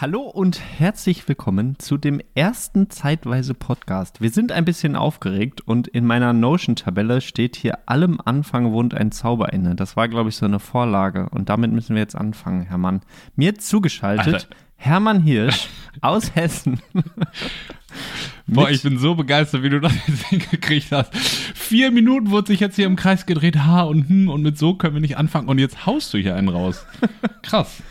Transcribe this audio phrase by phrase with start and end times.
[0.00, 4.20] Hallo und herzlich willkommen zu dem ersten Zeitweise Podcast.
[4.20, 9.10] Wir sind ein bisschen aufgeregt und in meiner Notion-Tabelle steht hier allem Anfang wohnt ein
[9.10, 9.74] Zauber inne.
[9.74, 13.00] Das war, glaube ich, so eine Vorlage und damit müssen wir jetzt anfangen, Hermann.
[13.34, 14.46] Mir zugeschaltet Alter.
[14.76, 15.68] Hermann Hirsch
[16.00, 16.80] aus Hessen.
[18.46, 21.12] Boah, ich bin so begeistert, wie du das jetzt hingekriegt hast.
[21.16, 24.74] Vier Minuten wurde sich jetzt hier im Kreis gedreht, ha und hm, und mit so
[24.74, 26.86] können wir nicht anfangen und jetzt haust du hier einen raus.
[27.42, 27.82] Krass.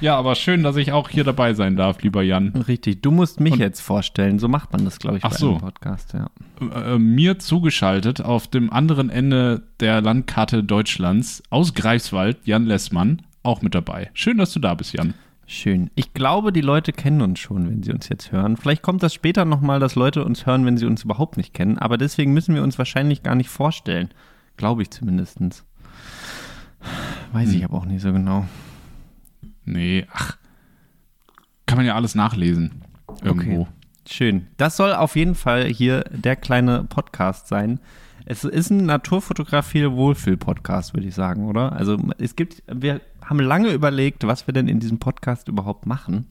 [0.00, 2.50] Ja, aber schön, dass ich auch hier dabei sein darf, lieber Jan.
[2.68, 4.38] Richtig, du musst mich Und, jetzt vorstellen.
[4.38, 5.50] So macht man das, glaube ich, bei so.
[5.50, 6.30] einem Podcast, ja.
[6.60, 13.22] Äh, äh, mir zugeschaltet auf dem anderen Ende der Landkarte Deutschlands aus Greifswald, Jan Lessmann,
[13.42, 14.10] auch mit dabei.
[14.14, 15.14] Schön, dass du da bist, Jan.
[15.46, 15.90] Schön.
[15.94, 18.58] Ich glaube, die Leute kennen uns schon, wenn sie uns jetzt hören.
[18.58, 21.78] Vielleicht kommt das später nochmal, dass Leute uns hören, wenn sie uns überhaupt nicht kennen.
[21.78, 24.10] Aber deswegen müssen wir uns wahrscheinlich gar nicht vorstellen.
[24.58, 25.38] Glaube ich zumindest.
[27.32, 27.56] Weiß hm.
[27.56, 28.46] ich aber auch nicht so genau.
[29.68, 30.36] Nee, ach.
[31.66, 32.82] Kann man ja alles nachlesen.
[33.22, 33.62] Irgendwo.
[33.62, 33.72] Okay.
[34.08, 34.46] Schön.
[34.56, 37.80] Das soll auf jeden Fall hier der kleine Podcast sein.
[38.24, 41.72] Es ist ein Naturfotografie-Wohlfühl-Podcast, würde ich sagen, oder?
[41.72, 46.24] Also es gibt, wir haben lange überlegt, was wir denn in diesem Podcast überhaupt machen.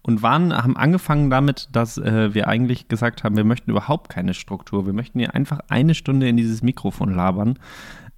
[0.00, 4.32] Und waren, haben angefangen damit, dass äh, wir eigentlich gesagt haben, wir möchten überhaupt keine
[4.32, 4.86] Struktur.
[4.86, 7.58] Wir möchten hier einfach eine Stunde in dieses Mikrofon labern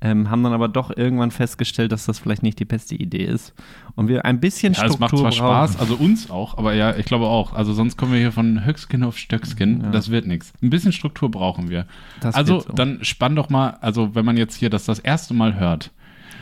[0.03, 3.55] ähm, haben dann aber doch irgendwann festgestellt, dass das vielleicht nicht die beste Idee ist.
[3.95, 5.73] Und wir ein bisschen ja, Struktur Es macht zwar brauchen.
[5.73, 7.53] Spaß, also uns auch, aber ja, ich glaube auch.
[7.53, 9.83] Also sonst kommen wir hier von Höchskin auf Stöckskin.
[9.83, 9.91] Ja.
[9.91, 10.53] Das wird nichts.
[10.61, 11.87] Ein bisschen Struktur brauchen wir.
[12.21, 12.73] Das also so.
[12.73, 15.93] dann spann doch mal, also wenn man jetzt hier das das erste Mal hört,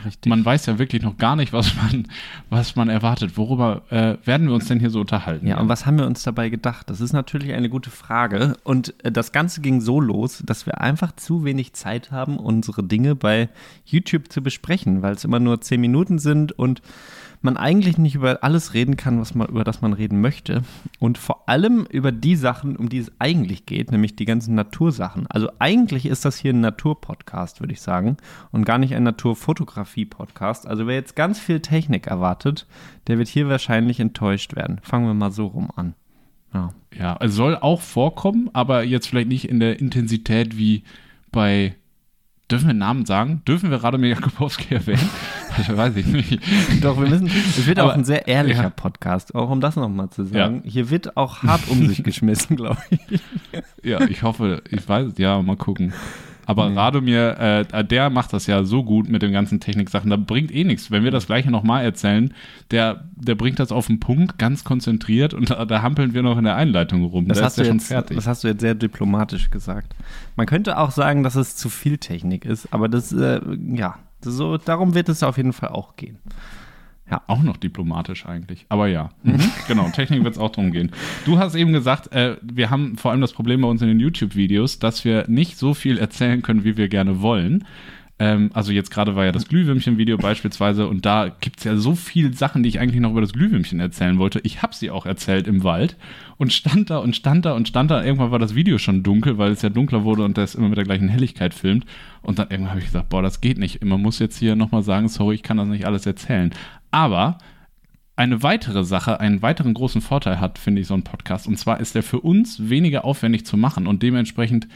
[0.05, 0.29] Richtig.
[0.29, 2.07] Man weiß ja wirklich noch gar nicht, was man,
[2.49, 3.37] was man erwartet.
[3.37, 5.47] Worüber äh, werden wir uns denn hier so unterhalten?
[5.47, 6.89] Ja, und was haben wir uns dabei gedacht?
[6.89, 8.57] Das ist natürlich eine gute Frage.
[8.63, 12.83] Und äh, das Ganze ging so los, dass wir einfach zu wenig Zeit haben, unsere
[12.83, 13.49] Dinge bei
[13.85, 16.81] YouTube zu besprechen, weil es immer nur zehn Minuten sind und
[17.41, 20.63] man eigentlich nicht über alles reden kann, was man, über das man reden möchte.
[20.99, 25.27] Und vor allem über die Sachen, um die es eigentlich geht, nämlich die ganzen Natursachen.
[25.27, 28.17] Also eigentlich ist das hier ein Naturpodcast, würde ich sagen,
[28.51, 30.67] und gar nicht ein Naturfotografie-Podcast.
[30.67, 32.67] Also wer jetzt ganz viel Technik erwartet,
[33.07, 34.79] der wird hier wahrscheinlich enttäuscht werden.
[34.83, 35.95] Fangen wir mal so rum an.
[36.53, 40.83] Ja, ja es soll auch vorkommen, aber jetzt vielleicht nicht in der Intensität wie
[41.31, 41.75] bei
[42.51, 43.41] Dürfen wir Namen sagen?
[43.47, 45.09] Dürfen wir Radomir Jakubowski erwähnen?
[45.59, 46.39] Ich weiß ich nicht.
[46.81, 47.27] Doch, wir müssen.
[47.27, 48.69] Es wird Aber, auch ein sehr ehrlicher ja.
[48.69, 50.61] Podcast, auch um das nochmal zu sagen.
[50.63, 50.71] Ja.
[50.71, 53.19] Hier wird auch hart um sich geschmissen, glaube ich.
[53.83, 55.91] Ja, ich hoffe, ich weiß, ja, mal gucken.
[56.45, 56.75] Aber nee.
[56.75, 60.63] Radomir, äh, der macht das ja so gut mit den ganzen Techniksachen, da bringt eh
[60.63, 60.91] nichts.
[60.91, 62.33] Wenn wir das gleiche nochmal erzählen,
[62.71, 66.37] der, der bringt das auf den Punkt, ganz konzentriert und da, da hampeln wir noch
[66.37, 67.27] in der Einleitung rum.
[67.27, 68.15] Das, hast, du jetzt, fertig.
[68.15, 69.95] das hast du jetzt sehr diplomatisch gesagt.
[70.35, 73.39] Man könnte auch sagen, dass es zu viel Technik ist, aber das, äh,
[73.73, 76.17] ja, so, darum wird es auf jeden Fall auch gehen.
[77.11, 78.65] Ja, auch noch diplomatisch eigentlich.
[78.69, 79.39] Aber ja, mhm.
[79.67, 80.91] genau, Technik wird es auch drum gehen.
[81.25, 83.99] Du hast eben gesagt, äh, wir haben vor allem das Problem bei uns in den
[83.99, 87.65] YouTube-Videos, dass wir nicht so viel erzählen können, wie wir gerne wollen.
[88.21, 91.95] Ähm, also jetzt gerade war ja das Glühwürmchen-Video beispielsweise und da gibt es ja so
[91.95, 94.39] viele Sachen, die ich eigentlich noch über das Glühwürmchen erzählen wollte.
[94.43, 95.97] Ich habe sie auch erzählt im Wald
[96.37, 98.03] und stand da und stand da und stand da.
[98.03, 100.77] Irgendwann war das Video schon dunkel, weil es ja dunkler wurde und das immer mit
[100.77, 101.85] der gleichen Helligkeit filmt.
[102.21, 103.83] Und dann irgendwann habe ich gesagt, boah, das geht nicht.
[103.83, 106.51] Man muss jetzt hier nochmal sagen, sorry, ich kann das nicht alles erzählen.
[106.91, 107.37] Aber
[108.15, 111.47] eine weitere Sache, einen weiteren großen Vorteil hat, finde ich, so ein Podcast.
[111.47, 114.67] Und zwar ist der für uns weniger aufwendig zu machen und dementsprechend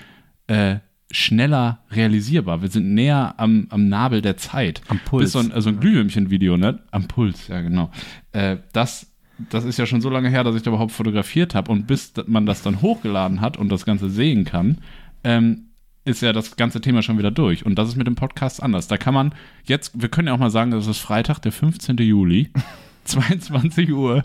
[0.47, 0.77] äh,
[1.11, 2.61] schneller realisierbar.
[2.61, 4.81] Wir sind näher am, am Nabel der Zeit.
[4.87, 5.25] Am Puls.
[5.25, 6.79] Bis so ein, also ein Glühwürmchen-Video, ne?
[6.91, 7.91] Am Puls, ja, genau.
[8.31, 9.13] Äh, das,
[9.49, 11.71] das ist ja schon so lange her, dass ich da überhaupt fotografiert habe.
[11.71, 14.79] Und bis man das dann hochgeladen hat und das Ganze sehen kann,
[15.23, 15.67] ähm,
[16.05, 17.65] ist ja das ganze Thema schon wieder durch.
[17.65, 18.87] Und das ist mit dem Podcast anders.
[18.87, 19.33] Da kann man
[19.65, 21.97] jetzt, wir können ja auch mal sagen, das ist Freitag, der 15.
[21.97, 22.51] Juli.
[23.05, 24.23] 22 Uhr.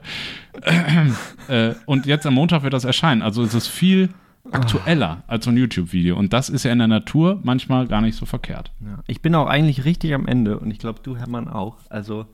[1.48, 3.20] Äh, und jetzt am Montag wird das erscheinen.
[3.20, 4.08] Also es ist viel
[4.50, 6.16] aktueller als so ein YouTube-Video.
[6.16, 8.72] Und das ist ja in der Natur manchmal gar nicht so verkehrt.
[8.80, 9.00] Ja.
[9.06, 11.76] Ich bin auch eigentlich richtig am Ende und ich glaube, du, Hermann, auch.
[11.88, 12.26] Also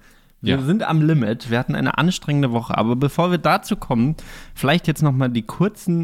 [0.42, 0.62] wir ja.
[0.62, 1.50] sind am Limit.
[1.50, 2.76] Wir hatten eine anstrengende Woche.
[2.76, 4.16] Aber bevor wir dazu kommen,
[4.54, 5.44] vielleicht jetzt nochmal die,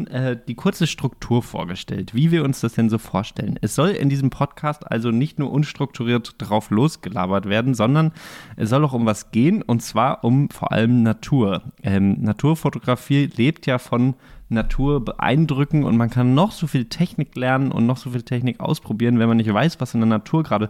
[0.09, 3.59] äh, die kurze Struktur vorgestellt, wie wir uns das denn so vorstellen.
[3.61, 8.11] Es soll in diesem Podcast also nicht nur unstrukturiert drauf losgelabert werden, sondern
[8.55, 11.61] es soll auch um was gehen und zwar um vor allem Natur.
[11.83, 14.15] Ähm, Naturfotografie lebt ja von
[14.49, 18.59] Natur beeindrucken und man kann noch so viel Technik lernen und noch so viel Technik
[18.59, 20.69] ausprobieren, wenn man nicht weiß, was in der Natur gerade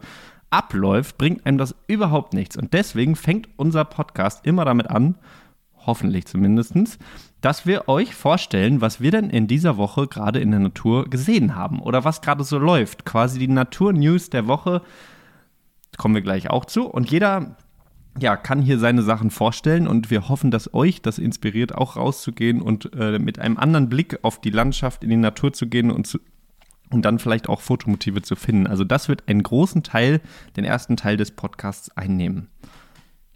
[0.54, 2.56] abläuft, bringt einem das überhaupt nichts.
[2.56, 5.16] Und deswegen fängt unser Podcast immer damit an,
[5.86, 7.00] hoffentlich zumindest,
[7.42, 11.56] dass wir euch vorstellen, was wir denn in dieser Woche gerade in der Natur gesehen
[11.56, 13.04] haben oder was gerade so läuft.
[13.04, 14.82] Quasi die Natur-News der Woche
[15.98, 16.86] kommen wir gleich auch zu.
[16.86, 17.58] Und jeder
[18.20, 22.62] ja, kann hier seine Sachen vorstellen und wir hoffen, dass euch das inspiriert, auch rauszugehen
[22.62, 26.06] und äh, mit einem anderen Blick auf die Landschaft, in die Natur zu gehen und,
[26.06, 26.20] zu,
[26.94, 28.68] und dann vielleicht auch Fotomotive zu finden.
[28.68, 30.22] Also das wird einen großen Teil,
[30.56, 32.48] den ersten Teil des Podcasts einnehmen.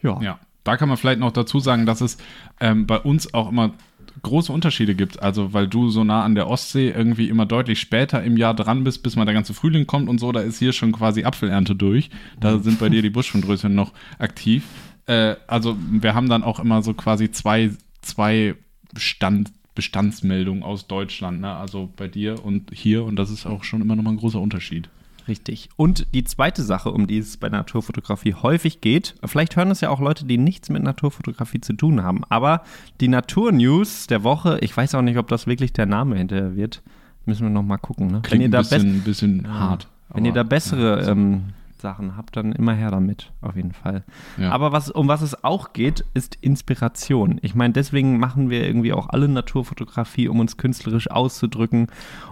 [0.01, 0.21] Ja.
[0.21, 0.39] ja.
[0.63, 2.17] Da kann man vielleicht noch dazu sagen, dass es
[2.59, 3.73] ähm, bei uns auch immer
[4.21, 5.21] große Unterschiede gibt.
[5.21, 8.83] Also, weil du so nah an der Ostsee irgendwie immer deutlich später im Jahr dran
[8.83, 11.75] bist, bis mal der ganze Frühling kommt und so, da ist hier schon quasi Apfelernte
[11.75, 12.09] durch.
[12.39, 12.63] Da mhm.
[12.63, 14.65] sind bei dir die Buschfundröschen noch aktiv.
[15.05, 17.71] Äh, also, wir haben dann auch immer so quasi zwei,
[18.01, 18.55] zwei
[18.97, 21.53] Stand, Bestandsmeldungen aus Deutschland, ne?
[21.55, 24.41] Also bei dir und hier und das ist auch schon immer noch mal ein großer
[24.41, 24.89] Unterschied.
[25.27, 25.69] Richtig.
[25.75, 29.89] Und die zweite Sache, um die es bei Naturfotografie häufig geht, vielleicht hören es ja
[29.91, 32.63] auch Leute, die nichts mit Naturfotografie zu tun haben, aber
[33.01, 36.81] die Naturnews der Woche, ich weiß auch nicht, ob das wirklich der Name hinterher wird,
[37.25, 38.07] müssen wir noch mal gucken.
[38.07, 38.21] Ne?
[38.23, 39.87] Klingt wenn ihr da ein bisschen, bisschen hart.
[40.11, 41.53] Wenn ihr da bessere ähm,
[41.87, 44.03] Sachen habt, dann immer her damit, auf jeden Fall.
[44.37, 44.51] Ja.
[44.51, 47.39] Aber was, um was es auch geht, ist Inspiration.
[47.41, 51.87] Ich meine, deswegen machen wir irgendwie auch alle Naturfotografie, um uns künstlerisch auszudrücken,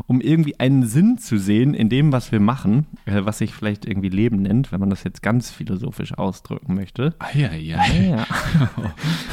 [0.07, 3.85] um irgendwie einen Sinn zu sehen in dem, was wir machen, äh, was sich vielleicht
[3.85, 7.15] irgendwie Leben nennt, wenn man das jetzt ganz philosophisch ausdrücken möchte.
[7.19, 7.81] Ah, ja, ja.
[8.01, 8.25] ja.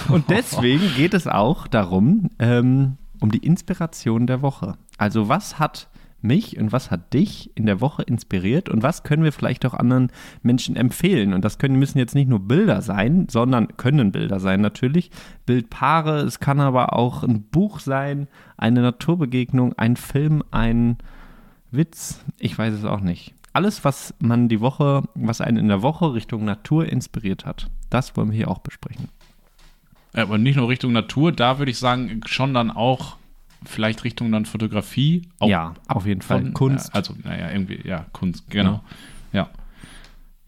[0.08, 4.76] Und deswegen geht es auch darum, ähm, um die Inspiration der Woche.
[4.98, 5.88] Also was hat
[6.22, 9.74] mich und was hat dich in der Woche inspiriert und was können wir vielleicht auch
[9.74, 10.10] anderen
[10.42, 11.32] Menschen empfehlen?
[11.34, 15.10] Und das können, müssen jetzt nicht nur Bilder sein, sondern können Bilder sein natürlich.
[15.46, 20.98] Bildpaare, es kann aber auch ein Buch sein, eine Naturbegegnung, ein Film, ein
[21.70, 23.34] Witz, ich weiß es auch nicht.
[23.54, 28.16] Alles, was man die Woche, was einen in der Woche Richtung Natur inspiriert hat, das
[28.16, 29.08] wollen wir hier auch besprechen.
[30.14, 33.16] Aber nicht nur Richtung Natur, da würde ich sagen, schon dann auch
[33.64, 35.28] vielleicht Richtung dann Fotografie.
[35.40, 36.42] ja, auf jeden Fall.
[36.42, 36.90] Von, Kunst.
[36.90, 38.82] Äh, also, naja, irgendwie, ja, Kunst, genau.
[39.32, 39.40] Ja.
[39.40, 39.50] ja.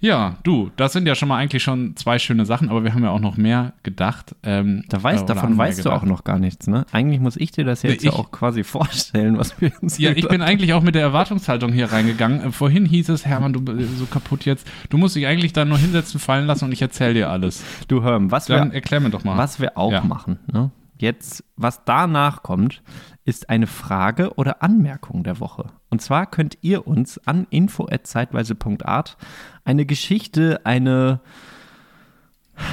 [0.05, 3.02] Ja, du, das sind ja schon mal eigentlich schon zwei schöne Sachen, aber wir haben
[3.02, 4.37] ja auch noch mehr gedacht.
[4.43, 6.84] Ähm, da weiß, davon weißt du auch noch gar nichts, ne?
[6.93, 10.11] Eigentlich muss ich dir das jetzt ich, ja auch quasi vorstellen, was wir uns Ja,
[10.11, 12.43] ich bin eigentlich auch mit der Erwartungshaltung hier reingegangen.
[12.43, 14.70] Äh, vorhin hieß es, Hermann, du bist so kaputt jetzt.
[14.90, 17.64] Du musst dich eigentlich da nur hinsetzen, fallen lassen und ich erzähle dir alles.
[17.88, 19.38] Du hör, was Dann wir, erklär mir doch mal.
[19.38, 20.05] Was wir auch ja.
[20.05, 20.70] machen, ne?
[20.96, 22.82] Jetzt, was danach kommt,
[23.25, 25.67] ist eine Frage oder Anmerkung der Woche.
[25.91, 29.17] Und zwar könnt ihr uns an info@zeitweise.art
[29.64, 31.20] eine Geschichte, eine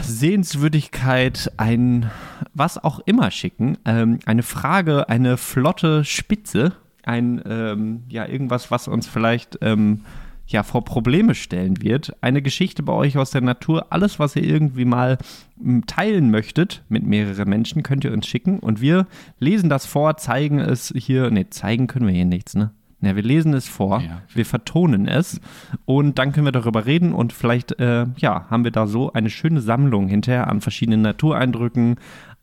[0.04, 2.12] Sehenswürdigkeit, ein
[2.54, 8.88] was auch immer schicken, ähm, eine Frage, eine flotte Spitze, ein ähm, ja irgendwas, was
[8.88, 10.06] uns vielleicht ähm,
[10.52, 12.16] ja vor Probleme stellen wird.
[12.22, 15.18] Eine Geschichte bei euch aus der Natur, alles, was ihr irgendwie mal
[15.62, 19.08] hm, teilen möchtet mit mehreren Menschen, könnt ihr uns schicken und wir
[19.40, 21.32] lesen das vor, zeigen es hier.
[21.32, 22.72] Ne, zeigen können wir hier nichts, ne?
[23.02, 24.22] Ja, wir lesen es vor, ja.
[24.32, 25.42] wir vertonen es
[25.86, 29.32] und dann können wir darüber reden und vielleicht, äh, ja, haben wir da so eine
[29.32, 31.96] schöne Sammlung hinterher an verschiedenen Natureindrücken,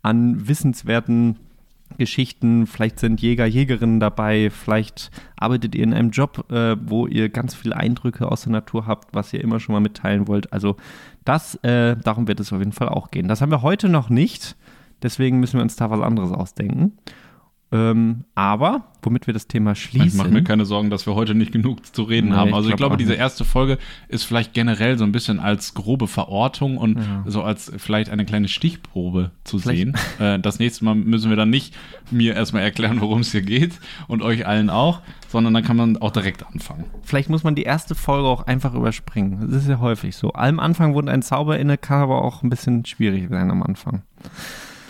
[0.02, 1.36] an wissenswerten
[1.98, 7.28] Geschichten, vielleicht sind Jäger, Jägerinnen dabei, vielleicht arbeitet ihr in einem Job, äh, wo ihr
[7.28, 10.52] ganz viele Eindrücke aus der Natur habt, was ihr immer schon mal mitteilen wollt.
[10.52, 10.76] Also
[11.24, 13.28] das, äh, darum wird es auf jeden Fall auch gehen.
[13.28, 14.56] Das haben wir heute noch nicht,
[15.02, 16.92] deswegen müssen wir uns da was anderes ausdenken.
[17.70, 20.08] Ähm, aber, womit wir das Thema schließen.
[20.08, 22.54] Ich mache mir keine Sorgen, dass wir heute nicht genug zu reden nee, haben.
[22.54, 23.76] Also ich, glaub ich glaube, diese erste Folge
[24.08, 27.24] ist vielleicht generell so ein bisschen als grobe Verortung und ja.
[27.26, 29.78] so als vielleicht eine kleine Stichprobe zu vielleicht.
[29.78, 29.94] sehen.
[30.18, 31.76] Äh, das nächste Mal müssen wir dann nicht
[32.10, 33.78] mir erstmal erklären, worum es hier geht
[34.08, 36.84] und euch allen auch, sondern dann kann man auch direkt anfangen.
[37.02, 39.48] Vielleicht muss man die erste Folge auch einfach überspringen.
[39.48, 40.32] Das ist ja häufig so.
[40.32, 44.02] Am Anfang wurde ein Zauber inne, kann aber auch ein bisschen schwierig sein am Anfang.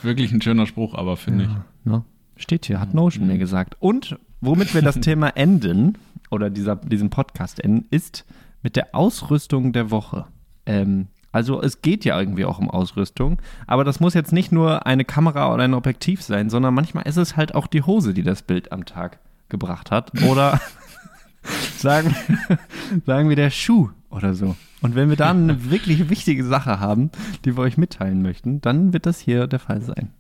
[0.03, 1.91] Wirklich ein schöner Spruch, aber finde ja, ich.
[1.91, 2.05] Ne?
[2.39, 3.77] Steht hier, hat Notion mir gesagt.
[3.81, 5.99] Und womit wir das Thema enden,
[6.31, 8.25] oder dieser, diesen Podcast enden, ist
[8.63, 10.27] mit der Ausrüstung der Woche.
[10.67, 14.87] Ähm, also es geht ja irgendwie auch um Ausrüstung, aber das muss jetzt nicht nur
[14.87, 18.23] eine Kamera oder ein Objektiv sein, sondern manchmal ist es halt auch die Hose, die
[18.23, 20.11] das Bild am Tag gebracht hat.
[20.23, 20.61] Oder
[21.77, 22.15] sagen,
[23.05, 24.57] sagen wir der Schuh oder so.
[24.81, 27.11] Und wenn wir da eine wirklich wichtige Sache haben,
[27.45, 30.13] die wir euch mitteilen möchten, dann wird das hier der Fall sein.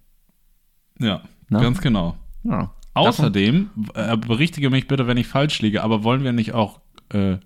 [1.00, 1.60] Ja, na?
[1.60, 2.16] Ganz genau.
[2.44, 2.72] Ja.
[2.94, 7.36] Außerdem, äh, berichtige mich bitte, wenn ich falsch liege, aber wollen wir nicht auch äh,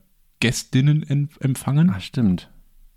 [0.41, 1.91] Gästinnen empfangen?
[1.91, 2.51] Ah, stimmt.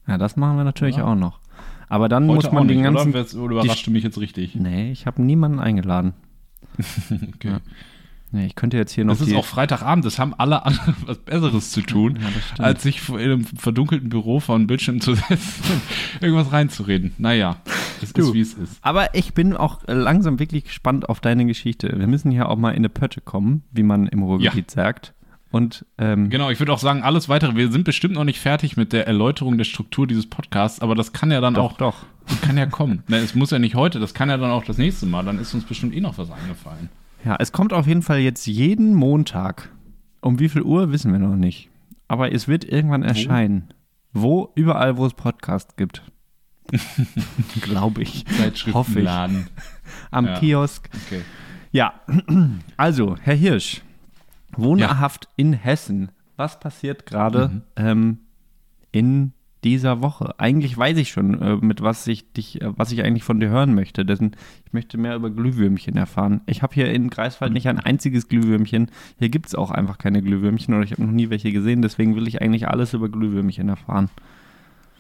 [0.08, 1.06] Ja, das machen wir natürlich ja.
[1.06, 1.40] auch noch.
[1.88, 3.10] Aber dann Heute muss man den ganzen.
[3.10, 4.56] Oder, oder überrascht du mich jetzt richtig?
[4.56, 6.14] Nee, ich habe niemanden eingeladen.
[7.36, 7.50] okay.
[7.50, 7.60] Ja.
[8.32, 9.14] Nee, ich könnte jetzt hier noch.
[9.14, 13.08] Es ist auch Freitagabend, das haben alle andere was Besseres zu tun, ja, als sich
[13.10, 15.82] in einem verdunkelten Büro vor einem Bildschirm zu setzen und
[16.22, 17.14] irgendwas reinzureden.
[17.18, 17.58] Naja,
[18.02, 18.78] es ist wie es ist.
[18.82, 21.94] Aber ich bin auch langsam wirklich gespannt auf deine Geschichte.
[21.98, 24.84] Wir müssen hier auch mal in eine Pötte kommen, wie man im Ruhrgebiet ja.
[24.84, 25.14] sagt.
[25.52, 28.76] Und, ähm, genau, ich würde auch sagen, alles weitere, wir sind bestimmt noch nicht fertig
[28.76, 31.96] mit der Erläuterung der Struktur dieses Podcasts, aber das kann ja dann doch, auch, doch.
[32.42, 33.04] kann ja kommen.
[33.08, 35.40] ne, es muss ja nicht heute, das kann ja dann auch das nächste Mal, dann
[35.40, 36.90] ist uns bestimmt eh noch was eingefallen.
[37.24, 39.72] Ja, es kommt auf jeden Fall jetzt jeden Montag.
[40.20, 41.70] Um wie viel Uhr wissen wir noch nicht.
[42.08, 43.70] Aber es wird irgendwann erscheinen.
[44.12, 44.52] Wo?
[44.56, 46.04] Überall, wo es Podcasts gibt.
[47.62, 48.26] Glaube ich.
[48.26, 49.48] Zeitschriftenladen.
[50.12, 50.40] Am Ja.
[50.40, 50.90] Kiosk.
[51.06, 51.22] Okay.
[51.72, 51.94] Ja,
[52.78, 53.82] also, Herr Hirsch,
[54.56, 56.10] wohnhaft in Hessen.
[56.38, 57.62] Was passiert gerade Mhm.
[57.78, 58.18] ähm,
[58.92, 59.32] in
[59.64, 60.36] dieser Woche?
[60.38, 63.50] Eigentlich weiß ich schon, äh, mit was ich dich, äh, was ich eigentlich von dir
[63.50, 64.06] hören möchte.
[64.06, 64.32] Denn
[64.66, 66.42] ich möchte mehr über Glühwürmchen erfahren.
[66.46, 68.92] Ich habe hier in Greifswald nicht ein einziges Glühwürmchen.
[69.18, 71.82] Hier gibt es auch einfach keine Glühwürmchen oder ich habe noch nie welche gesehen.
[71.82, 74.10] Deswegen will ich eigentlich alles über Glühwürmchen erfahren.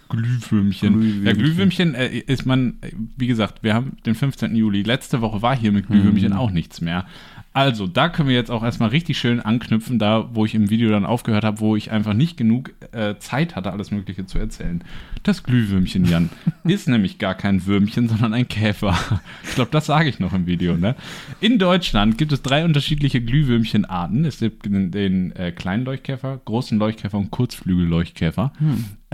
[0.09, 0.93] Glühwürmchen.
[0.93, 1.25] Glühwürmchen.
[1.25, 4.55] Ja, Glühwürmchen äh, ist man, äh, wie gesagt, wir haben den 15.
[4.55, 4.83] Juli.
[4.83, 6.37] Letzte Woche war hier mit Glühwürmchen Mhm.
[6.37, 7.05] auch nichts mehr.
[7.53, 10.89] Also, da können wir jetzt auch erstmal richtig schön anknüpfen, da wo ich im Video
[10.89, 14.83] dann aufgehört habe, wo ich einfach nicht genug äh, Zeit hatte, alles Mögliche zu erzählen.
[15.23, 16.29] Das Glühwürmchen, Jan,
[16.65, 18.97] ist nämlich gar kein Würmchen, sondern ein Käfer.
[19.45, 20.75] Ich glaube, das sage ich noch im Video.
[20.75, 20.95] Ne?
[21.39, 24.25] In Deutschland gibt es drei unterschiedliche Glühwürmchenarten.
[24.25, 28.51] Es gibt den, den äh, kleinen Leuchtkäfer, großen Leuchtkäfer und Kurzflügelleuchtkäfer.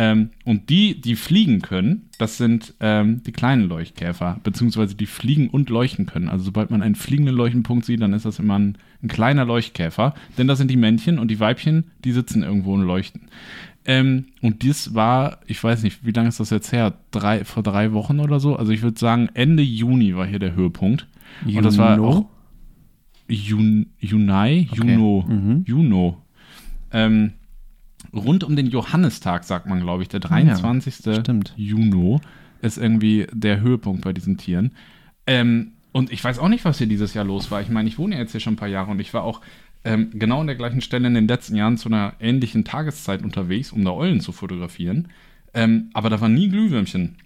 [0.03, 5.48] Ähm, und die, die fliegen können, das sind ähm, die kleinen Leuchtkäfer, beziehungsweise die fliegen
[5.50, 6.27] und leuchten können.
[6.27, 10.15] Also sobald man einen fliegenden Leuchtenpunkt sieht, dann ist das immer ein, ein kleiner Leuchtkäfer.
[10.39, 13.22] Denn das sind die Männchen und die Weibchen, die sitzen irgendwo und leuchten.
[13.86, 16.93] Ähm, und dies war, ich weiß nicht, wie lange ist das jetzt her?
[17.12, 18.55] Drei, vor drei Wochen oder so?
[18.55, 21.08] Also ich würde sagen, Ende Juni war hier der Höhepunkt.
[21.46, 22.10] Und das war Juno?
[22.10, 22.25] auch
[23.27, 24.93] Jun, Junai, Okay.
[24.93, 25.63] Juno, Mhm.
[25.67, 26.17] Juno.
[26.91, 27.34] Ähm,
[28.13, 30.96] rund um den Johannistag, sagt man, glaube ich, der 23.
[30.96, 31.53] stimmt.
[31.55, 32.20] Juni
[32.62, 34.72] ist irgendwie der Höhepunkt bei diesen Tieren.
[35.27, 37.62] Ähm, und ich weiß auch nicht, was hier dieses Jahr los war.
[37.62, 39.41] Ich meine, ich wohne ja jetzt hier schon ein paar Jahre und ich war auch
[39.84, 43.72] ähm, genau an der gleichen Stelle in den letzten Jahren zu einer ähnlichen Tageszeit unterwegs,
[43.72, 45.10] um da Eulen zu fotografieren.
[45.53, 47.17] Ähm, aber da waren nie Glühwürmchen.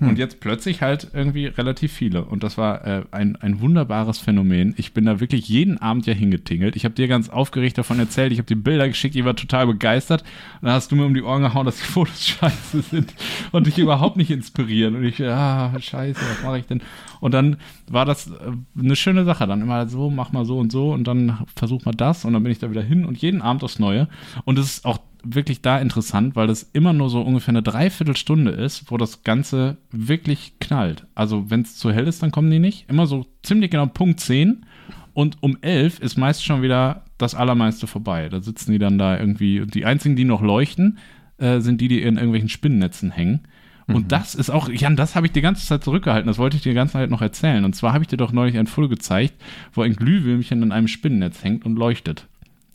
[0.00, 2.24] Und jetzt plötzlich halt irgendwie relativ viele.
[2.24, 4.74] Und das war äh, ein, ein wunderbares Phänomen.
[4.76, 6.76] Ich bin da wirklich jeden Abend ja hingetingelt.
[6.76, 8.32] Ich habe dir ganz aufgeregt davon erzählt.
[8.32, 9.14] Ich habe die Bilder geschickt.
[9.14, 10.22] Ich war total begeistert.
[10.60, 13.14] Und dann hast du mir um die Ohren gehauen, dass die Fotos scheiße sind
[13.52, 14.96] und dich überhaupt nicht inspirieren.
[14.96, 16.82] Und ich, ah, scheiße, was mache ich denn?
[17.22, 17.56] Und dann
[17.88, 18.32] war das äh,
[18.76, 19.46] eine schöne Sache.
[19.46, 22.24] Dann immer so, mach mal so und so und dann versuch mal das.
[22.24, 24.08] Und dann bin ich da wieder hin und jeden Abend aufs Neue.
[24.44, 28.50] Und es ist auch wirklich da interessant, weil das immer nur so ungefähr eine Dreiviertelstunde
[28.50, 31.06] ist, wo das Ganze wirklich knallt.
[31.14, 32.90] Also wenn es zu hell ist, dann kommen die nicht.
[32.90, 34.66] Immer so ziemlich genau Punkt 10
[35.14, 38.30] und um 11 ist meist schon wieder das Allermeiste vorbei.
[38.30, 40.98] Da sitzen die dann da irgendwie und die einzigen, die noch leuchten,
[41.38, 43.46] äh, sind die, die in irgendwelchen Spinnennetzen hängen.
[43.86, 46.26] Und das ist auch, Jan, das habe ich die ganze Zeit zurückgehalten.
[46.26, 47.64] Das wollte ich dir die ganze Zeit noch erzählen.
[47.64, 49.34] Und zwar habe ich dir doch neulich ein Foto gezeigt,
[49.72, 52.26] wo ein Glühwürmchen in einem Spinnennetz hängt und leuchtet.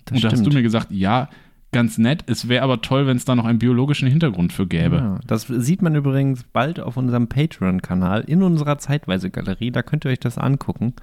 [0.05, 0.53] Das und da hast stimmt.
[0.53, 1.29] du mir gesagt, ja,
[1.71, 2.23] ganz nett.
[2.27, 4.97] Es wäre aber toll, wenn es da noch einen biologischen Hintergrund für gäbe.
[4.97, 9.71] Ja, das sieht man übrigens bald auf unserem Patreon-Kanal in unserer Zeitweise-Galerie.
[9.71, 10.93] Da könnt ihr euch das angucken.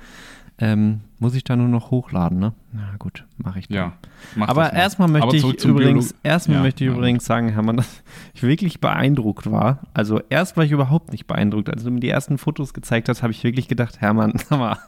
[0.58, 2.52] Ähm, muss ich da nur noch hochladen, ne?
[2.72, 3.76] Na gut, mache ich dann.
[3.76, 3.92] Ja,
[4.36, 4.78] mach Aber das mal.
[4.78, 6.96] erstmal möchte Aber ich übrigens, erstmal Ja, möchte ich ja.
[6.96, 8.02] übrigens sagen, Hermann, dass
[8.34, 9.80] ich wirklich beeindruckt war.
[9.94, 11.70] Also erst war ich überhaupt nicht beeindruckt.
[11.70, 14.78] Als du mir die ersten Fotos gezeigt hast, habe ich wirklich gedacht, Hermann, sag mal.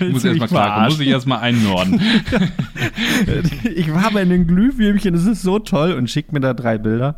[0.10, 1.98] muss erstmal klarkommen, muss ich erstmal einnorden.
[3.74, 7.16] ich war bei den Glühwürmchen, es ist so toll und schickt mir da drei Bilder.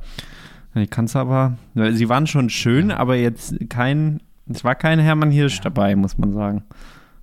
[0.75, 5.31] Ich kann es aber, sie waren schon schön, aber jetzt kein, es war kein Hermann
[5.31, 6.64] Hirsch dabei, muss man sagen.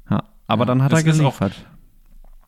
[0.10, 1.54] Ja, aber Ja, dann hat er auch- geliefert.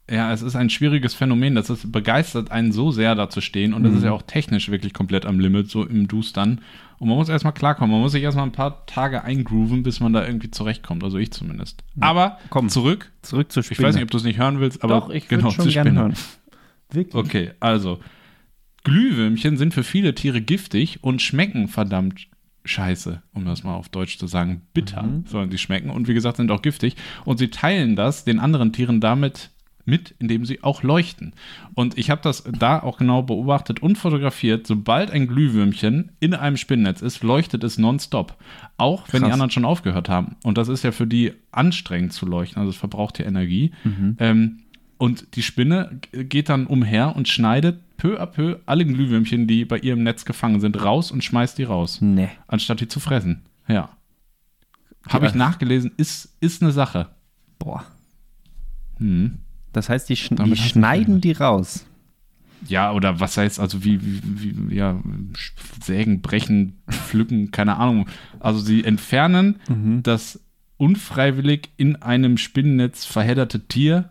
[0.10, 1.54] Ja, es ist ein schwieriges Phänomen.
[1.56, 3.74] Das ist, begeistert einen so sehr, da zu stehen.
[3.74, 3.98] Und das Mhm.
[3.98, 6.62] ist ja auch technisch wirklich komplett am Limit, so im Dustern.
[6.98, 7.92] Und man muss erstmal klarkommen.
[7.92, 11.04] Man muss sich erstmal ein paar Tage eingrooven, bis man da irgendwie zurechtkommt.
[11.04, 11.84] Also ich zumindest.
[12.00, 12.70] Aber Komm.
[12.70, 13.12] zurück.
[13.22, 13.90] Zurück zur Ich Spinne.
[13.90, 16.00] weiß nicht, ob du es nicht hören willst, aber Doch, ich genau, schon gerne Spinne.
[16.00, 16.14] hören.
[16.90, 17.16] Wirklich?
[17.16, 18.00] Okay, also.
[18.86, 22.28] Glühwürmchen sind für viele Tiere giftig und schmecken verdammt
[22.68, 24.62] scheiße, um das mal auf Deutsch zu sagen.
[24.74, 25.26] Bitter Mhm.
[25.28, 26.96] sollen sie schmecken und wie gesagt sind auch giftig.
[27.26, 29.50] Und sie teilen das den anderen Tieren damit
[29.86, 31.32] mit, indem sie auch leuchten.
[31.74, 34.68] Und ich habe das da auch genau beobachtet und fotografiert.
[34.68, 38.36] Sobald ein Glühwürmchen in einem Spinnennetz ist, leuchtet es nonstop.
[38.76, 39.34] Auch wenn die Krass.
[39.34, 40.36] anderen schon aufgehört haben.
[40.44, 42.60] Und das ist ja für die anstrengend zu leuchten.
[42.60, 43.72] Also es verbraucht ja Energie.
[43.86, 44.18] Mhm.
[44.20, 44.60] Ähm,
[44.98, 49.80] und die Spinne geht dann umher und schneidet peu à peu alle Glühwürmchen, die bei
[49.80, 52.30] ihr im Netz gefangen sind, raus und schmeißt die raus, Nee.
[52.48, 53.42] anstatt die zu fressen.
[53.68, 53.90] Ja.
[55.10, 57.10] Habe ich nachgelesen, ist, ist eine Sache.
[57.60, 57.86] Boah.
[58.98, 59.40] Hm.
[59.74, 61.86] Das heißt, die, Damit die schneiden die raus.
[62.68, 65.00] Ja, oder was heißt, also wie, wie, wie ja,
[65.84, 68.08] sägen, brechen, pflücken, keine Ahnung.
[68.40, 70.02] Also sie entfernen Mhm.
[70.04, 70.40] das
[70.78, 74.10] unfreiwillig in einem Spinnennetz verhedderte Tier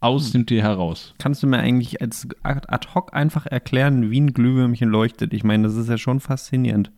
[0.00, 1.14] aus dem Tee heraus.
[1.18, 5.32] Kannst du mir eigentlich als ad hoc einfach erklären, wie ein Glühwürmchen leuchtet?
[5.32, 6.92] Ich meine, das ist ja schon faszinierend.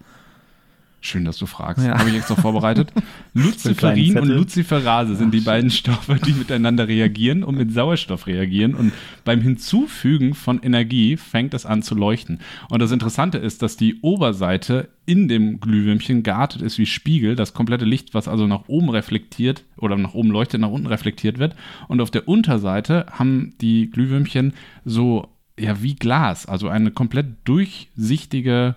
[1.02, 1.87] Schön, dass du fragst.
[1.87, 1.99] Ja.
[1.99, 2.92] Habe ich extra vorbereitet.
[3.35, 8.75] Luciferin und Luciferase sind die beiden Stoffe, die miteinander reagieren und mit Sauerstoff reagieren.
[8.75, 8.92] Und
[9.25, 12.40] beim Hinzufügen von Energie fängt es an zu leuchten.
[12.69, 17.35] Und das Interessante ist, dass die Oberseite in dem Glühwürmchen geartet ist wie Spiegel.
[17.35, 21.38] Das komplette Licht, was also nach oben reflektiert oder nach oben leuchtet, nach unten reflektiert
[21.38, 21.57] wird.
[21.88, 24.52] Und auf der Unterseite haben die Glühwürmchen
[24.85, 25.28] so
[25.59, 28.76] ja wie Glas, also eine komplett durchsichtige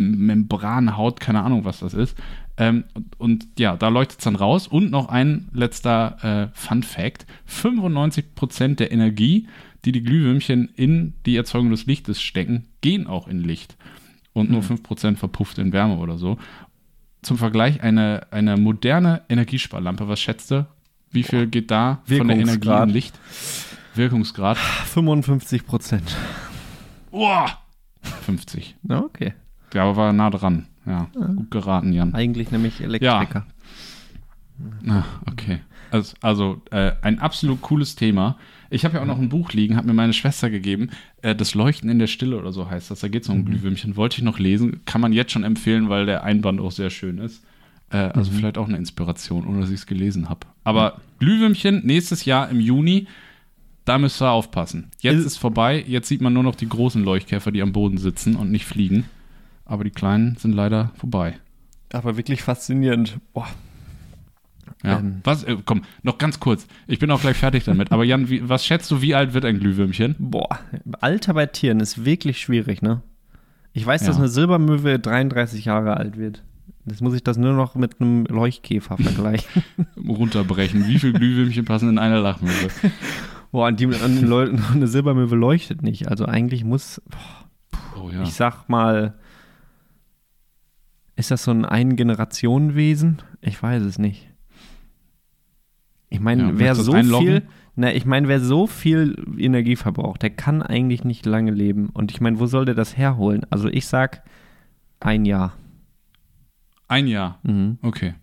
[0.00, 2.16] Membranhaut, keine Ahnung, was das ist.
[2.56, 4.66] Ähm, und, und, ja, da leuchtet es dann raus.
[4.66, 9.48] Und noch ein letzter äh, Fun Fact: 95% der Energie,
[9.84, 13.76] die die Glühwürmchen in die Erzeugung des Lichtes stecken, gehen auch in Licht.
[14.32, 14.78] Und nur mhm.
[14.86, 16.38] 5% verpufft in Wärme oder so.
[17.22, 20.66] Zum Vergleich, eine, eine moderne Energiesparlampe, was schätzt du?
[21.10, 23.18] Wie viel geht da von der Energie in Licht?
[23.94, 24.56] Wirkungsgrad?
[24.56, 26.16] 55 Prozent.
[27.10, 27.46] Oh,
[28.02, 28.76] 50.
[28.88, 29.34] Okay.
[29.74, 30.66] Ja, aber war nah dran.
[30.86, 31.26] Ja, ja.
[31.26, 32.14] gut geraten, Jan.
[32.14, 33.46] Eigentlich nämlich Elektriker.
[34.84, 34.92] Ja.
[34.94, 35.60] Ah, okay.
[35.90, 38.36] Also, also äh, ein absolut cooles Thema.
[38.70, 40.90] Ich habe ja auch noch ein Buch liegen, hat mir meine Schwester gegeben.
[41.22, 43.00] Äh, das Leuchten in der Stille oder so heißt das.
[43.00, 43.44] Da geht es um mhm.
[43.46, 43.96] Glühwürmchen.
[43.96, 44.80] Wollte ich noch lesen.
[44.84, 47.42] Kann man jetzt schon empfehlen, weil der Einband auch sehr schön ist.
[47.90, 48.36] Äh, also mhm.
[48.36, 50.46] vielleicht auch eine Inspiration, ohne dass ich es gelesen habe.
[50.64, 51.00] Aber.
[51.18, 53.06] Glühwürmchen nächstes Jahr im Juni.
[53.84, 54.90] Da müsst ihr aufpassen.
[55.00, 55.84] Jetzt ist, ist vorbei.
[55.86, 59.04] Jetzt sieht man nur noch die großen Leuchtkäfer, die am Boden sitzen und nicht fliegen
[59.70, 61.38] aber die kleinen sind leider vorbei.
[61.92, 63.18] Aber wirklich faszinierend.
[63.32, 63.46] Boah.
[64.82, 64.98] Ja.
[64.98, 65.20] Ähm.
[65.22, 66.66] Was, äh, komm, noch ganz kurz.
[66.88, 67.92] Ich bin auch gleich fertig damit.
[67.92, 70.16] Aber Jan, wie, was schätzt du, wie alt wird ein Glühwürmchen?
[70.18, 70.58] Boah,
[71.00, 73.02] Alter bei Tieren ist wirklich schwierig, ne?
[73.72, 74.08] Ich weiß, ja.
[74.08, 76.42] dass eine Silbermöwe 33 Jahre alt wird.
[76.86, 79.62] Jetzt muss ich das nur noch mit einem Leuchtkäfer vergleichen.
[80.08, 80.88] Runterbrechen.
[80.88, 82.70] Wie viele Glühwürmchen passen in eine Lachmöwe?
[83.52, 86.08] Boah, an die, an eine Silbermöwe leuchtet nicht.
[86.08, 88.22] Also eigentlich muss, boah, oh, ja.
[88.22, 89.14] ich sag mal,
[91.20, 93.18] ist das so ein Ein-Generationen-Wesen?
[93.40, 94.28] Ich weiß es nicht.
[96.08, 97.42] Ich meine, ja, wer so viel,
[97.76, 101.90] na, ich meine, wer so viel Energie verbraucht, der kann eigentlich nicht lange leben.
[101.90, 103.46] Und ich meine, wo soll der das herholen?
[103.50, 104.24] Also ich sag
[104.98, 105.56] ein Jahr.
[106.88, 107.38] Ein Jahr?
[107.44, 107.78] Mhm.
[107.82, 108.14] Okay.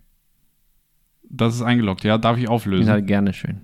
[1.30, 2.18] Das ist eingeloggt, ja?
[2.18, 2.88] Darf ich auflösen?
[2.88, 3.62] Ja, gerne schön.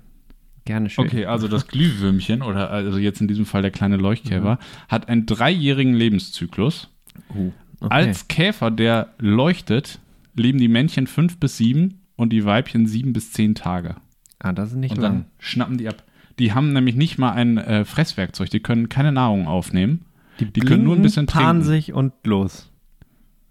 [0.65, 1.05] Gerne schön.
[1.05, 4.89] Okay, also das Glühwürmchen, oder also jetzt in diesem Fall der kleine Leuchtkäfer, mhm.
[4.89, 6.89] hat einen dreijährigen Lebenszyklus.
[7.35, 7.53] Uh.
[7.81, 7.93] Okay.
[7.93, 10.01] Als Käfer, der leuchtet,
[10.35, 13.97] leben die Männchen fünf bis sieben und die Weibchen sieben bis zehn Tage.
[14.39, 15.13] Ah, das ist nicht und lang.
[15.13, 16.03] Dann schnappen die ab.
[16.39, 20.05] Die haben nämlich nicht mal ein äh, Fresswerkzeug, die können keine Nahrung aufnehmen.
[20.41, 21.63] Die, die können nur ein bisschen trinken.
[21.63, 22.71] sich und los.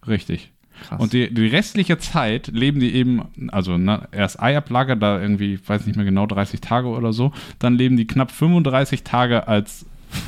[0.06, 0.52] Richtig.
[0.82, 1.00] Krass.
[1.00, 5.70] Und die, die, restliche Zeit leben die eben, also ne, erst Eiablage, da irgendwie, ich
[5.70, 7.32] weiß nicht mehr genau, 30 Tage oder so.
[7.60, 9.86] Dann leben die knapp 35 Tage als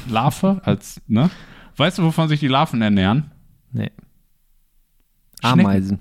[0.10, 1.30] Larve, als, ne?
[1.78, 3.32] Weißt du, wovon sich die Larven ernähren?
[3.76, 3.92] Nee.
[5.42, 6.00] Ameisen.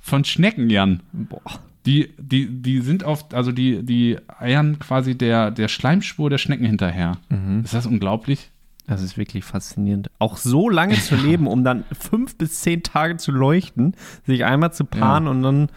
[0.00, 1.02] Von Schnecken, Jan.
[1.12, 1.60] Boah.
[1.84, 6.64] Die, die, die sind oft, also die, die eiern quasi der, der Schleimspur der Schnecken
[6.64, 7.18] hinterher.
[7.28, 7.60] Mhm.
[7.64, 8.50] Ist das unglaublich?
[8.86, 10.10] Das ist wirklich faszinierend.
[10.18, 13.94] Auch so lange zu leben, um dann fünf bis zehn Tage zu leuchten,
[14.26, 15.30] sich einmal zu paaren ja.
[15.30, 15.68] und dann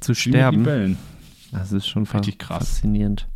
[0.00, 0.96] zu sterben.
[1.52, 2.68] Das ist schon Richtig krass.
[2.68, 3.26] faszinierend.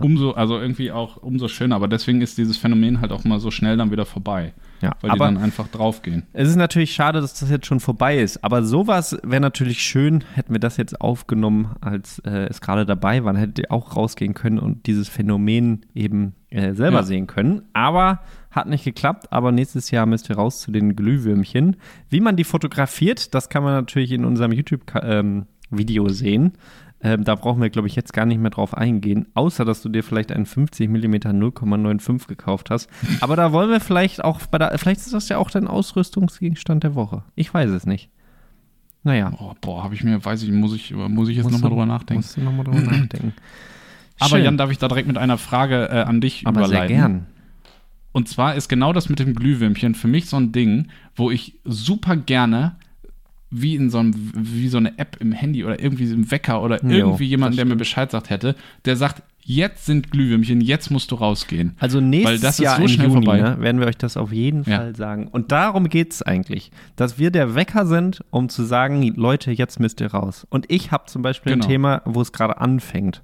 [0.00, 3.50] Umso, also irgendwie auch umso schöner, aber deswegen ist dieses Phänomen halt auch mal so
[3.50, 4.52] schnell dann wieder vorbei.
[4.80, 6.22] Ja, weil die dann einfach draufgehen.
[6.32, 10.24] Es ist natürlich schade, dass das jetzt schon vorbei ist, aber sowas wäre natürlich schön,
[10.34, 14.58] hätten wir das jetzt aufgenommen, als äh, es gerade dabei war, hätte auch rausgehen können
[14.58, 17.02] und dieses Phänomen eben äh, selber ja.
[17.02, 17.62] sehen können.
[17.74, 21.76] Aber hat nicht geklappt, aber nächstes Jahr müsst ihr raus zu den Glühwürmchen.
[22.08, 26.52] Wie man die fotografiert, das kann man natürlich in unserem YouTube-Video ähm, sehen.
[27.02, 29.88] Ähm, da brauchen wir, glaube ich, jetzt gar nicht mehr drauf eingehen, außer dass du
[29.88, 32.90] dir vielleicht einen 50 mm 0,95 gekauft hast.
[33.20, 36.84] Aber da wollen wir vielleicht auch bei der, vielleicht ist das ja auch dein Ausrüstungsgegenstand
[36.84, 37.24] der Woche.
[37.36, 38.10] Ich weiß es nicht.
[39.02, 39.32] Naja.
[39.38, 42.22] Oh, boah, habe ich mir, weiß ich, muss ich, muss ich jetzt nochmal drüber nachdenken.
[42.22, 43.32] Musst du nochmal drüber nachdenken.
[44.18, 46.88] Aber Jan, darf ich da direkt mit einer Frage äh, an dich Aber überleiten?
[46.88, 47.26] Sehr gern.
[48.12, 51.58] Und zwar ist genau das mit dem Glühwürmchen für mich so ein Ding, wo ich
[51.64, 52.76] super gerne
[53.50, 56.62] wie in so einem, wie so eine App im Handy oder irgendwie so im Wecker
[56.62, 60.90] oder jo, irgendwie jemand, der mir Bescheid sagt hätte, der sagt, jetzt sind Glühwürmchen, jetzt
[60.90, 61.74] musst du rausgehen.
[61.78, 64.76] Also nächstes Jahr so im Juni ne, werden wir euch das auf jeden ja.
[64.76, 65.28] Fall sagen.
[65.28, 69.80] Und darum geht es eigentlich, dass wir der Wecker sind, um zu sagen, Leute, jetzt
[69.80, 70.46] müsst ihr raus.
[70.50, 71.64] Und ich habe zum Beispiel genau.
[71.64, 73.22] ein Thema, wo es gerade anfängt.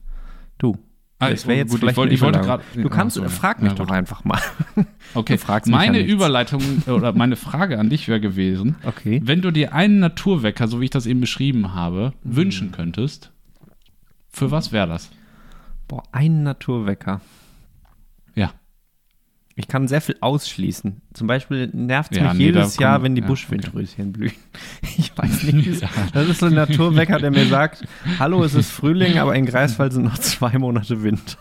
[0.59, 0.77] Du,
[1.19, 2.63] Ah, das wäre jetzt gut, vielleicht ich wollte, ich wollte gerade.
[2.75, 4.41] Du kannst, oh, frag mich ja, doch einfach mal.
[5.15, 9.23] Okay, meine ja Überleitung oder meine Frage an dich wäre gewesen: okay.
[9.25, 12.37] Wenn du dir einen Naturwecker, so wie ich das eben beschrieben habe, mhm.
[12.37, 13.31] wünschen könntest,
[14.29, 15.11] für was wäre das?
[15.89, 17.23] Boah, ein Naturwecker.
[19.57, 19.61] Ja.
[19.63, 21.01] Ich kann sehr viel ausschließen.
[21.15, 24.33] Zum Beispiel nervt es Ja, mich nee, jedes Jahr, kommt- wenn die ja, Buschwindröschen blühen.
[24.99, 25.81] Ich weiß nicht.
[25.83, 25.89] Ja.
[26.13, 27.85] Das ist so ein Naturwecker, der mir sagt,
[28.19, 31.39] hallo, es ist Frühling, aber in Greifswald sind noch zwei Monate Winter.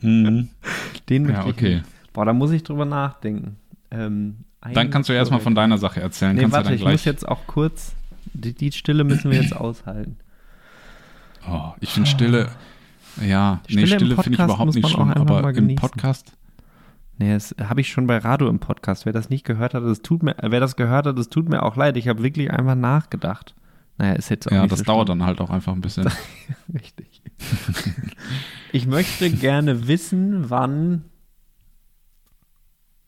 [0.00, 0.48] Mhm.
[1.08, 1.74] Den möchte Ja, ich okay.
[1.76, 1.84] nicht.
[2.12, 3.56] Boah, da muss ich drüber nachdenken.
[3.90, 4.36] Ähm,
[4.72, 6.36] Dann kannst du erstmal von deiner Sache erzählen.
[6.36, 7.94] Nee, kannst warte, du ich muss jetzt auch kurz,
[8.32, 10.16] die, die Stille müssen wir jetzt aushalten.
[11.50, 12.48] Oh, ich finde Stille.
[13.26, 15.74] Ja, Stille nee, Stille finde ich überhaupt nicht schlimm, aber im.
[15.76, 16.32] Podcast.
[17.18, 19.06] Nee, das habe ich schon bei Radio im Podcast.
[19.06, 21.62] Wer das nicht gehört hat, das tut mir, wer das gehört hat, das tut mir
[21.62, 21.96] auch leid.
[21.96, 23.54] Ich habe wirklich einfach nachgedacht.
[23.98, 25.20] Naja, ist jetzt auch Ja, das so dauert schlimm.
[25.20, 26.08] dann halt auch einfach ein bisschen.
[26.74, 27.22] Richtig.
[28.72, 31.04] ich möchte gerne wissen, wann.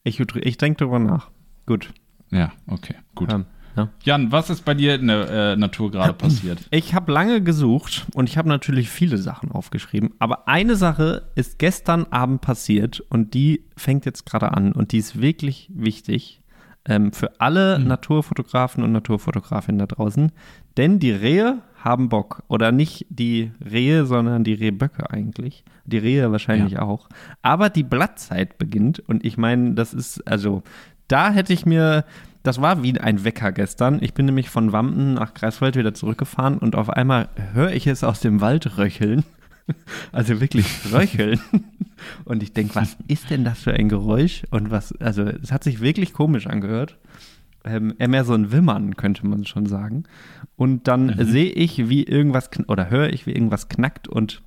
[0.05, 1.31] Ich, ich denke drüber nach.
[1.67, 1.93] Gut.
[2.31, 3.33] ja, okay, gut.
[3.33, 3.89] Ähm, ja.
[4.03, 6.61] Jan, was ist bei dir in der äh, Natur gerade passiert?
[6.71, 11.59] Ich habe lange gesucht und ich habe natürlich viele Sachen aufgeschrieben, aber eine Sache ist
[11.59, 16.41] gestern Abend passiert und die fängt jetzt gerade an und die ist wirklich wichtig
[16.87, 20.33] ähm, für alle Naturfotografen und Naturfotografinnen da draußen,
[20.77, 25.65] denn die Rehe haben Bock oder nicht die Rehe, sondern die Rehböcke eigentlich.
[25.85, 27.09] Die Rehe wahrscheinlich auch.
[27.43, 30.63] Aber die Blattzeit beginnt und ich meine, das ist also
[31.09, 32.05] da hätte ich mir
[32.47, 33.99] das war wie ein Wecker gestern.
[34.01, 38.05] Ich bin nämlich von Wampen nach Greifswald wieder zurückgefahren und auf einmal höre ich es
[38.05, 39.25] aus dem Wald röcheln.
[40.13, 41.41] Also wirklich röcheln.
[42.25, 44.45] Und ich denke, was ist denn das für ein Geräusch?
[44.51, 46.99] Und was, also es hat sich wirklich komisch angehört.
[47.65, 50.05] Ähm, eher mehr so ein Wimmern, könnte man schon sagen.
[50.55, 54.41] Und dann sehe ich, wie irgendwas, oder höre ich, wie irgendwas knackt und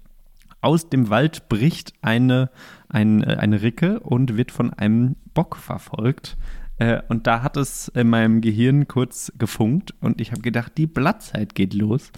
[0.61, 2.49] aus dem Wald bricht eine,
[2.87, 6.37] ein, äh, eine Ricke und wird von einem Bock verfolgt.
[6.79, 10.87] Äh, Und da hat es in meinem Gehirn kurz gefunkt und ich habe gedacht, die
[10.87, 12.11] Blattzeit geht los.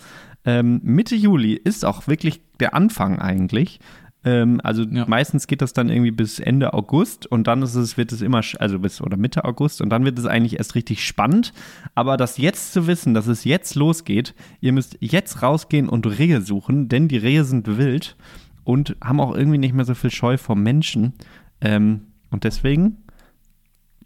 [0.45, 3.79] Ähm, Mitte Juli ist auch wirklich der Anfang eigentlich.
[4.23, 5.05] Ähm, also Ja.
[5.07, 8.41] meistens geht das dann irgendwie bis Ende August und dann ist es, wird es immer,
[8.59, 11.53] also bis oder Mitte August und dann wird es eigentlich erst richtig spannend.
[11.95, 16.41] Aber das jetzt zu wissen, dass es jetzt losgeht, ihr müsst jetzt rausgehen und Rehe
[16.41, 18.15] suchen, denn die Rehe sind wild
[18.63, 21.13] und haben auch irgendwie nicht mehr so viel Scheu vor Menschen.
[21.61, 22.97] Ähm, und deswegen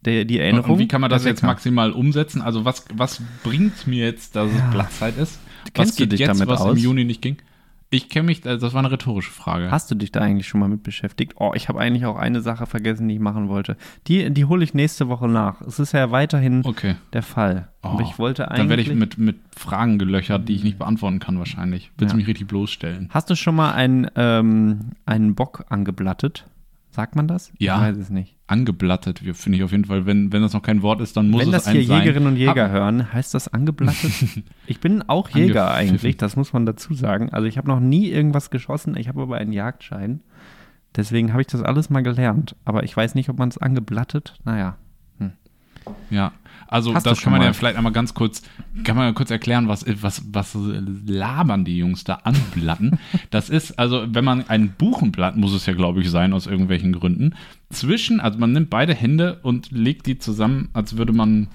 [0.06, 0.72] der, die Erinnerung.
[0.72, 2.42] und wie kann man das jetzt maximal umsetzen?
[2.42, 4.66] Also was, was bringt mir jetzt, dass Ja.
[4.66, 5.40] es Blattzeit ist?
[5.74, 6.78] Kennst was du geht dich jetzt, damit was aus?
[6.78, 7.38] im Juni nicht ging?
[7.92, 9.70] Ich kenne mich, also das war eine rhetorische Frage.
[9.72, 11.34] Hast du dich da eigentlich schon mal mit beschäftigt?
[11.38, 13.78] Oh, ich habe eigentlich auch eine Sache vergessen, die ich machen wollte.
[14.08, 15.62] Die, die hole ich nächste Woche nach.
[15.62, 16.96] Es ist ja weiterhin Okay.
[17.14, 17.70] der Fall.
[17.84, 18.58] Aber Oh, ich wollte eigentlich.
[18.58, 21.92] Dann werde ich mit, mit Fragen gelöchert, die ich nicht beantworten kann wahrscheinlich.
[21.98, 22.18] Willst du Ja.
[22.18, 23.10] mich richtig bloßstellen?
[23.12, 26.46] Hast du schon mal einen, ähm, einen Bock angeblattet?
[26.96, 27.52] Sagt man das?
[27.58, 27.76] Ja.
[27.76, 28.38] Ich weiß es nicht.
[28.48, 30.06] Angeblattet, finde ich auf jeden Fall.
[30.06, 32.00] Wenn, wenn das noch kein Wort ist, dann muss Wenn es das hier ein sein.
[32.00, 34.14] Jägerinnen und Jäger Hab- hören, heißt das angeblattet?
[34.66, 37.34] ich bin auch Jäger eigentlich, das muss man dazu sagen.
[37.34, 40.22] Also ich habe noch nie irgendwas geschossen, ich habe aber einen Jagdschein.
[40.96, 42.56] Deswegen habe ich das alles mal gelernt.
[42.64, 44.40] Aber ich weiß nicht, ob man es angeblattet.
[44.46, 44.78] Naja.
[46.10, 46.32] Ja,
[46.68, 47.48] also Hast das kann man mal?
[47.48, 48.42] ja vielleicht einmal ganz kurz,
[48.84, 50.58] kann man ja kurz erklären, was, was, was
[51.06, 53.00] labern die Jungs da anblatten.
[53.30, 56.94] das ist, also wenn man ein Buchenblatt, muss es ja glaube ich sein, aus irgendwelchen
[56.94, 57.36] Gründen,
[57.70, 61.48] zwischen, also man nimmt beide Hände und legt die zusammen, als würde man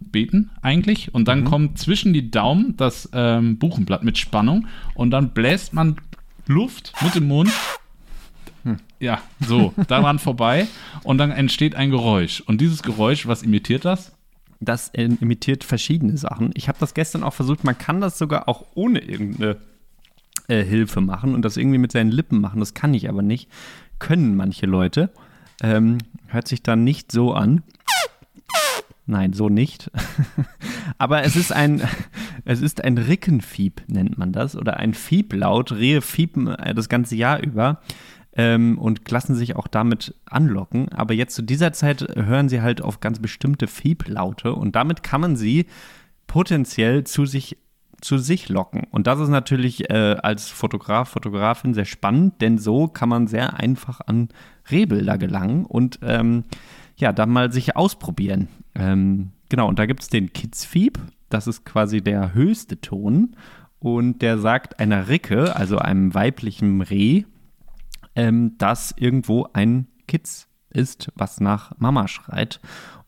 [0.00, 1.44] beten eigentlich und dann Mhm.
[1.44, 5.96] kommt zwischen die Daumen das ähm, Buchenblatt mit Spannung und dann bläst man
[6.46, 7.50] Luft mit dem Mund
[8.62, 8.78] Hm.
[8.98, 10.66] ja, so, daran vorbei
[11.02, 12.40] und dann entsteht ein Geräusch.
[12.40, 14.13] Und dieses Geräusch, was imitiert das?
[14.64, 16.50] Das imitiert verschiedene Sachen.
[16.54, 17.64] Ich habe das gestern auch versucht.
[17.64, 19.56] Man kann das sogar auch ohne irgendeine
[20.48, 22.60] äh, Hilfe machen und das irgendwie mit seinen Lippen machen.
[22.60, 23.48] Das kann ich aber nicht.
[23.98, 25.10] Können manche Leute.
[25.62, 27.62] Ähm, hört sich dann nicht so an.
[29.06, 29.90] Nein, so nicht.
[30.98, 31.82] Aber es ist ein,
[32.44, 35.72] es ist ein Rickenfieb, nennt man das, oder ein Fieblaut.
[35.72, 37.82] Rehe fiepen äh, das ganze Jahr über
[38.36, 40.88] ähm, und lassen sich auch damit anlocken.
[40.90, 45.20] Aber jetzt zu dieser Zeit hören sie halt auf ganz bestimmte Fieblaute und damit kann
[45.20, 45.66] man sie
[46.26, 47.58] potenziell zu sich
[48.00, 48.82] zu sich locken.
[48.90, 53.58] Und das ist natürlich äh, als Fotograf, Fotografin sehr spannend, denn so kann man sehr
[53.58, 54.28] einfach an
[54.70, 56.44] Rehbilder gelangen und ähm,
[56.96, 58.48] ja, dann mal sich ausprobieren.
[58.74, 60.98] Ähm, genau, und da gibt es den Kidsfieb,
[61.30, 63.36] das ist quasi der höchste Ton
[63.78, 67.24] und der sagt einer Ricke, also einem weiblichen Reh,
[68.16, 72.60] ähm, dass irgendwo ein Kitz ist, was nach Mama schreit.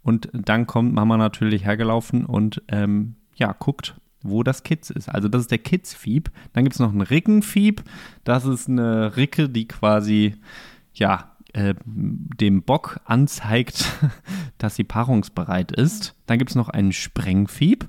[0.02, 5.08] Und dann kommt Mama natürlich hergelaufen und ähm, ja, guckt, wo das Kitz ist.
[5.08, 6.30] Also das ist der Kitzfieb.
[6.52, 7.82] Dann gibt es noch einen Rickenfieb.
[8.24, 10.36] Das ist eine Ricke, die quasi,
[10.94, 13.90] ja, äh, dem Bock anzeigt,
[14.58, 16.14] dass sie paarungsbereit ist.
[16.26, 17.88] Dann gibt es noch einen Sprengfieb,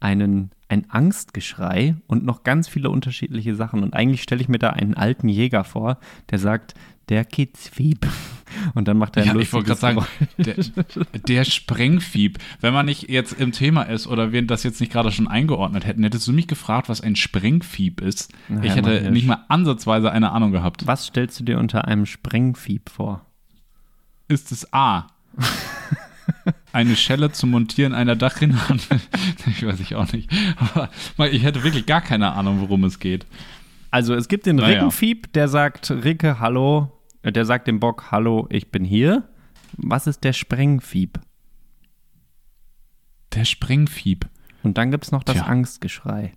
[0.00, 3.82] einen ein Angstgeschrei und noch ganz viele unterschiedliche Sachen.
[3.82, 5.98] Und eigentlich stelle ich mir da einen alten Jäger vor,
[6.30, 6.74] der sagt,
[7.08, 8.06] der Kitzfieb.
[8.74, 10.06] Und dann macht er ein ja, ich wollte gerade sagen,
[10.38, 10.56] der,
[11.26, 12.38] der, Sprengfieb.
[12.60, 15.84] Wenn man nicht jetzt im Thema ist oder wir das jetzt nicht gerade schon eingeordnet
[15.84, 18.32] hätten, hättest du mich gefragt, was ein Sprengfieb ist.
[18.48, 20.86] Na, ich hätte nicht mal ansatzweise eine Ahnung gehabt.
[20.86, 23.26] Was stellst du dir unter einem Sprengfieb vor?
[24.28, 25.08] Ist es A.
[26.72, 28.58] eine Schelle zum Montieren einer Dachrinne.
[29.46, 30.30] ich weiß ich auch nicht.
[30.58, 33.26] Aber ich hätte wirklich gar keine Ahnung, worum es geht.
[33.90, 34.74] Also es gibt den naja.
[34.74, 36.92] Rickenfieb, der sagt, Ricke, hallo.
[37.24, 39.28] Der sagt dem Bock, hallo, ich bin hier.
[39.76, 41.18] Was ist der Sprengfieb?
[43.34, 44.26] Der Sprengfieb.
[44.62, 45.46] Und dann gibt es noch das Tja.
[45.46, 46.32] Angstgeschrei.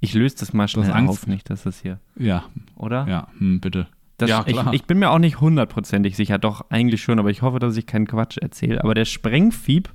[0.00, 1.98] Ich löse das mal schnell das auf, nicht, dass es hier.
[2.16, 2.44] Ja.
[2.76, 3.06] Oder?
[3.08, 3.86] Ja, hm, bitte.
[4.18, 4.68] Das, ja, klar.
[4.68, 7.76] Ich, ich, bin mir auch nicht hundertprozentig sicher, doch eigentlich schon, aber ich hoffe, dass
[7.76, 8.82] ich keinen Quatsch erzähle.
[8.82, 9.90] Aber der Sprengfieb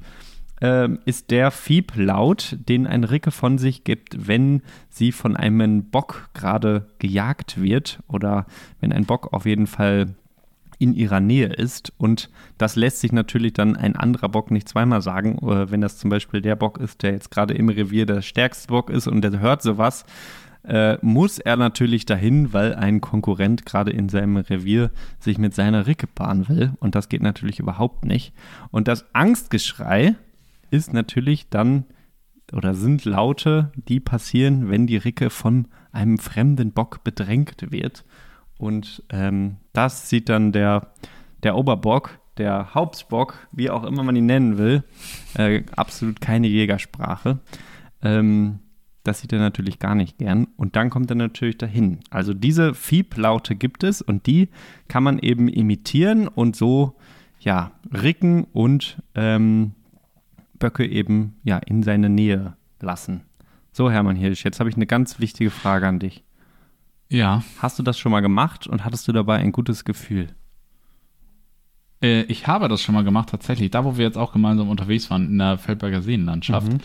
[0.62, 6.30] äh, ist der Fieblaut, den ein Ricke von sich gibt, wenn sie von einem Bock
[6.34, 8.46] gerade gejagt wird oder
[8.82, 10.16] wenn ein Bock auf jeden Fall
[10.80, 11.94] in ihrer Nähe ist.
[11.98, 15.38] Und das lässt sich natürlich dann ein anderer Bock nicht zweimal sagen.
[15.40, 18.70] Oder wenn das zum Beispiel der Bock ist, der jetzt gerade im Revier der stärkste
[18.70, 20.06] Bock ist und der hört sowas,
[20.64, 25.88] äh, muss er natürlich dahin, weil ein Konkurrent gerade in seinem Revier sich mit seiner
[25.88, 26.74] Ricke paaren will.
[26.80, 28.34] Und das geht natürlich überhaupt nicht.
[28.72, 30.16] Und das Angstgeschrei
[30.70, 31.86] ist natürlich dann
[32.52, 38.06] oder sind Laute, die passieren, wenn die Ricke von einem fremden Bock bedrängt wird.
[38.58, 40.88] Und ähm, das sieht dann der,
[41.44, 44.84] der Oberbock, der Hauptbock, wie auch immer man ihn nennen will,
[45.36, 47.40] äh, absolut keine Jägersprache.
[48.02, 48.60] Ähm,
[49.10, 50.48] das sieht er natürlich gar nicht gern.
[50.56, 52.00] Und dann kommt er natürlich dahin.
[52.12, 54.50] Also diese Fieblaute gibt es und die
[54.88, 56.96] kann man eben imitieren und so,
[57.40, 59.72] ja, ricken und ähm,
[60.60, 63.22] Böcke eben, ja, in seine Nähe lassen.
[63.72, 66.24] So, Hermann Hirsch, jetzt habe ich eine ganz wichtige Frage an dich.
[67.08, 67.44] Ja.
[67.58, 70.28] Hast du das schon mal gemacht und hattest du dabei ein gutes Gefühl?
[72.04, 73.72] Äh, ich habe das schon mal gemacht, tatsächlich.
[73.72, 76.72] Da, wo wir jetzt auch gemeinsam unterwegs waren, in der Feldberger Seenlandschaft.
[76.72, 76.80] Mhm.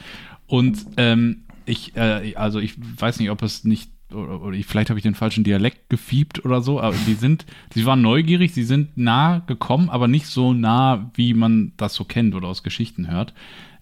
[0.46, 4.98] Und ähm, ich, äh, also ich weiß nicht, ob es nicht, oder, oder vielleicht habe
[4.98, 8.96] ich den falschen Dialekt gefiebt oder so, aber die sind, sie waren neugierig, sie sind
[8.96, 13.34] nah gekommen, aber nicht so nah, wie man das so kennt oder aus Geschichten hört.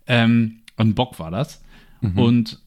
[0.06, 1.62] Ähm, ein Bock war das.
[2.00, 2.18] Mhm.
[2.18, 2.58] Und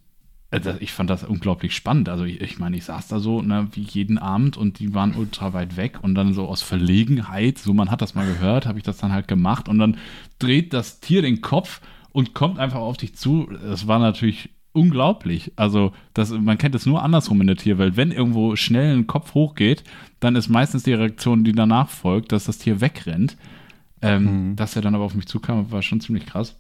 [0.52, 2.10] äh, ich fand das unglaublich spannend.
[2.10, 5.16] Also ich, ich meine, ich saß da so ne, wie jeden Abend und die waren
[5.16, 8.78] ultra weit weg und dann so aus Verlegenheit, so man hat das mal gehört, habe
[8.78, 9.98] ich das dann halt gemacht und dann
[10.40, 13.50] dreht das Tier den Kopf und kommt einfach auf dich zu.
[13.62, 15.54] Das war natürlich unglaublich.
[15.56, 17.98] Also, das, man kennt es nur andersrum in der Tierwelt.
[17.98, 19.84] Wenn irgendwo schnell ein Kopf hochgeht,
[20.20, 23.38] dann ist meistens die Reaktion, die danach folgt, dass das Tier wegrennt.
[24.02, 24.56] Ähm, mhm.
[24.56, 26.58] Dass er dann aber auf mich zukam, war schon ziemlich krass.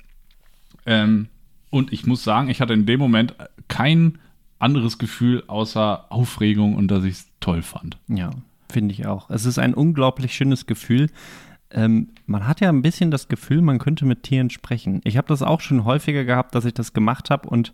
[0.85, 1.27] Ähm,
[1.69, 3.35] und ich muss sagen, ich hatte in dem Moment
[3.67, 4.17] kein
[4.59, 7.97] anderes Gefühl außer Aufregung und dass ich es toll fand.
[8.07, 8.31] Ja,
[8.69, 9.29] finde ich auch.
[9.29, 11.09] Es ist ein unglaublich schönes Gefühl.
[11.71, 15.01] Ähm, man hat ja ein bisschen das Gefühl, man könnte mit Tieren sprechen.
[15.03, 17.73] Ich habe das auch schon häufiger gehabt, dass ich das gemacht habe und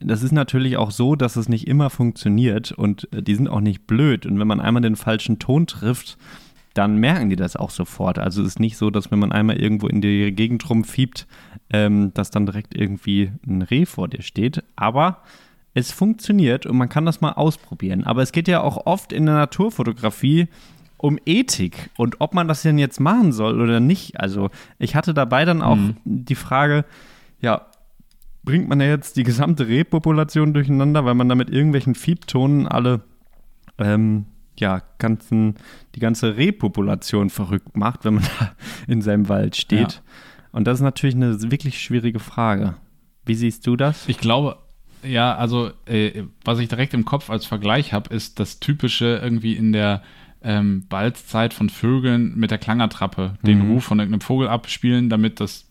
[0.00, 3.60] das ist natürlich auch so, dass es nicht immer funktioniert und äh, die sind auch
[3.60, 4.26] nicht blöd.
[4.26, 6.18] Und wenn man einmal den falschen Ton trifft,
[6.74, 8.18] dann merken die das auch sofort.
[8.18, 11.26] Also es ist nicht so, dass wenn man einmal irgendwo in die Gegend rumfiebt,
[11.70, 14.62] ähm, dass dann direkt irgendwie ein Reh vor dir steht.
[14.76, 15.22] Aber
[15.74, 18.04] es funktioniert und man kann das mal ausprobieren.
[18.04, 20.48] Aber es geht ja auch oft in der Naturfotografie
[20.98, 24.20] um Ethik und ob man das denn jetzt machen soll oder nicht.
[24.20, 25.96] Also ich hatte dabei dann auch mhm.
[26.04, 26.84] die Frage,
[27.40, 27.66] ja,
[28.42, 33.02] bringt man ja jetzt die gesamte Rehpopulation durcheinander, weil man da mit irgendwelchen Fiebtonen alle
[33.78, 34.26] ähm,
[34.58, 35.54] ja, ganzen,
[35.94, 38.52] die ganze Rehpopulation verrückt macht, wenn man da
[38.86, 39.92] in seinem Wald steht.
[39.92, 40.00] Ja.
[40.50, 42.74] Und das ist natürlich eine wirklich schwierige Frage.
[43.24, 44.08] Wie siehst du das?
[44.08, 44.58] Ich glaube,
[45.02, 49.54] ja, also äh, was ich direkt im Kopf als Vergleich habe, ist das typische irgendwie
[49.54, 50.02] in der
[50.42, 53.72] ähm, Balzzeit von Vögeln mit der Klangertrappe den mhm.
[53.72, 55.68] Ruf von irgendeinem Vogel abspielen, damit das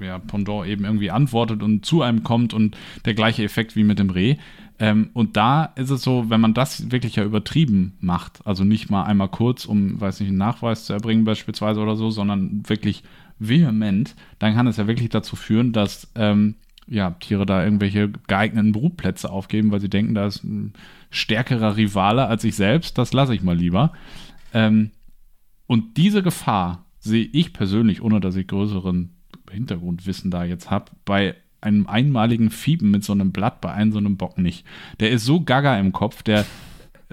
[0.00, 3.98] ja, Pendant eben irgendwie antwortet und zu einem kommt und der gleiche Effekt wie mit
[3.98, 4.36] dem Reh.
[4.78, 8.90] Ähm, und da ist es so, wenn man das wirklich ja übertrieben macht, also nicht
[8.90, 13.02] mal einmal kurz, um, weiß nicht, einen Nachweis zu erbringen beispielsweise oder so, sondern wirklich
[13.38, 16.54] vehement, dann kann es ja wirklich dazu führen, dass ähm,
[16.86, 20.72] ja, Tiere da irgendwelche geeigneten Brutplätze aufgeben, weil sie denken, da ist ein
[21.10, 23.92] stärkerer Rivale als ich selbst, das lasse ich mal lieber.
[24.52, 24.90] Ähm,
[25.66, 29.10] und diese Gefahr sehe ich persönlich, ohne dass ich größeren
[29.50, 33.98] Hintergrundwissen da jetzt habe, bei einem einmaligen Fieben mit so einem Blatt bei einem so
[33.98, 34.64] einem Bock nicht.
[35.00, 36.44] Der ist so gaga im Kopf, der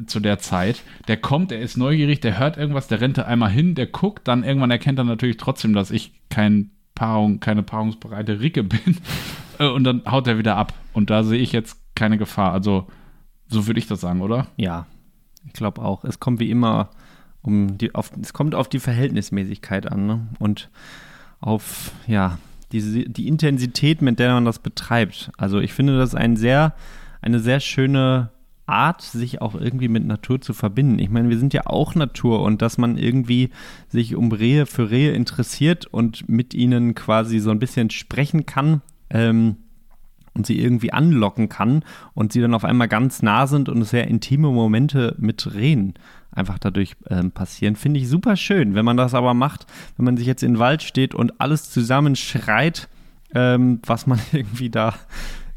[0.08, 3.76] zu der Zeit, der kommt, der ist neugierig, der hört irgendwas, der rennt einmal hin,
[3.76, 8.64] der guckt, dann irgendwann erkennt er natürlich trotzdem, dass ich kein Paarung, keine paarungsbereite Ricke
[8.64, 8.98] bin.
[9.58, 10.74] Äh, und dann haut er wieder ab.
[10.92, 12.52] Und da sehe ich jetzt keine Gefahr.
[12.52, 12.88] Also,
[13.48, 14.48] so würde ich das sagen, oder?
[14.58, 14.86] Ja,
[15.46, 16.04] ich glaube auch.
[16.04, 16.90] Es kommt wie immer
[17.42, 20.28] um die, auf, es kommt auf die Verhältnismäßigkeit an ne?
[20.40, 20.70] und
[21.40, 22.40] auf, ja,
[22.72, 25.32] diese, die Intensität, mit der man das betreibt.
[25.38, 26.74] Also ich finde das ein sehr,
[27.22, 28.32] eine sehr schöne
[28.66, 30.98] Art, sich auch irgendwie mit Natur zu verbinden.
[30.98, 33.52] Ich meine, wir sind ja auch Natur und dass man irgendwie
[33.90, 38.82] sich um Rehe für Rehe interessiert und mit ihnen quasi so ein bisschen sprechen kann,
[39.12, 39.58] ähm,
[40.36, 44.08] und sie irgendwie anlocken kann und sie dann auf einmal ganz nah sind und sehr
[44.08, 45.96] intime Momente mit Rehen
[46.32, 47.76] einfach dadurch ähm, passieren.
[47.76, 48.76] Finde ich super schön.
[48.76, 49.66] Wenn man das aber macht,
[49.98, 52.90] wenn man sich jetzt in den Wald steht und alles zusammen schreit,
[53.34, 54.94] ähm, was man irgendwie da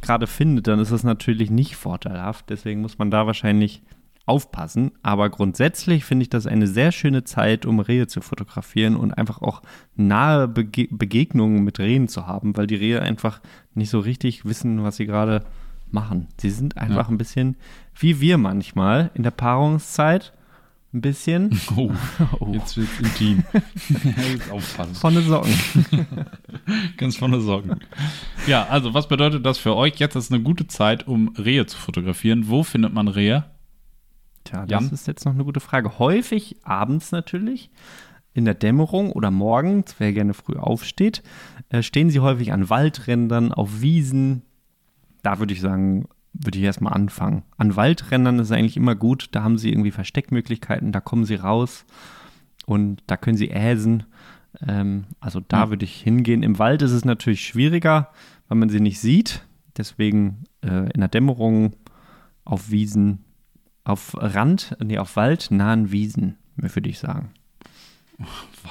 [0.00, 2.48] gerade findet, dann ist das natürlich nicht vorteilhaft.
[2.48, 3.82] Deswegen muss man da wahrscheinlich
[4.28, 4.92] aufpassen.
[5.02, 9.40] Aber grundsätzlich finde ich das eine sehr schöne Zeit, um Rehe zu fotografieren und einfach
[9.42, 9.62] auch
[9.96, 13.40] nahe Bege Begegnungen mit Rehen zu haben, weil die Rehe einfach
[13.74, 15.44] nicht so richtig wissen, was sie gerade
[15.90, 16.28] machen.
[16.38, 17.14] Sie sind einfach ja.
[17.14, 17.56] ein bisschen
[17.98, 20.32] wie wir manchmal in der Paarungszeit.
[20.94, 21.60] Ein bisschen.
[21.76, 21.90] Oh,
[22.40, 22.52] oh.
[22.54, 23.44] jetzt wird es intim.
[24.32, 24.94] jetzt aufpassen.
[24.94, 25.52] Vorne Socken.
[26.96, 27.80] Ganz vorne Socken.
[28.46, 29.96] Ja, also was bedeutet das für euch?
[29.96, 32.48] Jetzt ist eine gute Zeit, um Rehe zu fotografieren.
[32.48, 33.44] Wo findet man Rehe?
[34.48, 34.90] Tja, das Jan?
[34.92, 35.98] ist jetzt noch eine gute Frage.
[35.98, 37.70] Häufig abends natürlich,
[38.32, 41.22] in der Dämmerung oder morgens, wer gerne früh aufsteht,
[41.68, 44.42] äh, stehen sie häufig an Waldrändern, auf Wiesen.
[45.22, 47.42] Da würde ich sagen, würde ich erstmal anfangen.
[47.58, 51.34] An Waldrändern ist es eigentlich immer gut, da haben sie irgendwie Versteckmöglichkeiten, da kommen sie
[51.34, 51.84] raus
[52.64, 54.04] und da können sie äsen.
[54.66, 55.70] Ähm, also da ja.
[55.70, 56.42] würde ich hingehen.
[56.42, 58.12] Im Wald ist es natürlich schwieriger,
[58.48, 59.44] weil man sie nicht sieht.
[59.76, 61.74] Deswegen äh, in der Dämmerung
[62.44, 63.24] auf Wiesen
[63.88, 67.30] auf Rand, nee, auf waldnahen Wiesen, würde ich sagen.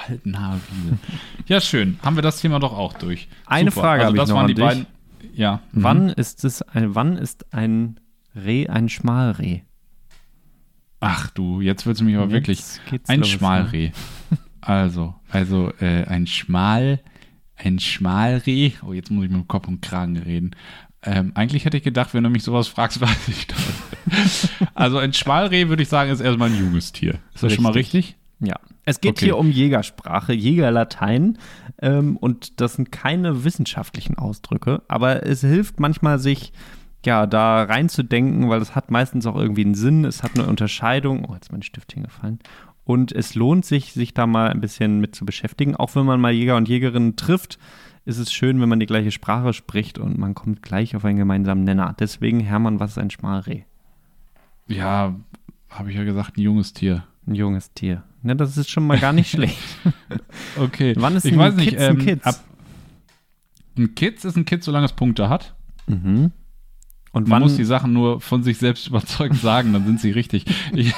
[0.07, 0.99] Waldnahe Wiesen.
[1.47, 1.99] ja, schön.
[2.03, 3.27] Haben wir das Thema doch auch durch.
[3.45, 3.81] Eine Super.
[3.81, 4.63] Frage also, habe ich noch an die dich.
[4.63, 4.85] beiden.
[5.33, 5.61] Ja.
[5.71, 5.83] Mhm.
[5.83, 7.99] Wann ist es ein, wann ist ein
[8.35, 9.61] Reh ein Schmalreh?
[10.99, 12.61] Ach du, jetzt willst du mich aber wirklich.
[13.07, 13.91] Ein los, Schmalreh.
[14.61, 16.99] also, also äh, ein Schmal,
[17.55, 18.71] ein Schmalreh.
[18.85, 20.51] Oh, jetzt muss ich mit dem Kopf und Kragen reden.
[21.07, 24.49] Ähm, eigentlich hätte ich gedacht, wenn du mich sowas fragst, weiß ich das.
[24.73, 27.13] also ein Schmalreh, würde ich sagen, ist erstmal ein junges Tier.
[27.33, 27.55] Ist das richtig.
[27.55, 28.17] schon mal richtig?
[28.39, 28.59] Ja.
[28.83, 29.25] Es geht okay.
[29.25, 31.37] hier um Jägersprache, Jägerlatein.
[31.81, 36.51] Ähm, und das sind keine wissenschaftlichen Ausdrücke, aber es hilft manchmal, sich
[37.05, 41.25] ja, da reinzudenken, weil es hat meistens auch irgendwie einen Sinn, es hat eine Unterscheidung.
[41.25, 42.39] Oh, jetzt ist mein Stift hingefallen.
[42.83, 46.19] Und es lohnt sich, sich da mal ein bisschen mit zu beschäftigen, auch wenn man
[46.19, 47.59] mal Jäger und Jägerinnen trifft
[48.07, 51.17] ist es schön, wenn man die gleiche Sprache spricht und man kommt gleich auf einen
[51.17, 51.93] gemeinsamen Nenner.
[51.99, 53.63] Deswegen, Hermann, was ist ein Schmalreh?
[54.65, 55.13] Ja,
[55.69, 57.03] habe ich ja gesagt, ein junges Tier.
[57.27, 58.03] Ein junges Tier.
[58.23, 59.59] Ne, das ist schon mal gar nicht schlecht.
[60.57, 60.95] okay.
[60.97, 62.25] Wann ist ich ein weiß Kids nicht, ähm, ein Kids?
[62.25, 62.35] Ab,
[63.77, 65.53] ein Kids ist ein Kids, solange es Punkte hat.
[65.87, 66.31] Mhm.
[67.11, 70.45] Und man muss die Sachen nur von sich selbst überzeugt sagen, dann sind sie richtig.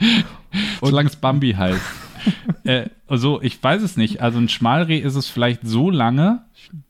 [0.80, 2.05] solange es Bambi heißt
[2.64, 4.20] äh, also ich weiß es nicht.
[4.22, 6.44] Also ein Schmalreh ist es vielleicht so lange,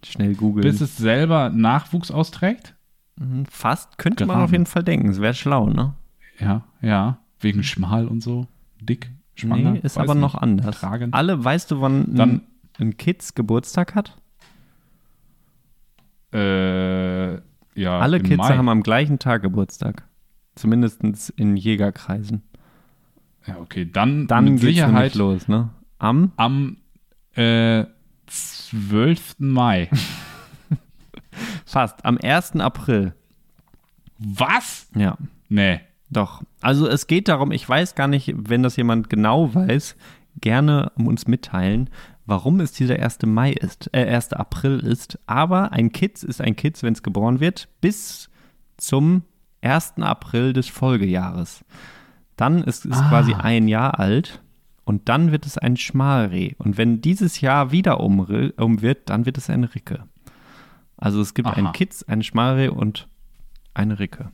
[0.04, 2.74] schnell googeln, bis es selber Nachwuchs austrägt.
[3.16, 4.38] Mhm, fast könnte Geraten.
[4.38, 5.08] man auf jeden Fall denken.
[5.08, 5.94] Es wäre schlau, ne?
[6.38, 7.18] Ja, ja.
[7.40, 8.46] Wegen schmal und so.
[8.80, 9.72] Dick, schwanger.
[9.72, 10.22] Nee, ist aber nicht.
[10.22, 10.80] noch anders.
[10.80, 11.12] Tragen.
[11.12, 12.42] Alle, weißt du, wann Dann, ein,
[12.78, 14.16] ein Kids Geburtstag hat?
[16.32, 17.34] Äh,
[17.74, 17.98] ja.
[17.98, 18.56] Alle Kids Mai.
[18.56, 20.04] haben am gleichen Tag Geburtstag.
[20.54, 21.02] Zumindest
[21.36, 22.42] in Jägerkreisen.
[23.46, 25.70] Ja, okay, dann, dann mit Sicherheit los, ne?
[25.98, 26.32] Am?
[26.36, 26.78] Am
[27.34, 27.84] äh,
[28.26, 29.36] 12.
[29.38, 29.88] Mai.
[31.64, 32.56] Fast, am 1.
[32.56, 33.14] April.
[34.18, 34.88] Was?
[34.94, 35.16] Ja.
[35.48, 35.80] Nee.
[36.10, 36.42] Doch.
[36.60, 39.96] Also es geht darum, ich weiß gar nicht, wenn das jemand genau weiß,
[40.40, 41.90] gerne uns mitteilen,
[42.26, 43.18] warum es dieser 1.
[43.26, 44.32] Mai ist, äh, 1.
[44.32, 45.18] April ist.
[45.26, 48.30] Aber ein Kids ist ein Kids, wenn es geboren wird, bis
[48.76, 49.22] zum
[49.62, 49.94] 1.
[49.98, 51.64] April des Folgejahres.
[52.36, 53.08] Dann ist es ah.
[53.08, 54.42] quasi ein Jahr alt
[54.84, 56.54] und dann wird es ein Schmalreh.
[56.58, 58.20] Und wenn dieses Jahr wieder um,
[58.56, 60.04] um wird, dann wird es eine Ricke.
[60.96, 61.56] Also es gibt Aha.
[61.56, 63.08] ein Kitz, ein Schmalreh und
[63.74, 64.30] eine Ricke.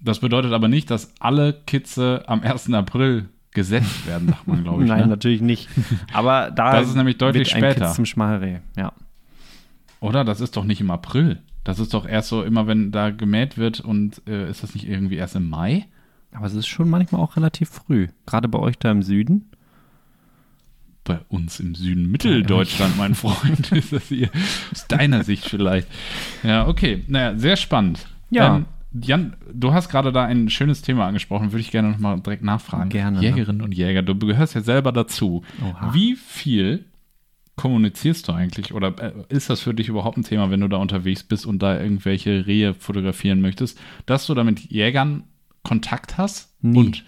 [0.00, 2.72] Das bedeutet aber nicht, dass alle Kitze am 1.
[2.74, 4.88] April gesetzt werden, sagt man, glaube ich.
[4.88, 5.06] Nein, ne?
[5.06, 5.68] natürlich nicht.
[6.12, 7.68] Aber da das ist nämlich deutlich wird später.
[7.68, 8.92] Ein Kitz zum Schmalreh, ja.
[10.00, 10.24] Oder?
[10.24, 11.40] Das ist doch nicht im April.
[11.64, 14.86] Das ist doch erst so immer, wenn da gemäht wird und äh, ist das nicht
[14.86, 15.86] irgendwie erst im Mai?
[16.34, 18.08] Aber es ist schon manchmal auch relativ früh.
[18.26, 19.50] Gerade bei euch da im Süden.
[21.04, 24.30] Bei uns im Süden Mitteldeutschland, mein Freund, ist das hier
[24.72, 25.86] aus deiner Sicht vielleicht.
[26.42, 27.04] Ja, okay.
[27.08, 28.06] Naja, sehr spannend.
[28.30, 28.56] Ja.
[28.56, 28.66] Ähm,
[29.00, 32.90] Jan, du hast gerade da ein schönes Thema angesprochen, würde ich gerne nochmal direkt nachfragen.
[32.90, 33.18] Gerne.
[33.18, 33.24] Ne?
[33.24, 35.42] Jägerinnen und Jäger, du gehörst ja selber dazu.
[35.62, 35.92] Oha.
[35.92, 36.84] Wie viel
[37.56, 38.72] kommunizierst du eigentlich?
[38.72, 41.60] Oder äh, ist das für dich überhaupt ein Thema, wenn du da unterwegs bist und
[41.60, 45.24] da irgendwelche Rehe fotografieren möchtest, dass du da mit Jägern
[45.64, 46.54] Kontakt hast?
[46.62, 46.78] Nie.
[46.78, 47.04] Und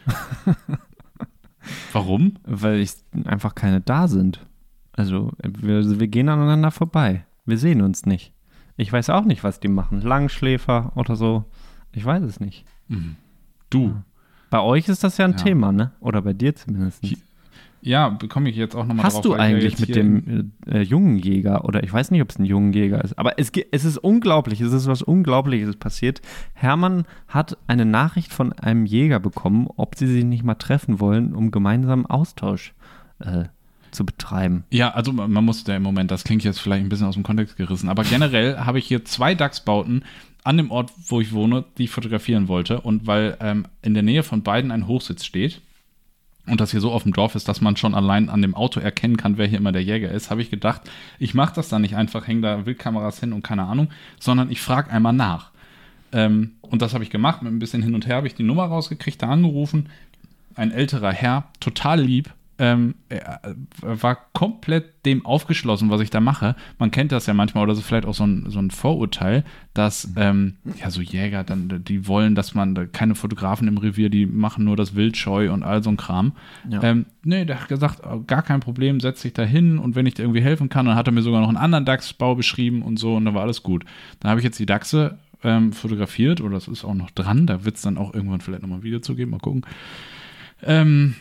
[1.93, 2.35] warum?
[2.45, 2.93] Weil ich,
[3.25, 4.41] einfach keine da sind.
[4.93, 7.25] Also wir, wir gehen aneinander vorbei.
[7.45, 8.33] Wir sehen uns nicht.
[8.77, 10.01] Ich weiß auch nicht, was die machen.
[10.01, 11.45] Langschläfer oder so.
[11.93, 12.65] Ich weiß es nicht.
[13.71, 13.95] Du.
[14.51, 15.37] Bei euch ist das ja ein Ja.
[15.39, 15.93] Thema, ne?
[16.01, 17.03] Oder bei dir zumindest.
[17.03, 17.19] Hi-
[17.87, 21.65] Ja, bekomme ich jetzt auch nochmal Hast du eigentlich mit dem äh, äh, jungen Jäger,
[21.65, 24.61] oder ich weiß nicht, ob es ein jungen Jäger ist, aber es, es ist unglaublich,
[24.61, 26.21] es ist was Unglaubliches passiert.
[26.53, 31.33] Hermann hat eine Nachricht von einem Jäger bekommen, ob sie sich nicht mal treffen wollen,
[31.33, 32.75] um gemeinsam Austausch
[33.21, 33.45] äh,
[33.93, 34.65] zu betreiben.
[34.71, 37.23] Ja, also man muss da im Moment, das klingt jetzt vielleicht ein bisschen aus dem
[37.23, 40.03] Kontext gerissen, aber generell habe ich hier zwei Dachsbauten
[40.43, 42.81] an dem Ort, wo ich wohne, die ich fotografieren wollte.
[42.81, 45.61] Und weil ähm, in der Nähe von beiden ein Hochsitz steht
[46.47, 48.81] und das hier so auf dem Dorf ist, dass man schon allein an dem Auto
[48.81, 50.83] erkennen kann, wer hier immer der Jäger ist, habe ich gedacht,
[51.19, 53.89] ich mache das dann nicht einfach, hänge da Wildkameras hin und keine Ahnung,
[54.21, 55.51] sondern ich frage einmal nach.
[56.13, 58.45] Ähm, und das habe ich gemacht, mit ein bisschen hin und her habe ich die
[58.45, 59.89] Nummer rausgekriegt, da angerufen.
[60.55, 63.21] Ein älterer Herr, total lieb, ähm, äh,
[63.81, 66.57] war komplett dem aufgeschlossen, was ich da mache.
[66.79, 69.45] Man kennt das ja manchmal, oder so vielleicht auch so ein, so ein Vorurteil,
[69.75, 74.09] dass ähm, ja so Jäger dann, die wollen, dass man da keine Fotografen im Revier,
[74.09, 76.33] die machen nur das Wildscheu und all so ein Kram.
[76.69, 76.83] Ja.
[76.83, 80.07] Ähm, nee, der hat gesagt, oh, gar kein Problem, setz dich da hin und wenn
[80.07, 82.83] ich dir irgendwie helfen kann, dann hat er mir sogar noch einen anderen Dachsbau beschrieben
[82.83, 83.85] und so und dann war alles gut.
[84.21, 87.65] Dann habe ich jetzt die Dachse ähm, fotografiert oder das ist auch noch dran, da
[87.65, 89.63] wird es dann auch irgendwann vielleicht nochmal ein Video zu geben, mal gucken.
[90.63, 91.15] Ähm,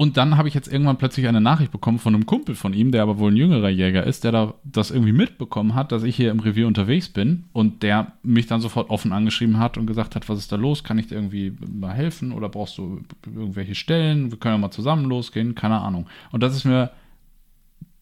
[0.00, 2.92] und dann habe ich jetzt irgendwann plötzlich eine Nachricht bekommen von einem Kumpel von ihm,
[2.92, 6.14] der aber wohl ein jüngerer Jäger ist, der da das irgendwie mitbekommen hat, dass ich
[6.14, 10.14] hier im Revier unterwegs bin und der mich dann sofort offen angeschrieben hat und gesagt
[10.14, 10.84] hat, was ist da los?
[10.84, 14.30] Kann ich dir irgendwie mal helfen oder brauchst du irgendwelche Stellen?
[14.30, 16.06] Wir können ja mal zusammen losgehen, keine Ahnung.
[16.30, 16.92] Und das ist mir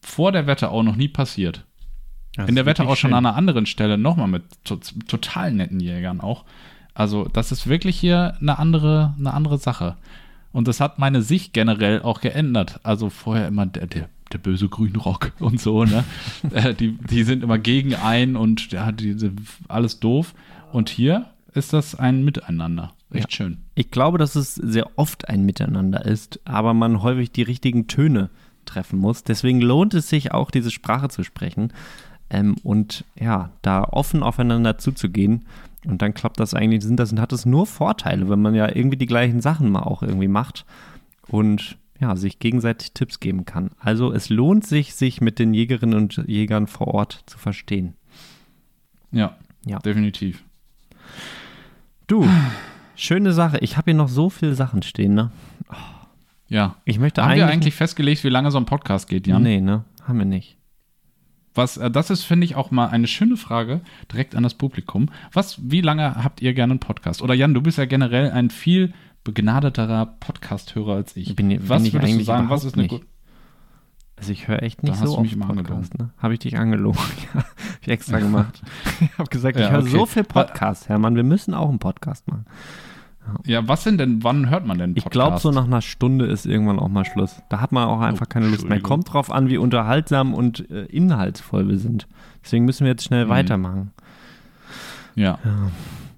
[0.03, 1.65] vor der Wetterau noch nie passiert.
[2.35, 4.77] Das In der wirklich Wetterau schon an einer anderen Stelle nochmal mit to
[5.09, 6.45] total netten Jägern auch.
[6.93, 9.97] Also das ist wirklich hier eine andere, eine andere Sache.
[10.57, 12.81] Und das hat meine Sicht generell auch geändert.
[12.83, 16.03] Also vorher immer der, der, der böse Grünrock und so, ne?
[16.51, 19.15] Äh, die, die sind immer gegen einen und ja, die
[19.69, 20.33] alles doof.
[20.73, 22.95] Und hier ist das ein Miteinander.
[23.11, 23.59] Echt schön.
[23.75, 28.31] Ich glaube, dass es sehr oft ein Miteinander ist, aber man häufig die richtigen Töne
[28.65, 29.25] treffen muss.
[29.25, 31.71] Deswegen lohnt es sich auch, diese Sprache zu sprechen
[32.31, 35.45] ähm, und ja, da offen aufeinander zuzugehen.
[35.87, 38.97] Und dann klappt das eigentlich, sind das, hat es nur Vorteile, wenn man ja irgendwie
[38.97, 40.65] die gleichen Sachen mal auch irgendwie macht
[41.29, 43.71] und ja, sich gegenseitig Tipps geben kann.
[43.79, 47.95] Also es lohnt sich, sich mit den Jägerinnen und Jägern vor Ort zu verstehen.
[49.13, 49.79] Ja, Ja.
[49.79, 50.43] definitiv.
[52.07, 52.29] Du,
[52.95, 53.59] schöne Sache.
[53.61, 55.31] Ich habe hier noch so viele Sachen stehen, ne?
[56.49, 56.77] Ja.
[56.85, 57.41] Ich möchte Haben eigentlich.
[57.47, 59.43] wir eigentlich festgelegt, wie lange so ein Podcast geht, Jan?
[59.43, 59.85] Nee, ne?
[60.07, 60.56] Haben wir nicht.
[61.57, 63.81] Was, äh, das ist, finde ich, auch mal eine schöne Frage
[64.13, 65.09] direkt an das Publikum.
[65.33, 67.23] Was, wie lange habt ihr gerne einen Podcast?
[67.23, 68.93] Oder Jan, du bist ja generell ein viel
[69.25, 71.35] begnadeterer Podcast-Hörer als ich.
[71.35, 72.51] Bin- bin was ich würdest du eigentlich sagen?
[72.51, 73.07] Was ist eine gute.
[74.19, 76.11] Also ich höre echt nicht Da hast so du mich oft Podcast, ne?
[76.17, 76.99] Habe ich dich angelogen.
[77.35, 77.47] ja, hab
[77.83, 78.63] ich extra gemacht.
[79.01, 79.91] ich habe gesagt, ich Ja, höre okay.
[79.91, 81.17] so viel Podcast, Hermann.
[81.17, 82.47] Wir müssen auch einen Podcast machen.
[83.45, 85.13] Ja, was sind denn, wann hört man denn Ich Podcast?
[85.13, 87.43] glaube, so nach einer Stunde ist irgendwann auch mal Schluss.
[87.49, 88.81] Da hat man auch einfach Oh, keine Lust mehr.
[88.81, 92.07] Kommt drauf an, wie unterhaltsam und äh, inhaltsvoll wir sind.
[92.45, 93.29] Deswegen müssen wir jetzt schnell Mhm.
[93.31, 93.93] weitermachen.
[95.15, 95.39] Ja.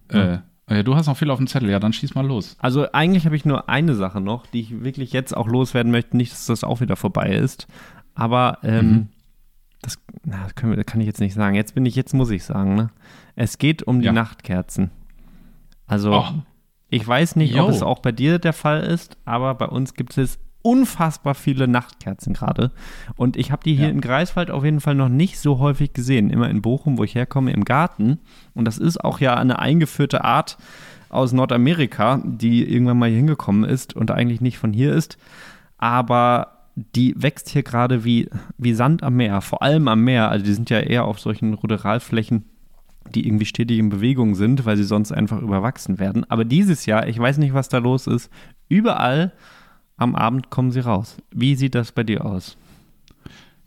[0.09, 0.38] Äh,
[0.70, 1.70] ja, du hast noch viel auf dem Zettel.
[1.70, 2.56] Ja, dann schieß mal los.
[2.59, 6.16] Also eigentlich habe ich nur eine Sache noch, die ich wirklich jetzt auch loswerden möchte.
[6.16, 7.66] Nicht, dass das auch wieder vorbei ist.
[8.14, 9.09] Aber ähm, Mhm.
[9.82, 11.54] das, na, das, können wir, das kann ich jetzt nicht sagen.
[11.54, 12.74] Jetzt bin ich, jetzt muss ich sagen.
[12.74, 12.90] Ne?
[13.36, 14.12] Es geht um die Ja.
[14.12, 14.90] Nachtkerzen.
[15.86, 16.24] Also Oh.
[16.91, 17.68] Ich weiß nicht, ob Jo.
[17.68, 22.34] es auch bei dir der Fall ist, aber bei uns gibt es unfassbar viele Nachtkerzen
[22.34, 22.72] gerade.
[23.16, 23.93] Und ich habe die hier Ja.
[23.93, 26.30] in Greifswald auf jeden Fall noch nicht so häufig gesehen.
[26.30, 28.18] Immer in Bochum, wo ich herkomme, im Garten.
[28.55, 30.59] Und das ist auch ja eine eingeführte Art
[31.11, 35.16] aus Nordamerika, die irgendwann mal hier hingekommen ist und eigentlich nicht von hier ist.
[35.78, 38.28] Aber die wächst hier gerade wie,
[38.59, 40.28] wie Sand am Meer, vor allem am Meer.
[40.30, 42.45] Also die sind ja eher auf solchen Ruderalflächen,
[43.14, 46.24] die irgendwie stetig in Bewegung sind, weil sie sonst einfach überwachsen werden.
[46.30, 48.30] Aber dieses Jahr, ich weiß nicht, was da los ist,
[48.68, 49.32] überall
[49.96, 51.16] am Abend kommen sie raus.
[51.32, 52.56] Wie sieht das bei dir aus?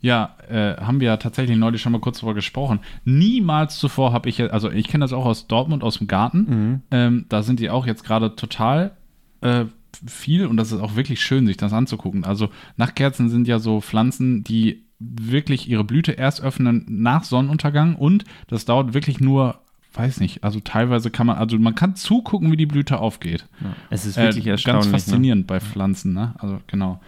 [0.00, 2.80] Ja, äh, haben wir ja tatsächlich neulich schon mal kurz darüber gesprochen.
[3.04, 6.82] Niemals zuvor habe ich, also ich kenne das auch aus Dortmund, aus dem Garten.
[6.90, 8.96] Ähm, da sind die auch jetzt gerade total
[9.42, 9.66] äh,
[10.06, 12.24] viel und das ist auch wirklich schön, sich das anzugucken.
[12.24, 14.86] Also Nachtkerzen sind ja so Pflanzen, die
[15.20, 19.60] wirklich ihre Blüte erst öffnen nach Sonnenuntergang und das dauert wirklich nur,
[19.94, 23.46] weiß nicht, also teilweise kann man, also man kann zugucken, wie die Blüte aufgeht.
[23.90, 24.84] Es ist Äh, wirklich erstaunlich.
[24.84, 24.98] Ganz ne?
[24.98, 26.34] faszinierend bei Pflanzen, ne?
[26.38, 27.00] Also genau.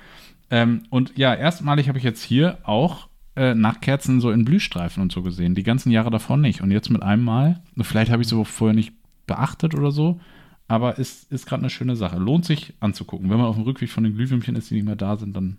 [0.51, 5.11] Ähm, und ja, erstmalig habe ich jetzt hier auch äh, Nachtkerzen so in Blühstreifen und
[5.11, 5.55] so gesehen.
[5.55, 6.61] Die ganzen Jahre davor nicht.
[6.61, 8.93] Und jetzt mit einem Mal, vielleicht habe ich so vorher nicht
[9.27, 10.21] beachtet oder so,
[10.69, 12.19] aber ist, ist gerade eine schöne Sache.
[12.19, 13.31] Lohnt sich anzugucken.
[13.31, 15.57] Wenn man auf dem Rückweg von den Glühwürmchen ist, die nicht mehr da sind, dann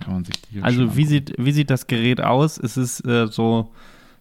[0.00, 2.58] kann man sich die Also wie sieht, wie sieht das Gerät aus?
[2.58, 3.72] Es ist äh, so,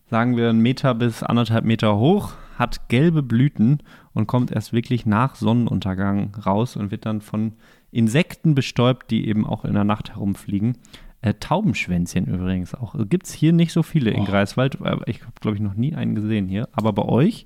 [0.09, 3.80] sagen wir, ein Meter bis anderthalb Meter hoch, hat gelbe Blüten
[4.13, 7.53] und kommt erst wirklich nach Sonnenuntergang raus und wird dann von
[7.91, 10.78] Insekten bestäubt, die eben auch in der Nacht herumfliegen.
[11.22, 12.95] Äh, Taubenschwänzchen übrigens auch.
[13.09, 14.78] Gibt es hier nicht so viele in Greifswald.
[15.05, 16.70] Ich habe, glaube ich, noch nie einen gesehen hier.
[16.74, 17.45] Aber bei euch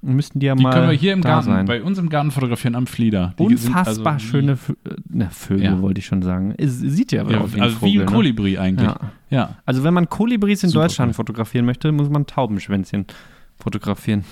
[0.00, 0.70] müssten die ja die mal.
[0.70, 1.66] Die können wir hier im Garten, sein.
[1.66, 3.34] bei uns im Garten fotografieren am Flieder.
[3.38, 4.74] Die Unfassbar also schöne Vö
[5.08, 5.82] na, Vögel, ja.
[5.82, 6.54] wollte ich schon sagen.
[6.56, 8.12] Es sieht ja, ja wie ein Also Vogel, wie ein ne?
[8.12, 8.60] Kolibri ne?
[8.60, 8.88] eigentlich.
[8.88, 9.00] Ja.
[9.30, 9.56] ja.
[9.64, 11.14] Also, wenn man Kolibris in Super Deutschland cool.
[11.14, 13.06] fotografieren möchte, muss man Taubenschwänzchen
[13.58, 14.24] fotografieren.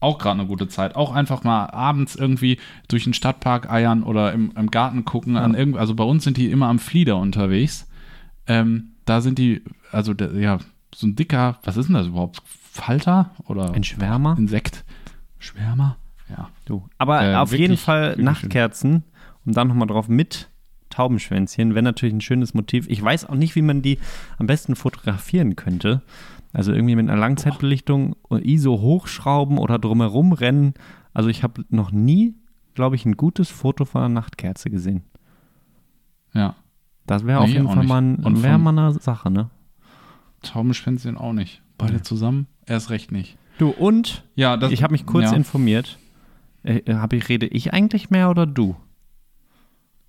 [0.00, 0.96] Auch gerade eine gute Zeit.
[0.96, 5.36] Auch einfach mal abends irgendwie durch den Stadtpark eiern oder im, im Garten gucken.
[5.36, 7.88] An irgend, also bei uns sind die immer am Flieder unterwegs.
[8.48, 10.58] Ähm, da sind die, also der, ja,
[10.92, 12.42] so ein dicker, was ist denn das überhaupt?
[12.72, 14.34] Falter oder ein Schwärmer?
[14.38, 14.86] Insekt.
[15.38, 15.98] Schwärmer?
[16.30, 16.48] Ja.
[16.64, 16.88] Du.
[16.96, 19.04] Aber äh, auf jeden Fall Nachtkerzen,
[19.44, 20.48] um dann nochmal drauf mit
[20.88, 22.86] Taubenschwänzchen, wäre natürlich ein schönes Motiv.
[22.88, 23.98] Ich weiß auch nicht, wie man die
[24.38, 26.00] am besten fotografieren könnte.
[26.54, 30.72] Also irgendwie mit einer Langzeitbelichtung ISO hochschrauben oder drumherum rennen.
[31.12, 32.36] Also ich habe noch nie,
[32.72, 35.02] glaube ich, ein gutes Foto von einer Nachtkerze gesehen.
[36.32, 36.54] Ja.
[37.06, 39.50] Das wäre nee, auf jeden Fall mal, ein, wär mal eine Sache, ne?
[40.40, 41.60] Taubenschwänzchen auch nicht.
[41.76, 42.02] Beide ja.
[42.02, 42.46] zusammen?
[42.66, 43.36] Erst recht nicht.
[43.58, 45.36] Du, und ja, das, ich habe mich kurz ja.
[45.36, 45.98] informiert.
[46.62, 48.76] Äh, hab ich, rede ich eigentlich mehr oder du?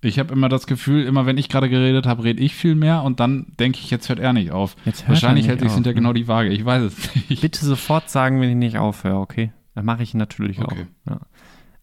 [0.00, 3.02] Ich habe immer das Gefühl, immer wenn ich gerade geredet habe, rede ich viel mehr
[3.02, 4.76] und dann denke ich, jetzt hört er nicht auf.
[5.06, 5.94] Wahrscheinlich hält sich hinter ne?
[5.94, 6.50] genau die Waage.
[6.50, 7.40] Ich weiß es nicht.
[7.40, 9.52] Bitte sofort sagen, wenn ich nicht aufhöre, okay?
[9.74, 10.86] Dann mache ich natürlich okay.
[11.06, 11.10] auch.
[11.10, 11.20] Ja.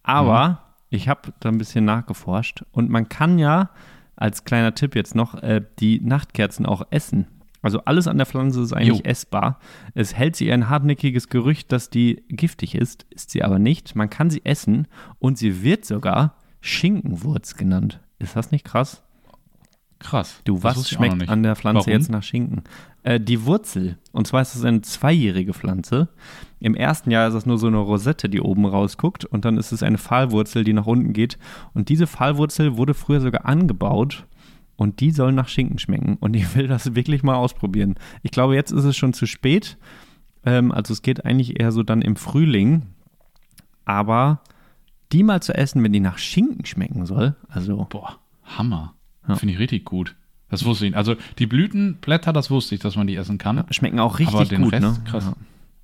[0.04, 0.56] Aber mhm.
[0.90, 3.70] ich habe da ein bisschen nachgeforscht und man kann ja
[4.14, 7.26] als kleiner Tipp jetzt noch äh, die Nachtkerzen auch essen.
[7.62, 9.04] Also alles an der Pflanze ist eigentlich jo.
[9.04, 9.58] essbar.
[9.94, 13.94] Es hält sie ein hartnäckiges Gerücht, dass die giftig ist, ist sie aber nicht.
[13.94, 14.88] Man kann sie essen
[15.18, 18.00] und sie wird sogar Schinkenwurz genannt.
[18.18, 19.02] Ist das nicht krass?
[20.02, 20.40] Krass.
[20.44, 21.92] Du, was schmeckt an der Pflanze Warum?
[21.92, 22.64] jetzt nach Schinken?
[23.04, 23.98] Äh, die Wurzel.
[24.10, 26.08] Und zwar ist es eine zweijährige Pflanze.
[26.58, 29.24] Im ersten Jahr ist es nur so eine Rosette, die oben rausguckt.
[29.24, 31.38] Und dann ist es eine Pfahlwurzel, die nach unten geht.
[31.72, 34.26] Und diese Pfahlwurzel wurde früher sogar angebaut.
[34.82, 36.16] Und die soll nach Schinken schmecken.
[36.18, 37.94] Und ich will das wirklich mal ausprobieren.
[38.24, 39.78] Ich glaube, jetzt ist es schon zu spät.
[40.44, 42.82] Ähm, also es geht eigentlich eher so dann im Frühling.
[43.84, 44.40] Aber
[45.12, 47.36] die mal zu essen, wenn die nach Schinken schmecken soll.
[47.48, 47.86] Also.
[47.90, 48.94] Boah, Hammer.
[49.28, 49.36] Ja.
[49.36, 50.16] Finde ich richtig gut.
[50.48, 50.96] Das wusste ich.
[50.96, 53.58] Also die Blütenblätter, das wusste ich, dass man die essen kann.
[53.58, 55.04] Ja, schmecken auch richtig Aber den gut, Rest, ne?
[55.04, 55.32] Krass.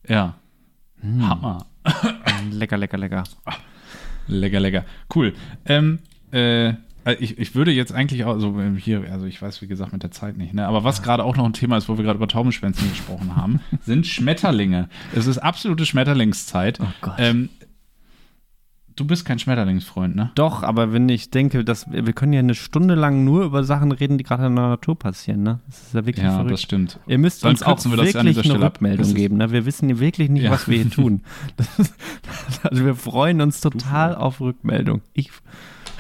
[0.08, 0.14] Ja.
[0.16, 0.34] ja.
[1.02, 1.28] Hm.
[1.28, 1.66] Hammer.
[2.50, 3.22] lecker, lecker, lecker.
[4.26, 4.84] Lecker, lecker.
[5.14, 5.34] Cool.
[5.66, 6.00] Ähm,
[6.32, 6.74] äh,
[7.18, 10.10] ich, ich würde jetzt eigentlich auch, also hier, also ich weiß wie gesagt mit der
[10.10, 10.66] Zeit nicht, ne?
[10.66, 13.60] aber was gerade auch noch ein Thema ist, wo wir gerade über Taubenschwänzen gesprochen haben,
[13.84, 14.88] sind Schmetterlinge.
[15.14, 16.80] Es ist absolute Schmetterlingszeit.
[16.80, 17.14] Oh Gott.
[17.18, 17.48] Ähm,
[18.98, 20.32] Du bist kein Schmetterlingsfreund, ne?
[20.34, 23.92] Doch, aber wenn ich denke, dass wir können ja eine Stunde lang nur über Sachen
[23.92, 25.60] reden, die gerade in der Natur passieren, ne?
[25.68, 26.50] Das ist ja wirklich ja, verrückt.
[26.50, 26.98] das stimmt.
[27.06, 29.52] Ihr müsst Dann uns auch wirklich eine Rückmeldung geben, ne?
[29.52, 30.50] Wir wissen wirklich nicht, ja.
[30.50, 31.20] was wir hier tun.
[31.78, 31.94] Ist,
[32.64, 35.02] also wir freuen uns total auf Rückmeldung.
[35.12, 35.30] Ich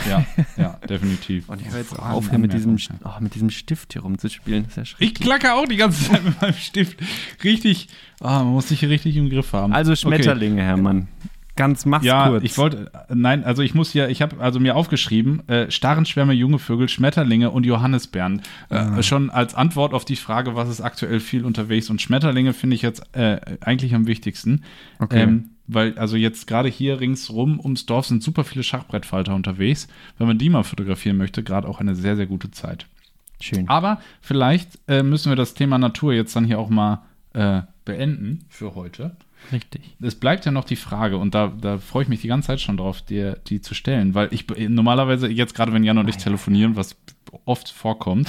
[0.08, 0.24] ja,
[0.56, 1.48] ja, definitiv.
[1.48, 4.64] Und ich höre jetzt auf, hier mit diesem, oh, mit diesem Stift hier rumzuspielen.
[4.64, 5.12] Das ist ja schrecklich.
[5.12, 6.98] Ich klacke auch die ganze Zeit mit meinem Stift.
[7.44, 7.88] Richtig,
[8.20, 9.72] oh, man muss sich hier richtig im Griff haben.
[9.72, 10.64] Also Schmetterlinge, okay.
[10.64, 11.08] Hermann.
[11.58, 12.44] Ganz mach's ja, kurz.
[12.44, 16.60] ich wollte, nein, also ich muss ja, ich habe also mir aufgeschrieben, äh, Starrenschwärme, junge
[16.60, 18.42] Vögel, Schmetterlinge und Johannisbeeren.
[18.70, 19.02] Äh, ah.
[19.02, 21.90] Schon als Antwort auf die Frage, was ist aktuell viel unterwegs.
[21.90, 24.62] Und Schmetterlinge finde ich jetzt äh, eigentlich am wichtigsten.
[25.00, 25.22] Okay.
[25.22, 29.86] Ähm, weil, also jetzt gerade hier ringsrum ums Dorf sind super viele Schachbrettfalter unterwegs.
[30.16, 32.86] Wenn man die mal fotografieren möchte, gerade auch eine sehr, sehr gute Zeit.
[33.40, 33.68] Schön.
[33.68, 37.02] Aber vielleicht äh, müssen wir das Thema Natur jetzt dann hier auch mal
[37.34, 39.16] äh, beenden für heute.
[39.52, 39.94] Richtig.
[40.00, 42.60] Es bleibt ja noch die Frage, und da, da freue ich mich die ganze Zeit
[42.60, 46.16] schon drauf, dir die zu stellen, weil ich normalerweise, jetzt gerade wenn Jan und ich
[46.16, 46.96] telefonieren, was
[47.44, 48.28] oft vorkommt,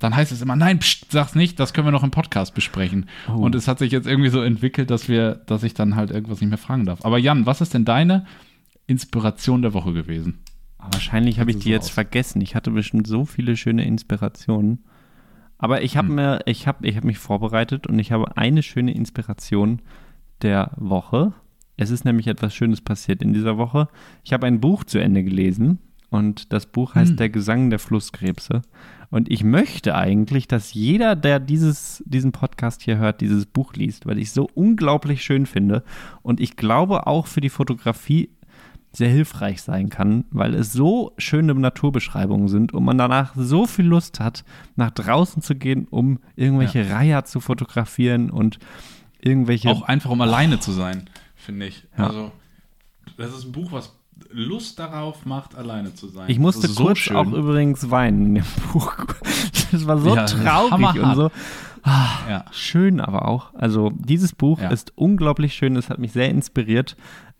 [0.00, 3.06] dann heißt es immer, nein, pst, sag's nicht, das können wir noch im Podcast besprechen.
[3.28, 3.32] Oh.
[3.32, 6.40] Und es hat sich jetzt irgendwie so entwickelt, dass wir, dass ich dann halt irgendwas
[6.40, 7.04] nicht mehr fragen darf.
[7.04, 8.26] Aber Jan, was ist denn deine
[8.86, 10.40] Inspiration der Woche gewesen?
[10.78, 11.90] Wahrscheinlich habe ich die so jetzt aus?
[11.90, 12.40] vergessen.
[12.40, 14.84] Ich hatte bestimmt so viele schöne Inspirationen.
[15.58, 16.14] Aber ich habe hm.
[16.14, 19.82] mir, ich habe, ich habe mich vorbereitet und ich habe eine schöne Inspiration
[20.40, 21.34] der Woche.
[21.76, 23.88] Es ist nämlich etwas Schönes passiert in dieser Woche.
[24.24, 25.78] Ich habe ein Buch zu Ende gelesen
[26.10, 27.16] und das Buch heißt hm.
[27.16, 28.62] Der Gesang der Flusskrebse.
[29.10, 34.06] Und ich möchte eigentlich, dass jeder, der dieses, diesen Podcast hier hört, dieses Buch liest,
[34.06, 35.82] weil ich es so unglaublich schön finde.
[36.22, 38.30] Und ich glaube auch für die Fotografie
[38.92, 43.84] sehr hilfreich sein kann, weil es so schöne Naturbeschreibungen sind und man danach so viel
[43.84, 44.44] Lust hat,
[44.74, 46.96] nach draußen zu gehen, um irgendwelche ja.
[46.96, 48.58] Reiher zu fotografieren und
[49.20, 49.70] irgendwelche.
[49.70, 50.24] Auch einfach um oh.
[50.24, 51.86] alleine zu sein, finde ich.
[51.96, 52.08] Ja.
[52.08, 52.32] Also,
[53.16, 53.99] das ist ein Buch, was
[54.30, 56.28] Lust darauf macht, alleine zu sein.
[56.28, 57.16] Ich musste so kurz schön.
[57.16, 58.94] auch übrigens weinen in dem Buch.
[59.72, 61.30] Das war so ja, traurig und so.
[61.82, 62.44] Ah, ja.
[62.52, 63.54] Schön aber auch.
[63.54, 64.68] Also dieses Buch ja.
[64.68, 65.76] ist unglaublich schön.
[65.76, 66.96] Es hat mich sehr inspiriert,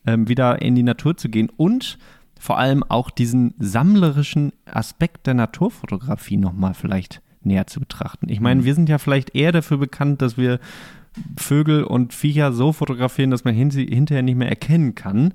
[0.07, 1.99] ähm, wieder in die Natur zu gehen und
[2.39, 8.29] vor allem auch diesen sammlerischen Aspekt der Naturfotografie nochmal vielleicht näher zu betrachten.
[8.31, 8.65] Ich meine, mhm.
[8.65, 10.59] wir sind ja vielleicht eher dafür bekannt, dass wir
[11.37, 15.35] Vögel und Viecher so fotografieren, dass man hinterher nicht mehr erkennen kann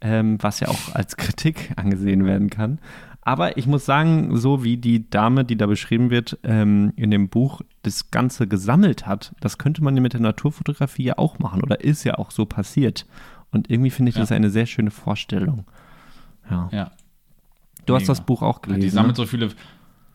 [0.00, 2.78] ähm, was ja auch als Kritik angesehen werden kann.
[3.22, 7.28] Aber ich muss sagen, so wie die Dame, die da beschrieben wird, ähm, in dem
[7.28, 11.62] Buch das Ganze gesammelt hat, das könnte man ja mit der Naturfotografie ja auch machen
[11.62, 13.06] oder ist ja auch so passiert.
[13.50, 14.22] Und irgendwie finde ich ja.
[14.22, 15.66] das eine sehr schöne Vorstellung.
[16.50, 16.68] Ja.
[16.72, 16.90] ja.
[17.84, 18.00] Du Mega.
[18.00, 18.80] hast das Buch auch gelesen.
[18.80, 19.24] Ja, die sammelt ne?
[19.24, 19.48] so viele,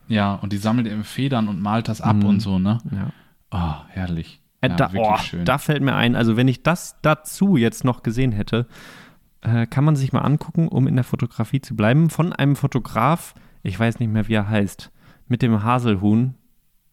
[0.08, 2.26] ja, und die sammelt eben Federn und malt das ab mhm.
[2.26, 2.78] und so, ne?
[2.90, 3.10] Ja.
[3.50, 4.40] Oh, herrlich.
[4.60, 8.32] Äh, da, oh, da fällt mir ein, also wenn ich das dazu jetzt noch gesehen
[8.32, 8.66] hätte,
[9.46, 13.34] äh, kann man sich mal angucken, um in der Fotografie zu bleiben, von einem Fotograf,
[13.62, 14.90] ich weiß nicht mehr, wie er heißt,
[15.28, 16.34] mit dem Haselhuhn.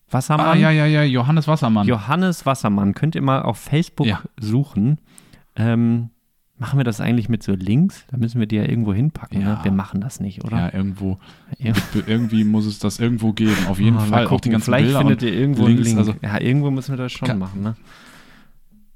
[0.09, 0.45] Wassermann.
[0.45, 1.87] Ah, ja, ja, ja, Johannes Wassermann.
[1.87, 2.93] Johannes Wassermann.
[2.93, 4.21] Könnt ihr mal auf Facebook ja.
[4.39, 4.99] suchen.
[5.55, 6.09] Ähm,
[6.59, 8.05] machen wir das eigentlich mit so Links?
[8.11, 9.39] Da müssen wir die ja irgendwo hinpacken.
[9.39, 9.45] Ne?
[9.45, 9.55] Ja.
[9.55, 9.63] Ne?
[9.63, 10.57] Wir machen das nicht, oder?
[10.57, 11.17] Ja, irgendwo.
[11.57, 11.73] Ja.
[12.05, 13.57] irgendwie muss es das irgendwo geben.
[13.67, 14.27] Auf jeden oh, Fall.
[14.27, 15.97] Auch die ganzen Vielleicht Bilder findet ihr irgendwo Links, einen Link.
[15.97, 17.63] Also, ja, irgendwo müssen wir das schon kann, machen.
[17.63, 17.75] Ne?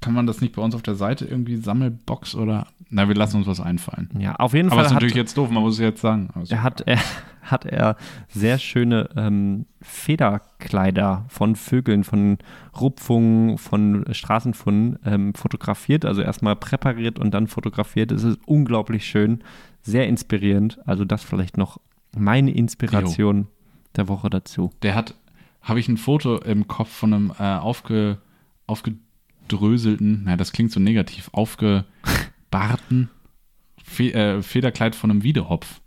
[0.08, 3.36] Kann man das nicht bei uns auf der Seite irgendwie Sammelbox oder na, wir lassen
[3.36, 4.08] uns was einfallen.
[4.18, 4.78] Ja, auf jeden Fall.
[4.78, 6.30] Aber ist natürlich jetzt doof, man muss es jetzt sagen.
[6.48, 6.98] Er hat, er,
[7.42, 12.38] hat er sehr schöne ähm, Federkleider von Vögeln, von
[12.80, 16.06] Rupfungen, von Straßenfunden ähm, fotografiert.
[16.06, 18.10] Also erstmal präpariert und dann fotografiert.
[18.10, 19.44] Es ist unglaublich schön,
[19.82, 20.78] sehr inspirierend.
[20.86, 21.78] Also das vielleicht noch
[22.16, 23.46] meine Inspiration jo.
[23.96, 24.70] der Woche dazu.
[24.80, 25.14] Der hat,
[25.60, 28.16] habe ich ein Foto im Kopf von einem äh, aufge,
[29.48, 31.84] aufgedröselten, naja, das klingt so negativ, aufge
[32.50, 33.10] Barten
[33.82, 35.80] Fe äh, Federkleid von einem Wiedehopf.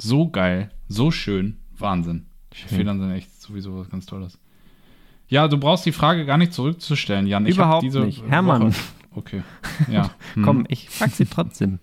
[0.00, 2.26] So geil, so schön, Wahnsinn.
[2.52, 2.78] Schön.
[2.78, 4.38] Federn sind echt sowieso was ganz Tolles.
[5.28, 7.46] Ja, du brauchst die Frage gar nicht zurückzustellen, Jan.
[7.46, 8.22] Ich Überhaupt diese nicht.
[8.26, 8.68] Hermann.
[8.72, 8.80] Woche
[9.14, 9.42] okay.
[9.90, 10.10] Ja.
[10.34, 10.42] Hm.
[10.44, 11.78] Komm, ich frag sie trotzdem.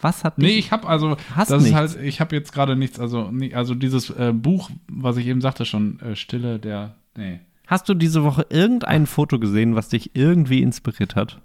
[0.00, 1.78] Was hat dich, Nee, ich habe also hast das nichts.
[1.78, 5.40] ist halt ich habe jetzt gerade nichts also also dieses äh, Buch, was ich eben
[5.40, 7.40] sagte schon äh, Stille der nee.
[7.66, 11.40] Hast du diese Woche irgendein Foto gesehen, was dich irgendwie inspiriert hat?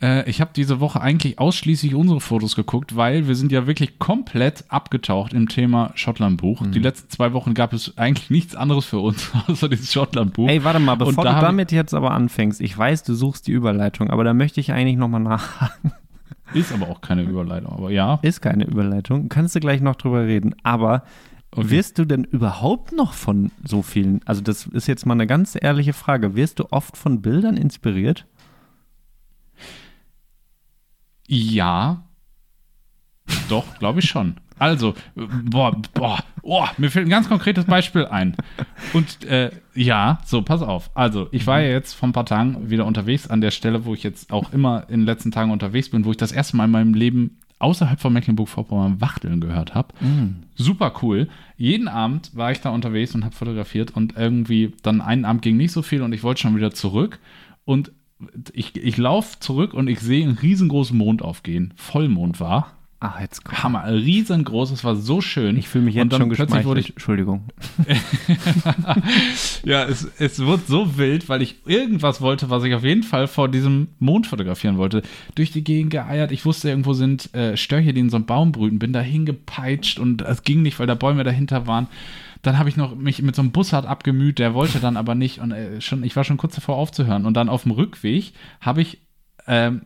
[0.00, 3.98] Äh, ich habe diese Woche eigentlich ausschließlich unsere Fotos geguckt, weil wir sind ja wirklich
[3.98, 6.60] komplett abgetaucht im Thema Schottland-Buch.
[6.60, 6.72] Mhm.
[6.72, 10.48] Die letzten zwei Wochen gab es eigentlich nichts anderes für uns, außer dieses Schottland-Buch.
[10.48, 13.52] Ey, warte mal, bevor da du damit jetzt aber anfängst, ich weiß, du suchst die
[13.52, 15.92] Überleitung, aber da möchte ich eigentlich nochmal nachhaken.
[16.54, 18.20] Ist aber auch keine Überleitung, aber ja.
[18.22, 19.28] Ist keine Überleitung.
[19.28, 20.54] Kannst du gleich noch drüber reden.
[20.62, 21.02] Aber
[21.52, 21.70] okay.
[21.70, 25.56] wirst du denn überhaupt noch von so vielen, also das ist jetzt mal eine ganz
[25.60, 28.26] ehrliche Frage, wirst du oft von Bildern inspiriert?
[31.26, 32.04] Ja.
[33.48, 34.36] Doch, glaube ich schon.
[34.58, 38.36] Also, boah, boah, oh, mir fällt ein ganz konkretes Beispiel ein.
[38.92, 40.90] Und äh, ja, so, pass auf.
[40.94, 43.94] Also, ich war ja jetzt vor ein paar Tagen wieder unterwegs an der Stelle, wo
[43.94, 46.64] ich jetzt auch immer in den letzten Tagen unterwegs bin, wo ich das erste Mal
[46.64, 49.94] in meinem Leben außerhalb von Mecklenburg-Vorpommern Wachteln gehört habe.
[50.04, 50.44] Mm.
[50.54, 51.28] Super cool.
[51.56, 55.56] Jeden Abend war ich da unterwegs und habe fotografiert und irgendwie dann einen Abend ging
[55.56, 57.18] nicht so viel und ich wollte schon wieder zurück.
[57.64, 57.92] Und
[58.52, 61.74] ich, ich laufe zurück und ich sehe einen riesengroßen Mond aufgehen.
[61.76, 62.77] Vollmond war.
[63.00, 63.62] Ach, jetzt komm.
[63.62, 65.56] Hammer, riesengroß, es war so schön.
[65.56, 67.44] Ich fühle mich jetzt schon plötzlich wurde ich, Entschuldigung.
[69.64, 73.28] ja, es, es wird so wild, weil ich irgendwas wollte, was ich auf jeden Fall
[73.28, 75.02] vor diesem Mond fotografieren wollte.
[75.36, 76.32] Durch die Gegend geeiert.
[76.32, 78.80] Ich wusste, irgendwo sind äh, Störche, die in so einem Baum brüten.
[78.80, 81.86] Bin da hingepeitscht und es ging nicht, weil da Bäume dahinter waren.
[82.42, 85.38] Dann habe ich noch mich mit so einem Bussard abgemüht, der wollte dann aber nicht
[85.38, 87.26] und äh, schon, ich war schon kurz davor aufzuhören.
[87.26, 88.98] Und dann auf dem Rückweg habe ich
[89.46, 89.82] ähm,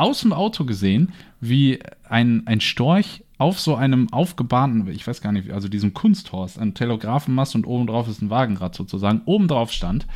[0.00, 1.78] aus dem Auto gesehen, wie
[2.08, 6.74] ein, ein Storch auf so einem aufgebahnten, ich weiß gar nicht, also diesem Kunsthorst, ein
[6.74, 10.06] Telegrafenmast und obendrauf ist ein Wagenrad sozusagen, obendrauf stand.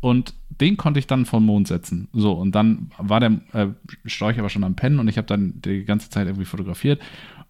[0.00, 2.08] Und den konnte ich dann vom Mond setzen.
[2.12, 3.68] So, und dann war der äh,
[4.06, 7.00] Storch aber schon am Pennen und ich habe dann die ganze Zeit irgendwie fotografiert.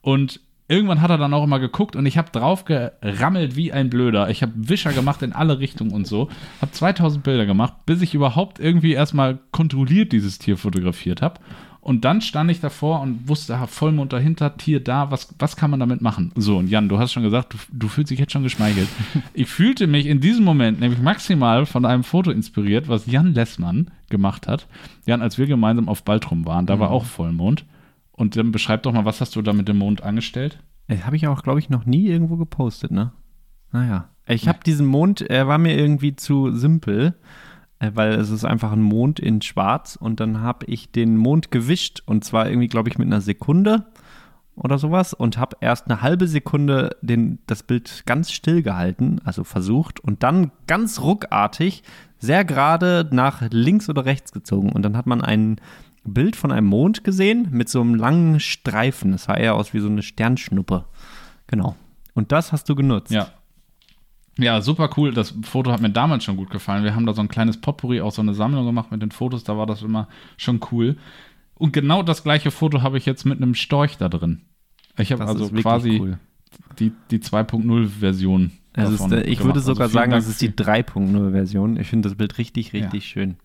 [0.01, 3.91] Und irgendwann hat er dann auch immer geguckt und ich habe drauf gerammelt wie ein
[3.91, 4.31] Blöder.
[4.31, 6.29] Ich habe Wischer gemacht in alle Richtungen und so.
[6.61, 11.41] Habe 2000 Bilder gemacht, bis ich überhaupt irgendwie erstmal kontrolliert dieses Tier fotografiert habe.
[11.83, 15.71] Und dann stand ich davor und wusste, ah, Vollmond dahinter, Tier da, was, was kann
[15.71, 16.31] man damit machen?
[16.37, 18.89] So, und Jan, du hast schon gesagt, du, du fühlst dich jetzt schon geschmeichelt.
[19.35, 23.91] ich fühlte mich in diesem Moment nämlich maximal von einem Foto inspiriert, was Jan Lessmann
[24.11, 24.67] gemacht hat.
[25.07, 26.81] Jan, als wir gemeinsam auf Baltrum waren, da mhm.
[26.81, 27.65] war auch Vollmond.
[28.13, 30.63] Und dann beschreib doch mal, was hast du da mit dem Mond angestellt?
[30.89, 33.13] Das habe ich auch, glaube ich, noch nie irgendwo gepostet, ne?
[33.73, 34.11] Naja.
[34.27, 37.15] Ich habe diesen Mond, er war mir irgendwie zu simpel.
[37.81, 41.51] Äh, weil es ist einfach ein Mond in Schwarz und dann habe ich den Mond
[41.51, 43.87] gewischt und zwar irgendwie, glaube ich, mit einer Sekunde
[44.55, 49.43] oder sowas und habe erst eine halbe Sekunde den, das Bild ganz still gehalten, also
[49.43, 51.83] versucht und dann ganz ruckartig
[52.19, 55.57] sehr gerade nach links oder rechts gezogen und dann hat man ein
[56.05, 59.13] Bild von einem Mond gesehen mit so einem langen Streifen.
[59.13, 60.87] Das sah eher aus wie so eine Sternschnuppe.
[61.47, 61.77] Genau.
[62.15, 63.13] Und das hast du genutzt.
[63.13, 63.29] Ja,
[64.39, 65.13] ja, super cool.
[65.13, 66.85] Das Foto hat mir damals schon gut gefallen.
[66.85, 69.45] Wir haben da so ein kleines Potpourri, auch so eine Sammlung gemacht mit den Fotos.
[69.45, 70.97] Da war das immer schon cool.
[71.55, 74.43] Und genau das gleiche Foto habe ich jetzt mit einem Storch da drin.
[74.97, 76.19] Ich habe also quasi cool.
[76.79, 78.53] die, die 2.0-Version.
[78.73, 79.45] Also ich gemacht.
[79.45, 81.77] würde sogar also sagen, das ist die 3.0-Version.
[81.77, 83.09] Ich finde das Bild richtig, richtig ja.
[83.09, 83.37] schön.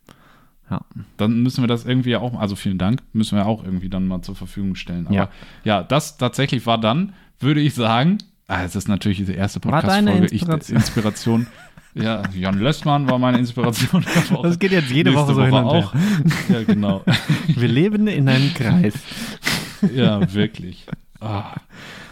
[0.70, 0.82] Ja.
[1.18, 4.22] Dann müssen wir das irgendwie auch, also vielen Dank, müssen wir auch irgendwie dann mal
[4.22, 5.08] zur Verfügung stellen.
[5.08, 5.30] Aber ja,
[5.64, 10.28] ja das tatsächlich war dann, würde ich sagen, Ah, es ist natürlich die erste Podcast-Folge.
[10.28, 10.78] Inspiration?
[10.78, 11.48] Inspiration.
[11.96, 14.06] Ja, Jan Lössmann war meine Inspiration.
[14.44, 15.94] Das geht jetzt jede Woche so Woche hin auch.
[16.50, 17.04] Ja, genau.
[17.48, 18.96] Wir leben in einem Kreis.
[19.94, 20.86] Ja, wirklich.
[21.22, 21.56] Ah.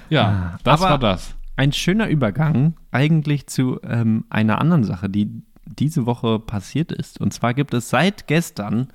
[0.09, 1.35] Ja, ah, das Aber war das.
[1.55, 7.19] Ein schöner Übergang eigentlich zu ähm, einer anderen Sache, die diese Woche passiert ist.
[7.19, 8.87] Und zwar gibt es seit gestern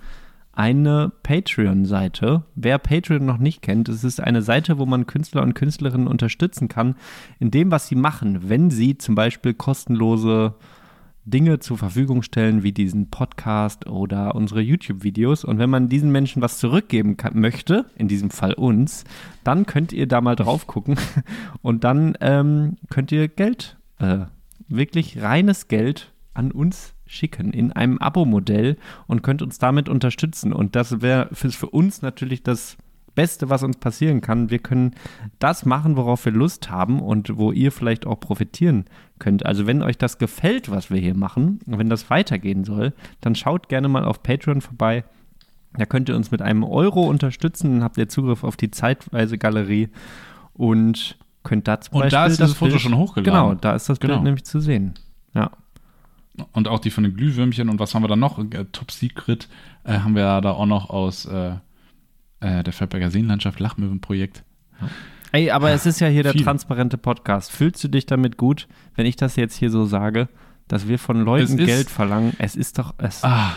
[0.58, 2.42] eine Patreon-Seite.
[2.56, 6.66] Wer Patreon noch nicht kennt, es ist eine Seite, wo man Künstler und Künstlerinnen unterstützen
[6.66, 6.96] kann
[7.38, 10.54] in dem, was sie machen, wenn sie zum Beispiel kostenlose
[11.24, 15.44] Dinge zur Verfügung stellen, wie diesen Podcast oder unsere YouTube-Videos.
[15.44, 19.04] Und wenn man diesen Menschen was zurückgeben kann, möchte, in diesem Fall uns,
[19.44, 20.96] dann könnt ihr da mal drauf gucken
[21.62, 24.24] und dann ähm, könnt ihr Geld, äh,
[24.66, 30.52] wirklich reines Geld an uns schicken in einem Abo-Modell und könnt uns damit unterstützen.
[30.52, 32.76] Und das wäre für, uns natürlich das
[33.14, 34.50] Beste, was uns passieren kann.
[34.50, 34.94] Wir können
[35.40, 38.84] das machen, worauf wir Lust haben und wo ihr vielleicht auch profitieren
[39.18, 39.44] könnt.
[39.44, 43.68] Also wenn euch das gefällt, was wir hier machen, wenn das weitergehen soll, dann schaut
[43.68, 45.02] gerne mal auf Patreon vorbei.
[45.76, 49.36] Da könnt ihr uns mit einem Euro unterstützen, dann habt ihr Zugriff auf die zeitweise
[49.36, 49.88] Galerie
[50.54, 53.32] und könnt da zum und Beispiel da ist das Foto Bild, schon hochgeladen.
[53.32, 54.22] Genau, da ist das Bild genau.
[54.22, 54.94] nämlich zu sehen.
[55.34, 55.50] Ja.
[56.52, 58.38] Und auch die von den Glühwürmchen und was haben wir da noch?
[58.38, 59.48] Äh, Top Secret
[59.84, 61.52] äh, haben wir da auch noch aus äh,
[62.40, 64.44] äh, der Feldberger Seenlandschaft Lachmöwenprojekt.
[64.80, 64.88] Ja.
[65.32, 66.42] Ey, aber es ist ja hier der Viel.
[66.42, 67.50] transparente Podcast.
[67.52, 70.28] Fühlst du dich damit gut, wenn ich das jetzt hier so sage,
[70.68, 72.32] dass wir von Leuten Geld verlangen?
[72.38, 72.94] Es ist doch.
[72.98, 73.54] Es ah.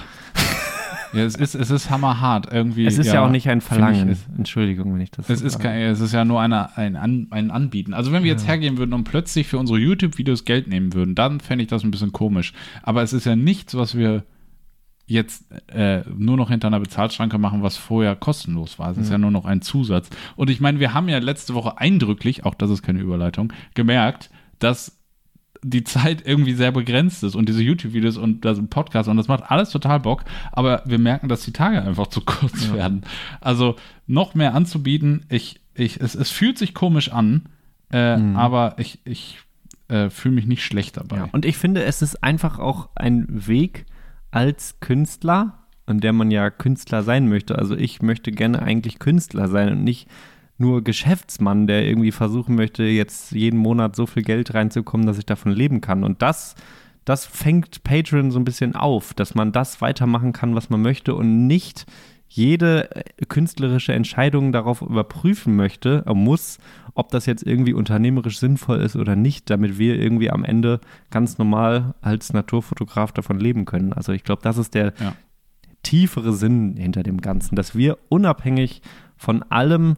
[1.14, 2.86] Ja, es ist, es ist hammerhart irgendwie.
[2.86, 4.18] Es ist ja, ja auch nicht ein Verlangen.
[4.38, 5.66] Entschuldigung, wenn ich das es so ist sage.
[5.66, 7.94] Kein, es ist ja nur eine, ein, An, ein Anbieten.
[7.94, 8.36] Also wenn wir ja.
[8.36, 11.84] jetzt hergehen würden und plötzlich für unsere YouTube-Videos Geld nehmen würden, dann fände ich das
[11.84, 12.54] ein bisschen komisch.
[12.84, 14.24] Aber es ist ja nichts, was wir
[15.06, 18.92] jetzt äh, nur noch hinter einer Bezahlschranke machen, was vorher kostenlos war.
[18.92, 20.10] Es ist ja nur noch ein Zusatz.
[20.38, 24.30] Und ich meine, wir haben ja letzte Woche eindrücklich, auch das ist keine Überleitung, gemerkt,
[24.60, 25.01] dass
[25.64, 29.50] die Zeit irgendwie sehr begrenzt ist und diese YouTube-Videos und das Podcast und das macht
[29.52, 32.74] alles total Bock, aber wir merken, dass die Tage einfach zu kurz ja.
[32.74, 33.02] werden.
[33.42, 33.76] Also
[34.08, 37.44] noch mehr anzubieten, ich, ich, es, es fühlt sich komisch an,
[37.92, 38.36] äh, mhm.
[38.36, 39.40] aber ich, ich
[39.88, 41.18] äh, fühle mich nicht schlecht dabei.
[41.18, 43.86] Ja, und ich finde, es ist einfach auch ein Weg
[44.32, 47.58] als Künstler, an der man ja Künstler sein möchte.
[47.58, 50.08] Also ich möchte gerne eigentlich Künstler sein und nicht
[50.62, 55.26] nur Geschäftsmann, der irgendwie versuchen möchte, jetzt jeden Monat so viel Geld reinzukommen, dass ich
[55.26, 56.06] davon leben kann.
[56.06, 56.56] Und das,
[57.04, 61.16] das fängt Patreon so ein bisschen auf, dass man das weitermachen kann, was man möchte
[61.16, 61.86] und nicht
[62.34, 66.60] jede äh, künstlerische Entscheidung darauf überprüfen möchte, äh, muss,
[66.94, 71.38] ob das jetzt irgendwie unternehmerisch sinnvoll ist oder nicht, damit wir irgendwie am Ende ganz
[71.38, 73.92] normal als Naturfotograf davon leben können.
[73.92, 75.14] Also ich glaube, das ist der ja.
[75.84, 78.82] tiefere Sinn hinter dem Ganzen, dass wir unabhängig
[79.18, 79.98] von allem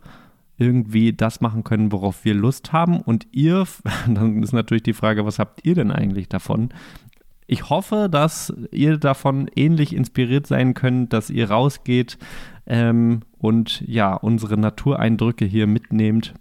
[0.57, 3.01] irgendwie das machen können, worauf wir Lust haben.
[3.01, 3.65] Und ihr,
[4.07, 6.69] dann ist natürlich die Frage, was habt ihr denn eigentlich davon?
[7.45, 12.17] Ich hoffe, dass ihr davon ähnlich inspiriert sein könnt, dass ihr rausgeht
[12.65, 16.33] ähm, und ja, unsere Natureindrücke hier mitnehmt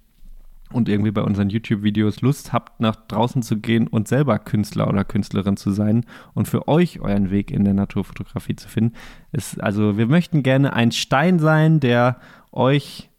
[0.73, 5.05] und irgendwie bei unseren YouTube-Videos Lust habt, nach draußen zu gehen und selber Künstler oder
[5.05, 6.05] Künstlerin zu sein
[6.35, 8.95] und für euch euren Weg in der Naturfotografie zu finden.
[9.33, 12.19] Es, also wir möchten gerne ein Stein sein, der
[12.53, 13.11] euch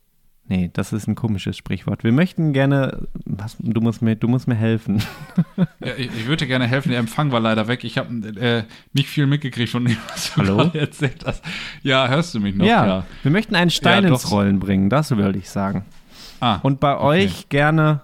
[0.46, 2.04] Nee, das ist ein komisches Sprichwort.
[2.04, 5.02] Wir möchten gerne was, du, musst mir, du musst mir helfen.
[5.80, 7.84] Ja, ich, ich, würde gerne helfen, der Empfang war leider weg.
[7.84, 8.64] Ich habe äh,
[8.94, 10.72] nicht viel mitgekriegt von dem, was du Hallo?
[10.74, 11.44] erzählt hast.
[11.82, 12.66] Ja, hörst du mich noch?
[12.66, 13.06] Ja, ja.
[13.22, 15.86] wir möchten einen Stein ja, ins Rollen bringen, das würde ich sagen.
[16.40, 17.04] Ah, Und bei okay.
[17.04, 18.02] euch gerne,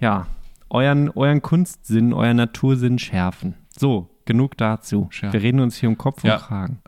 [0.00, 0.26] ja,
[0.70, 3.54] euren, euren Kunstsinn, euren Natursinn schärfen.
[3.76, 5.08] So, genug dazu.
[5.10, 5.32] Schärfen.
[5.32, 6.30] Wir reden uns hier um Kopf und.
[6.30, 6.80] Kragen.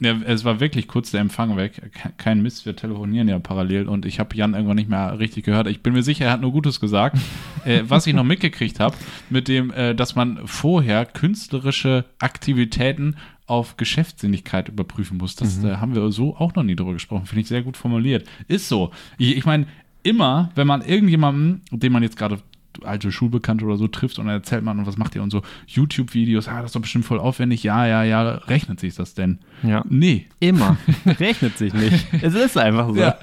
[0.00, 1.90] Ja, es war wirklich kurz der Empfang weg.
[2.16, 5.66] Kein Mist, wir telefonieren ja parallel und ich habe Jan irgendwann nicht mehr richtig gehört.
[5.66, 7.18] Ich bin mir sicher, er hat nur Gutes gesagt.
[7.66, 8.96] äh, was ich noch mitgekriegt habe,
[9.28, 15.36] mit dem, äh, dass man vorher künstlerische Aktivitäten auf Geschäftssinnigkeit überprüfen muss.
[15.36, 15.68] Das mhm.
[15.68, 17.26] äh, haben wir so auch noch nie drüber gesprochen.
[17.26, 18.26] Finde ich sehr gut formuliert.
[18.48, 18.92] Ist so.
[19.18, 19.66] Ich, ich meine,
[20.02, 22.38] immer, wenn man irgendjemanden, den man jetzt gerade
[22.84, 26.48] alte Schulbekannte oder so trifft und erzählt man, und was macht ihr und so YouTube-Videos,
[26.48, 29.38] ah, das ist doch bestimmt voll aufwendig, ja, ja, ja, rechnet sich das denn?
[29.62, 29.84] Ja.
[29.88, 30.26] Nee.
[30.40, 30.76] Immer.
[31.06, 32.06] rechnet sich nicht.
[32.22, 33.00] Es ist einfach so.
[33.00, 33.16] Ja.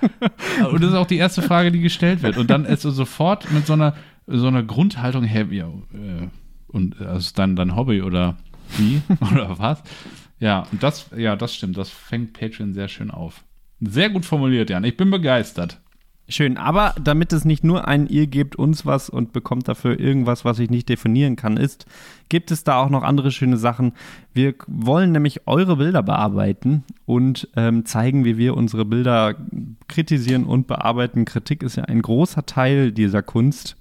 [0.71, 2.37] Und das ist auch die erste Frage, die gestellt wird.
[2.37, 3.95] Und dann ist so sofort mit so einer,
[4.27, 6.27] so einer Grundhaltung, hey, ja, äh,
[6.67, 8.37] und das ist dann dein Hobby oder
[8.77, 9.01] wie?
[9.31, 9.81] oder was?
[10.39, 13.43] Ja, und das, ja, das stimmt, das fängt Patreon sehr schön auf.
[13.79, 14.83] Sehr gut formuliert, Jan.
[14.83, 15.79] Ich bin begeistert.
[16.29, 20.43] Schön, aber damit es nicht nur ein ihr gebt uns was und bekommt dafür irgendwas,
[20.43, 21.85] was ich nicht definieren kann, ist,
[22.27, 23.93] gibt es da auch noch andere schöne Sachen.
[24.33, 29.35] Wir wollen nämlich eure Bilder bearbeiten und ähm, zeigen, wie wir unsere Bilder
[29.87, 31.23] kritisieren und bearbeiten.
[31.23, 33.77] Kritik ist ja ein großer Teil dieser Kunst.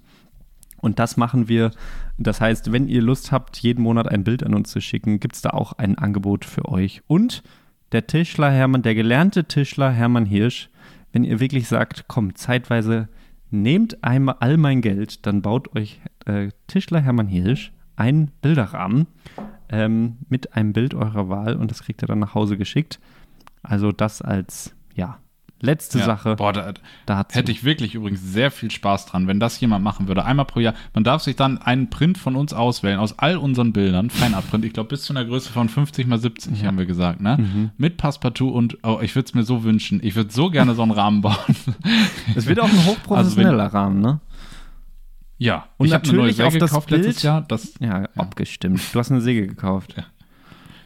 [0.79, 1.71] Und das machen wir.
[2.17, 5.35] Das heißt, wenn ihr Lust habt, jeden Monat ein Bild an uns zu schicken, gibt
[5.35, 7.01] es da auch ein Angebot für euch.
[7.07, 7.43] Und
[7.91, 10.69] der Tischler Hermann, der gelernte Tischler Hermann Hirsch,
[11.17, 13.07] wenn ihr wirklich sagt, komm, zeitweise
[13.49, 19.07] nehmt einmal all mein Geld, dann baut euch äh, Tischler Hermann Hirsch einen Bilderrahmen
[19.69, 22.99] ähm, mit einem Bild eurer Wahl und das kriegt ihr dann nach Hause geschickt.
[23.63, 25.17] Also das als, ja,
[25.59, 26.35] Letzte ja, Sache.
[26.35, 26.73] Boah, da,
[27.07, 30.23] da hätte ich wirklich übrigens sehr viel Spaß dran, wenn das jemand machen würde.
[30.23, 30.75] Einmal pro Jahr.
[30.93, 34.11] Man darf sich dann einen Print von uns auswählen, aus all unseren Bildern.
[34.11, 34.65] Feinabprint.
[34.65, 36.67] Ich glaube, bis zu einer Größe von 50 mal 70 ja.
[36.67, 37.37] haben wir gesagt, ne?
[37.39, 37.71] Mhm.
[37.77, 39.99] Mit Passepartout und, oh, ich würde es mir so wünschen.
[40.03, 41.55] Ich würde so gerne so einen Rahmen bauen.
[42.35, 44.19] Es wird auch ein hochprofessioneller also Rahmen, ne?
[45.39, 45.65] Ja.
[45.77, 47.41] Und ich natürlich auf das gekauft Bild, letztes Jahr.
[47.41, 48.81] Das, ja, ja, abgestimmt.
[48.93, 49.95] Du hast eine Säge gekauft.
[49.97, 50.03] Ja.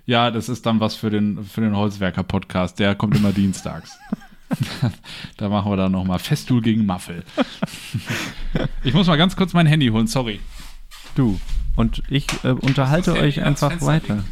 [0.05, 2.79] Ja, das ist dann was für den, für den Holzwerker-Podcast.
[2.79, 3.97] Der kommt immer dienstags.
[5.37, 7.23] da machen wir dann nochmal Festuhl gegen Muffel.
[8.83, 10.39] ich muss mal ganz kurz mein Handy holen, sorry.
[11.15, 11.39] Du.
[11.75, 14.23] Und ich äh, unterhalte euch einfach weiter.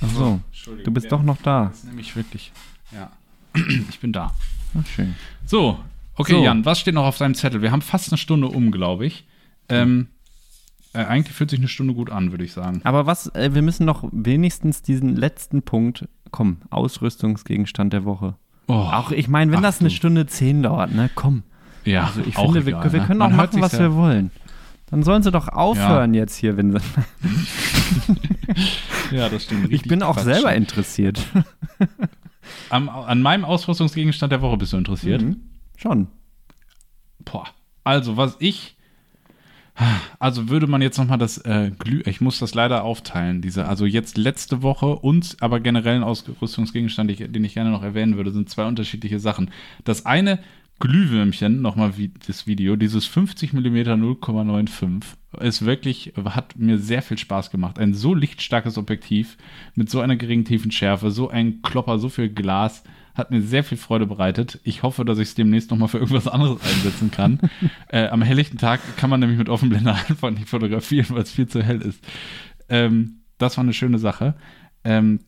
[0.00, 0.40] Ach so,
[0.84, 1.66] du bist doch noch da.
[1.66, 2.52] Das ist nämlich wirklich.
[2.92, 3.10] Ja.
[3.88, 4.34] Ich bin da.
[4.78, 5.14] Ach, schön.
[5.46, 5.78] So,
[6.16, 6.44] okay, so.
[6.44, 7.62] Jan, was steht noch auf deinem Zettel?
[7.62, 9.24] Wir haben fast eine Stunde um, glaube ich.
[9.68, 10.08] Ähm,
[10.92, 12.80] äh, eigentlich fühlt sich eine Stunde gut an, würde ich sagen.
[12.84, 18.36] Aber was, äh, wir müssen noch wenigstens diesen letzten Punkt, komm, Ausrüstungsgegenstand der Woche.
[18.66, 19.90] Oh, auch ich meine, wenn das eine.
[19.90, 21.42] Stunde zehn dauert, ne, komm.
[21.84, 23.26] Ja, also ich finde, egal, wir, wir, können ne?
[23.26, 23.80] auch machen, was ja.
[23.80, 24.30] wir wollen.
[24.90, 26.20] Dann sollen sie doch aufhören ja.
[26.20, 26.78] jetzt hier, wenn sie.
[29.16, 29.72] ja, das stimmt.
[29.72, 30.56] Ich bin auch selber schon.
[30.56, 31.26] interessiert.
[32.70, 35.22] Am, an meinem Ausrüstungsgegenstand der Woche bist du interessiert?
[35.22, 35.40] Mhm.
[35.76, 36.08] Schon.
[37.24, 37.46] Boah.
[37.84, 38.73] Also, was ich
[40.18, 43.86] also würde man jetzt nochmal das äh, Glüh, ich muss das leider aufteilen, diese, also
[43.86, 48.48] jetzt letzte Woche und aber generell ein Ausrüstungsgegenstand, den ich gerne noch erwähnen würde, sind
[48.48, 49.50] zwei unterschiedliche Sachen.
[49.84, 50.38] Das eine
[50.80, 55.02] Glühwürmchen, nochmal wie das Video, dieses 50 mm 0,95
[55.40, 57.78] ist wirklich, hat mir sehr viel Spaß gemacht.
[57.78, 59.36] Ein so lichtstarkes Objektiv
[59.74, 62.82] mit so einer geringen Tiefenschärfe, so ein Klopper, so viel Glas
[63.14, 64.60] hat mir sehr viel Freude bereitet.
[64.64, 67.38] Ich hoffe, dass ich es demnächst nochmal für irgendwas anderes einsetzen kann.
[67.88, 71.46] äh, am helllichten Tag kann man nämlich mit Offenblende einfach nicht fotografieren, weil es viel
[71.46, 72.02] zu hell ist.
[72.68, 74.34] Ähm, das war eine schöne Sache.
[74.82, 75.20] Ähm,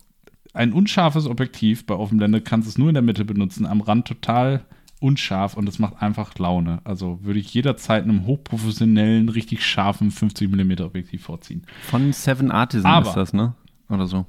[0.52, 4.08] ein unscharfes Objektiv bei Offenblende kannst du es nur in der Mitte benutzen, am Rand
[4.08, 4.64] total
[5.00, 6.80] unscharf und es macht einfach Laune.
[6.84, 11.62] Also würde ich jederzeit einem hochprofessionellen, richtig scharfen 50mm Objektiv vorziehen.
[11.82, 13.54] Von Seven Artisan Aber, ist das, ne?
[13.88, 14.26] Oder so.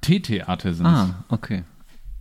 [0.00, 0.88] TT Artisans.
[0.88, 1.62] Ah, okay.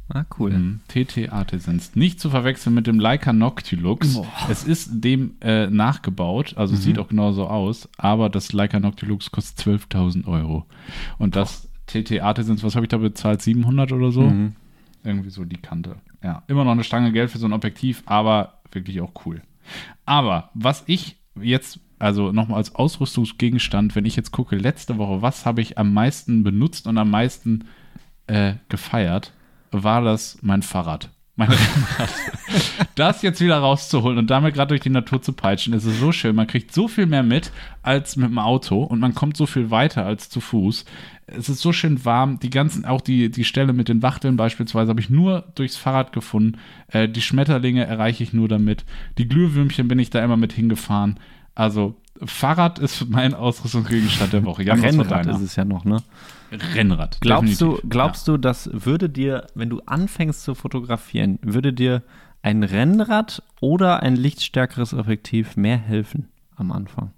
[0.09, 0.51] Ah, cool.
[0.51, 0.79] Mhm.
[0.87, 1.95] TT Artisans.
[1.95, 4.13] Nicht zu verwechseln mit dem Leica Noctilux.
[4.13, 4.27] Boah.
[4.49, 6.79] Es ist dem äh, nachgebaut, also mhm.
[6.79, 10.65] sieht auch genauso aus, aber das Leica Noctilux kostet 12.000 Euro.
[11.17, 12.03] Und das Boah.
[12.03, 13.41] TT Artisans, was habe ich da bezahlt?
[13.41, 14.21] 700 oder so?
[14.21, 14.55] Mhm.
[15.03, 15.97] Irgendwie so die Kante.
[16.23, 19.41] Ja, immer noch eine Stange Geld für so ein Objektiv, aber wirklich auch cool.
[20.05, 25.45] Aber was ich jetzt, also nochmal als Ausrüstungsgegenstand, wenn ich jetzt gucke, letzte Woche, was
[25.45, 27.65] habe ich am meisten benutzt und am meisten
[28.27, 29.33] äh, gefeiert?
[29.71, 31.09] War das mein Fahrrad.
[31.35, 32.13] Mein Rennrad.
[32.95, 36.35] das jetzt wieder rauszuholen und damit gerade durch die Natur zu peitschen, ist so schön.
[36.35, 37.51] Man kriegt so viel mehr mit
[37.83, 40.85] als mit dem Auto und man kommt so viel weiter als zu Fuß.
[41.27, 42.39] Es ist so schön warm.
[42.39, 46.11] Die ganzen, auch die, die Stelle mit den Wachteln beispielsweise, habe ich nur durchs Fahrrad
[46.11, 46.57] gefunden.
[46.87, 48.83] Äh, die Schmetterlinge erreiche ich nur damit.
[49.19, 51.19] Die Glühwürmchen bin ich da immer mit hingefahren.
[51.53, 51.95] Also
[52.25, 54.63] Fahrrad ist mein Ausrüstungsgegenstand der Woche.
[54.63, 56.01] Jan, Rennrad ist es ja noch, ne?
[56.51, 57.19] Rennrad.
[57.21, 57.81] Glaubst definitiv.
[57.81, 58.33] du, glaubst ja.
[58.33, 62.03] du, das würde dir, wenn du anfängst zu fotografieren, würde dir
[62.41, 67.11] ein Rennrad oder ein lichtstärkeres Objektiv mehr helfen am Anfang?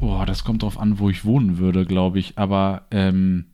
[0.00, 2.38] Boah, das kommt drauf an, wo ich wohnen würde, glaube ich.
[2.38, 3.46] Aber ähm,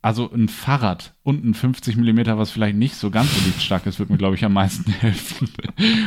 [0.00, 3.98] also ein Fahrrad und ein 50 mm, was vielleicht nicht so ganz so lichtstark ist,
[3.98, 5.48] wird mir, glaube ich, am meisten helfen.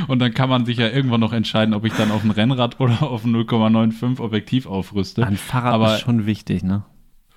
[0.07, 2.79] Und dann kann man sich ja irgendwann noch entscheiden, ob ich dann auf ein Rennrad
[2.79, 5.25] oder auf ein 0,95 Objektiv aufrüste.
[5.25, 6.83] Ein Fahrrad Aber ist schon wichtig, ne?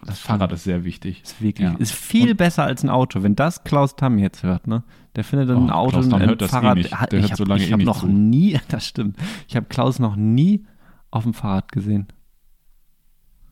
[0.07, 1.23] Das Fahrrad ist sehr wichtig.
[1.23, 1.75] Ist wirklich, ja.
[1.79, 3.23] ist viel und besser als ein Auto.
[3.23, 4.85] Wenn das Klaus Tam jetzt hört, ne?
[5.17, 6.77] Der findet dann oh, ein Auto Klaus ein hört das Fahrrad.
[6.77, 7.13] Eh nicht.
[7.13, 8.07] Der ich hört so lange ich eh noch zu.
[8.07, 9.17] nie, das stimmt.
[9.49, 10.65] Ich habe Klaus noch nie
[11.11, 12.07] auf dem Fahrrad gesehen.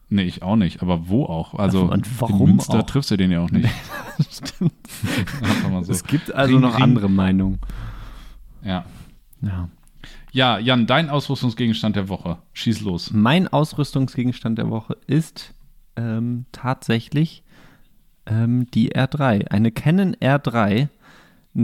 [0.09, 0.83] Nee, ich auch nicht.
[0.83, 1.55] Aber wo auch?
[1.55, 2.87] Also und warum in Münster auch?
[2.87, 3.69] triffst du den ja auch nicht.
[4.31, 4.73] Stimmt.
[5.83, 5.93] so.
[5.93, 7.59] Es gibt also ring, noch andere Meinungen.
[8.63, 8.85] Ja.
[9.43, 9.69] Ja.
[10.31, 12.39] Ja, Jan, dein Ausrüstungsgegenstand der Woche.
[12.53, 13.11] Schieß los.
[13.13, 15.55] Mein Ausrüstungsgegenstand der Woche ist
[15.97, 17.43] ähm, tatsächlich
[18.27, 19.49] ähm, die R3.
[19.49, 20.89] Eine Canon R3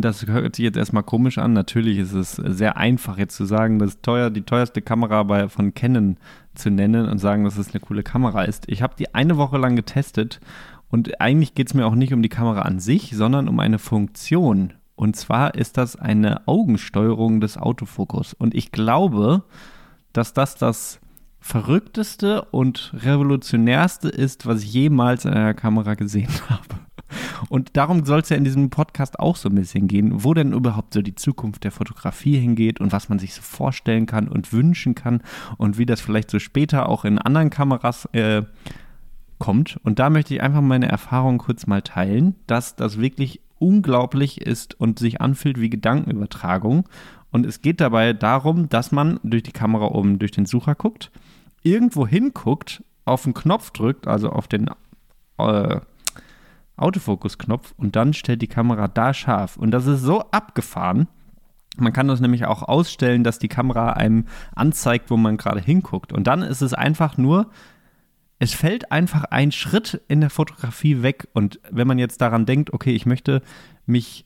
[0.00, 1.52] das hört sich jetzt erstmal komisch an.
[1.52, 5.74] Natürlich ist es sehr einfach jetzt zu sagen, dass teuer, die teuerste Kamera bei, von
[5.74, 6.16] Canon
[6.54, 8.64] zu nennen und sagen, dass es eine coole Kamera ist.
[8.68, 10.40] Ich habe die eine Woche lang getestet
[10.90, 13.78] und eigentlich geht es mir auch nicht um die Kamera an sich, sondern um eine
[13.78, 14.72] Funktion.
[14.96, 18.32] Und zwar ist das eine Augensteuerung des Autofokus.
[18.32, 19.42] Und ich glaube,
[20.14, 21.00] dass das das
[21.42, 26.80] verrückteste und revolutionärste ist, was ich jemals in einer Kamera gesehen habe.
[27.50, 30.52] Und darum soll es ja in diesem Podcast auch so ein bisschen gehen, wo denn
[30.52, 34.52] überhaupt so die Zukunft der Fotografie hingeht und was man sich so vorstellen kann und
[34.52, 35.20] wünschen kann
[35.58, 38.42] und wie das vielleicht so später auch in anderen Kameras äh,
[39.38, 39.78] kommt.
[39.82, 44.78] Und da möchte ich einfach meine Erfahrung kurz mal teilen, dass das wirklich unglaublich ist
[44.78, 46.88] und sich anfühlt wie Gedankenübertragung.
[47.32, 51.10] Und es geht dabei darum, dass man durch die Kamera oben durch den Sucher guckt,
[51.62, 54.70] irgendwo hinguckt, auf den Knopf drückt, also auf den
[55.38, 55.80] äh,
[56.76, 59.56] Autofokus-Knopf und dann stellt die Kamera da scharf.
[59.56, 61.08] Und das ist so abgefahren.
[61.76, 66.12] Man kann das nämlich auch ausstellen, dass die Kamera einem anzeigt, wo man gerade hinguckt.
[66.12, 67.50] Und dann ist es einfach nur,
[68.38, 71.28] es fällt einfach ein Schritt in der Fotografie weg.
[71.32, 73.42] Und wenn man jetzt daran denkt, okay, ich möchte
[73.86, 74.24] mich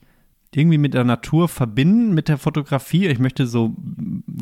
[0.53, 3.75] irgendwie mit der Natur verbinden, mit der Fotografie, ich möchte so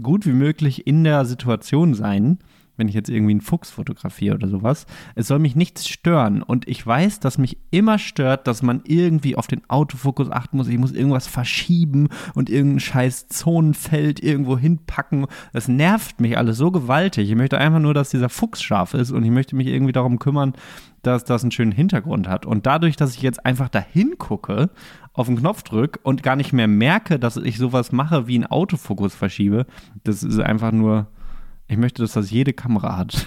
[0.01, 2.39] gut wie möglich in der Situation sein,
[2.77, 4.85] wenn ich jetzt irgendwie einen Fuchs fotografiere oder sowas.
[5.15, 6.41] Es soll mich nichts stören.
[6.41, 10.67] Und ich weiß, dass mich immer stört, dass man irgendwie auf den Autofokus achten muss.
[10.67, 15.27] Ich muss irgendwas verschieben und irgendein scheiß Zonenfeld irgendwo hinpacken.
[15.53, 17.29] Das nervt mich alles so gewaltig.
[17.29, 20.19] Ich möchte einfach nur, dass dieser Fuchs scharf ist und ich möchte mich irgendwie darum
[20.19, 20.53] kümmern,
[21.01, 22.45] dass das einen schönen Hintergrund hat.
[22.45, 24.69] Und dadurch, dass ich jetzt einfach dahin gucke,
[25.13, 28.47] auf den Knopf drücke und gar nicht mehr merke, dass ich sowas mache wie einen
[28.47, 29.65] Autofokus verschiebe,
[30.03, 31.07] das ist einfach nur
[31.67, 33.25] ich möchte, dass das jede Kamera hat.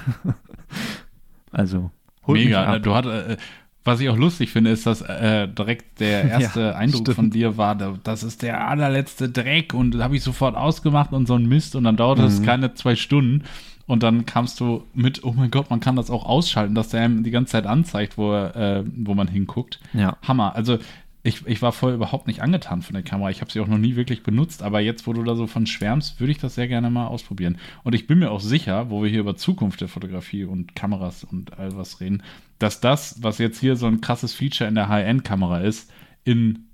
[1.50, 1.90] also,
[2.26, 2.78] Mega.
[2.78, 3.36] Du hattest, äh,
[3.84, 7.16] was ich auch lustig finde, ist, dass äh, direkt der erste ja, Eindruck stimmt.
[7.16, 11.34] von dir war, das ist der allerletzte Dreck und habe ich sofort ausgemacht und so
[11.34, 12.28] ein Mist und dann dauerte mhm.
[12.28, 13.44] es keine zwei Stunden
[13.86, 17.00] und dann kamst du mit, oh mein Gott, man kann das auch ausschalten, dass der
[17.00, 19.80] einem die ganze Zeit anzeigt, wo, äh, wo man hinguckt.
[19.94, 20.18] Ja.
[20.22, 20.54] Hammer.
[20.54, 20.78] Also
[21.22, 23.30] ich, ich war vorher überhaupt nicht angetan von der Kamera.
[23.30, 25.66] Ich habe sie auch noch nie wirklich benutzt, aber jetzt, wo du da so von
[25.66, 27.58] schwärmst, würde ich das sehr gerne mal ausprobieren.
[27.82, 31.24] Und ich bin mir auch sicher, wo wir hier über Zukunft der Fotografie und Kameras
[31.24, 32.22] und all was reden,
[32.58, 35.90] dass das, was jetzt hier so ein krasses Feature in der High-End-Kamera ist,
[36.24, 36.64] in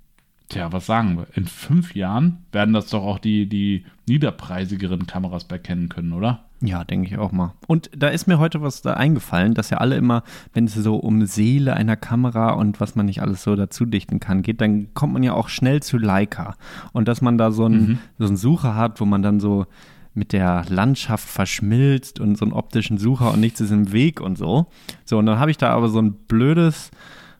[0.50, 1.26] Tja, was sagen wir?
[1.34, 6.44] In fünf Jahren werden das doch auch die, die niederpreisigeren Kameras bekennen können, oder?
[6.66, 7.52] Ja, denke ich auch mal.
[7.66, 10.22] Und da ist mir heute was da eingefallen, dass ja alle immer,
[10.54, 14.18] wenn es so um Seele einer Kamera und was man nicht alles so dazu dichten
[14.18, 16.56] kann geht, dann kommt man ja auch schnell zu Leica.
[16.92, 17.98] Und dass man da so einen, mhm.
[18.18, 19.66] so einen Sucher hat, wo man dann so
[20.14, 24.38] mit der Landschaft verschmilzt und so einen optischen Sucher und nichts ist im Weg und
[24.38, 24.66] so.
[25.04, 26.92] So, und dann habe ich da aber so ein blödes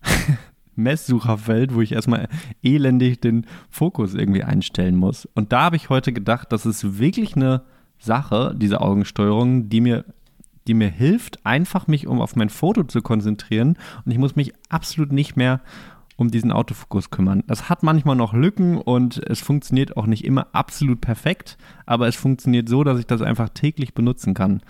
[0.77, 2.29] Messsucherfeld, wo ich erstmal
[2.63, 5.27] elendig den Fokus irgendwie einstellen muss.
[5.35, 7.63] Und da habe ich heute gedacht, das ist wirklich eine
[8.05, 10.05] Sache, diese Augensteuerung, die mir,
[10.67, 13.77] die mir hilft, einfach mich um auf mein Foto zu konzentrieren.
[14.05, 15.61] Und ich muss mich absolut nicht mehr
[16.17, 17.43] um diesen Autofokus kümmern.
[17.49, 22.15] Das hat manchmal noch Lücken und es funktioniert auch nicht immer absolut perfekt, aber es
[22.15, 24.63] funktioniert so, dass ich das einfach täglich benutzen kann.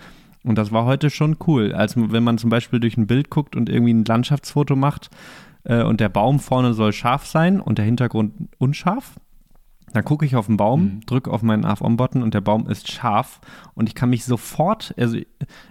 [0.43, 1.73] Und das war heute schon cool.
[1.73, 5.09] Als wenn man zum Beispiel durch ein Bild guckt und irgendwie ein Landschaftsfoto macht,
[5.65, 9.19] äh, und der Baum vorne soll scharf sein und der Hintergrund unscharf.
[9.93, 10.99] Dann gucke ich auf den Baum, mhm.
[11.05, 13.39] drücke auf meinen AF-On-Button und der Baum ist scharf
[13.75, 15.17] und ich kann mich sofort, also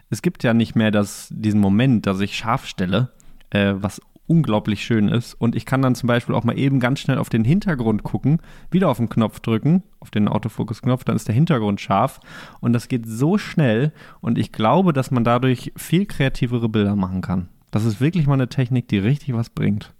[0.08, 3.10] es gibt ja nicht mehr das, diesen Moment, dass ich scharf stelle,
[3.50, 5.34] äh, was unglaublich schön ist.
[5.34, 8.40] Und ich kann dann zum Beispiel auch mal eben ganz schnell auf den Hintergrund gucken,
[8.70, 12.20] wieder auf den Knopf drücken, auf den Autofokus-Knopf, dann ist der Hintergrund scharf.
[12.60, 13.92] Und das geht so schnell.
[14.20, 17.48] Und ich glaube, dass man dadurch viel kreativere Bilder machen kann.
[17.70, 19.92] Das ist wirklich mal eine Technik, die richtig was bringt.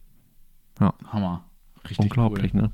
[0.81, 0.95] Ja.
[1.09, 1.45] Hammer.
[1.85, 2.63] Richtig Unglaublich, cool.
[2.63, 2.73] ne?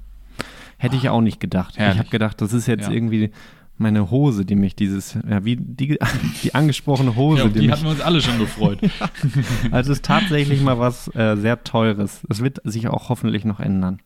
[0.80, 1.76] Hätte ich auch nicht gedacht.
[1.76, 1.96] Herrlich.
[1.96, 2.94] Ich habe gedacht, das ist jetzt ja.
[2.94, 3.30] irgendwie
[3.76, 5.98] meine Hose, die mich dieses, ja, wie die,
[6.42, 7.42] die angesprochene Hose.
[7.42, 8.78] Ja, die, die hatten wir uns alle schon gefreut.
[9.70, 12.22] also es ist tatsächlich mal was äh, sehr Teures.
[12.30, 14.00] Es wird sich auch hoffentlich noch ändern.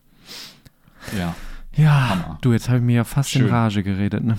[1.16, 1.36] Ja.
[1.76, 2.38] Ja, Hammer.
[2.40, 3.42] du, jetzt habe ich mir ja fast Schön.
[3.42, 4.36] in Rage geredet, ne?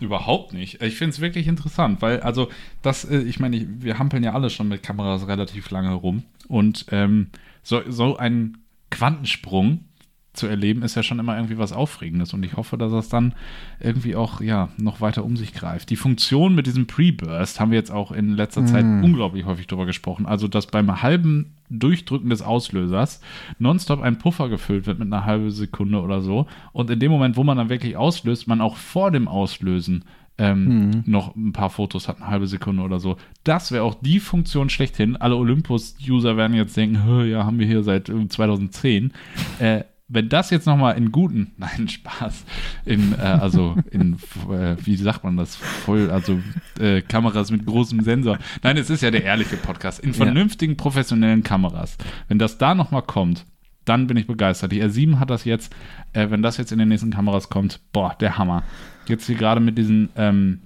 [0.00, 0.82] Überhaupt nicht.
[0.82, 2.48] Ich finde es wirklich interessant, weil, also,
[2.82, 6.24] das, äh, ich meine, wir hampeln ja alle schon mit Kameras relativ lange rum.
[6.48, 7.28] Und ähm,
[7.62, 8.58] so, so ein
[8.90, 9.84] Quantensprung
[10.32, 12.32] zu erleben, ist ja schon immer irgendwie was Aufregendes.
[12.32, 13.34] Und ich hoffe, dass es dann
[13.80, 15.90] irgendwie auch ja, noch weiter um sich greift.
[15.90, 19.02] Die Funktion mit diesem Pre-Burst haben wir jetzt auch in letzter Zeit mm.
[19.02, 20.26] unglaublich häufig drüber gesprochen.
[20.26, 23.20] Also, dass beim halben Durchdrücken des Auslösers
[23.58, 26.46] nonstop ein Puffer gefüllt wird mit einer halben Sekunde oder so.
[26.72, 30.04] Und in dem Moment, wo man dann wirklich auslöst, man auch vor dem Auslösen
[30.40, 31.02] ähm, mhm.
[31.04, 33.16] noch ein paar Fotos hat, eine halbe Sekunde oder so.
[33.44, 35.16] Das wäre auch die Funktion schlechthin.
[35.16, 39.12] Alle Olympus-User werden jetzt denken, ja, haben wir hier seit 2010.
[39.58, 42.44] Äh, wenn das jetzt nochmal in guten, nein, Spaß,
[42.84, 44.14] in, äh, also in,
[44.50, 46.40] äh, wie sagt man das, voll, also
[46.78, 48.38] äh, Kameras mit großem Sensor.
[48.62, 50.00] Nein, es ist ja der ehrliche Podcast.
[50.00, 51.96] In vernünftigen, professionellen Kameras.
[52.28, 53.46] Wenn das da nochmal kommt,
[53.84, 54.72] dann bin ich begeistert.
[54.72, 55.74] Die R7 hat das jetzt,
[56.12, 58.64] äh, wenn das jetzt in den nächsten Kameras kommt, boah, der Hammer.
[59.06, 60.60] Jetzt hier gerade mit diesen, ähm,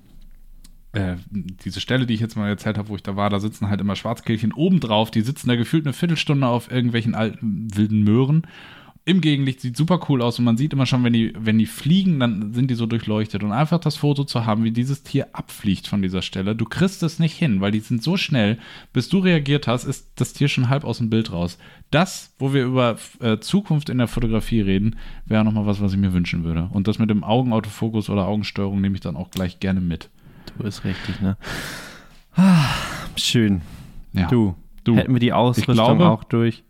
[0.93, 3.69] äh, diese Stelle, die ich jetzt mal erzählt habe, wo ich da war, da sitzen
[3.69, 8.47] halt immer Schwarzkehlchen obendrauf, die sitzen da gefühlt eine Viertelstunde auf irgendwelchen alten wilden Möhren
[9.07, 11.67] im Gegenlicht sieht super cool aus und man sieht immer schon, wenn die, wenn die
[11.67, 13.43] fliegen, dann sind die so durchleuchtet.
[13.43, 17.03] Und einfach das Foto zu haben, wie dieses Tier abfliegt von dieser Stelle, du kriegst
[17.03, 18.59] es nicht hin, weil die sind so schnell.
[18.95, 21.59] Bis du reagiert hast, ist das Tier schon halb aus dem Bild raus.
[21.91, 24.97] Das, wo wir über äh, Zukunft in der Fotografie reden,
[25.27, 26.71] wäre nochmal was, was ich mir wünschen würde.
[26.73, 30.09] Und das mit dem Augenautofokus oder Augensteuerung nehme ich dann auch gleich gerne mit.
[30.57, 31.37] Du bist richtig, ne?
[32.37, 32.71] Ah,
[33.17, 33.61] schön.
[34.15, 34.29] Ja.
[34.29, 36.65] Du, du, hätten wir die Ausrüstung glaube, auch durch.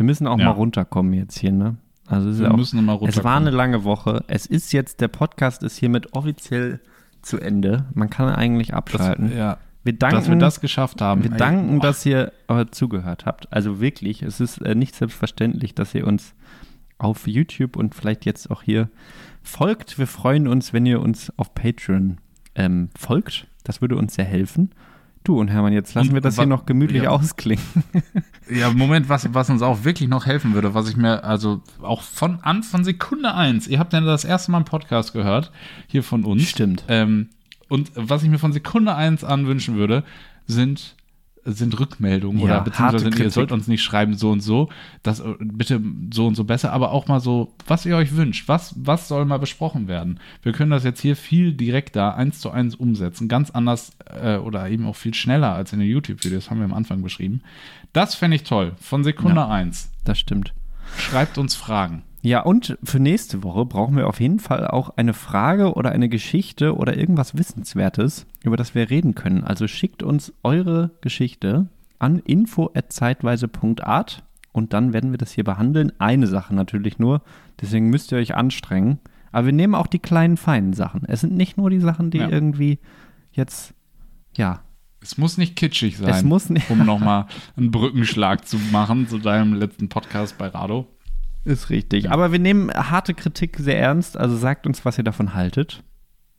[0.00, 0.46] Wir müssen auch ja.
[0.46, 1.76] mal runterkommen jetzt hier, ne?
[2.06, 3.18] Also wir auch, müssen mal runterkommen.
[3.18, 4.24] Es war eine lange Woche.
[4.28, 6.80] Es ist jetzt, der Podcast ist hiermit offiziell
[7.20, 7.84] zu Ende.
[7.92, 9.28] Man kann eigentlich abschalten.
[9.28, 9.58] Das, ja.
[9.84, 11.22] Wir danken, dass wir das geschafft haben.
[11.22, 13.52] Wir danken, dass ihr äh, zugehört habt.
[13.52, 16.32] Also wirklich, es ist äh, nicht selbstverständlich, dass ihr uns
[16.96, 18.88] auf YouTube und vielleicht jetzt auch hier
[19.42, 19.98] folgt.
[19.98, 22.16] Wir freuen uns, wenn ihr uns auf Patreon
[22.54, 23.48] ähm, folgt.
[23.64, 24.70] Das würde uns sehr helfen.
[25.22, 27.10] Du und Hermann, jetzt lassen und, wir das hier noch gemütlich ja.
[27.10, 27.64] ausklingen.
[28.52, 32.02] Ja, Moment, was, was uns auch wirklich noch helfen würde, was ich mir, also auch
[32.02, 35.52] von an von Sekunde eins, ihr habt ja das erste Mal einen Podcast gehört,
[35.86, 36.48] hier von uns.
[36.48, 36.82] Stimmt.
[36.88, 37.28] Ähm,
[37.68, 40.02] und was ich mir von Sekunde eins an wünschen würde,
[40.48, 40.96] sind
[41.44, 44.68] sind Rückmeldungen ja, oder beziehungsweise ihr sollt uns nicht schreiben so und so,
[45.02, 45.80] das äh, bitte
[46.12, 49.24] so und so besser, aber auch mal so, was ihr euch wünscht, was, was soll
[49.24, 50.20] mal besprochen werden.
[50.42, 54.68] Wir können das jetzt hier viel direkter eins zu eins umsetzen, ganz anders äh, oder
[54.68, 57.42] eben auch viel schneller als in den YouTube-Videos, haben wir am Anfang beschrieben.
[57.92, 59.90] Das fände ich toll, von Sekunde ja, eins.
[60.04, 60.52] Das stimmt.
[60.96, 62.02] Schreibt uns Fragen.
[62.22, 66.10] Ja, und für nächste Woche brauchen wir auf jeden Fall auch eine Frage oder eine
[66.10, 69.42] Geschichte oder irgendwas Wissenswertes, über das wir reden können.
[69.42, 75.92] Also schickt uns eure Geschichte an info@zeitweise.art und dann werden wir das hier behandeln.
[75.98, 77.22] Eine Sache natürlich nur,
[77.60, 78.98] deswegen müsst ihr euch anstrengen.
[79.32, 81.04] Aber wir nehmen auch die kleinen, feinen Sachen.
[81.06, 82.28] Es sind nicht nur die Sachen, die ja.
[82.28, 82.80] irgendwie
[83.32, 83.72] jetzt,
[84.36, 84.60] ja.
[85.02, 87.24] Es muss nicht kitschig sein, es muss nicht um nochmal
[87.56, 90.88] einen Brückenschlag zu machen zu deinem letzten Podcast bei Rado.
[91.44, 92.10] Ist richtig.
[92.10, 94.16] Aber wir nehmen harte Kritik sehr ernst.
[94.16, 95.82] Also sagt uns, was ihr davon haltet.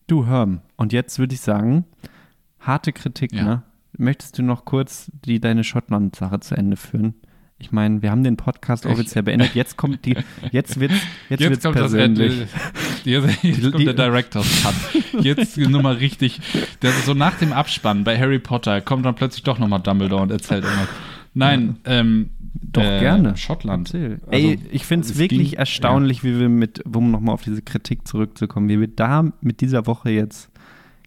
[0.08, 0.62] Du, Herm.
[0.76, 1.86] Und jetzt würde ich sagen,
[2.60, 3.44] harte Kritik, ja.
[3.44, 3.64] ne?
[3.98, 7.16] Möchtest du noch kurz die deine Schottland-Sache zu Ende führen?
[7.62, 9.54] Ich meine, wir haben den Podcast offiziell beendet.
[9.54, 10.18] Jetzt kommt die,
[10.52, 10.96] jetzt wird's,
[11.30, 12.40] jetzt, jetzt wird's kommt persönlich.
[12.40, 15.24] Das, jetzt, jetzt kommt der Director's Cut.
[15.24, 16.42] Jetzt nochmal richtig.
[16.80, 20.32] Das so nach dem Abspann bei Harry Potter kommt dann plötzlich doch nochmal Dumbledore und
[20.32, 20.90] erzählt irgendwas.
[21.34, 23.38] Nein, ähm, doch äh, gerne.
[23.38, 23.94] Schottland.
[23.94, 26.24] Also, Ey, ich finde es wirklich ging, erstaunlich, ja.
[26.24, 30.10] wie wir mit, um nochmal auf diese Kritik zurückzukommen, wie wir da mit dieser Woche
[30.12, 30.50] jetzt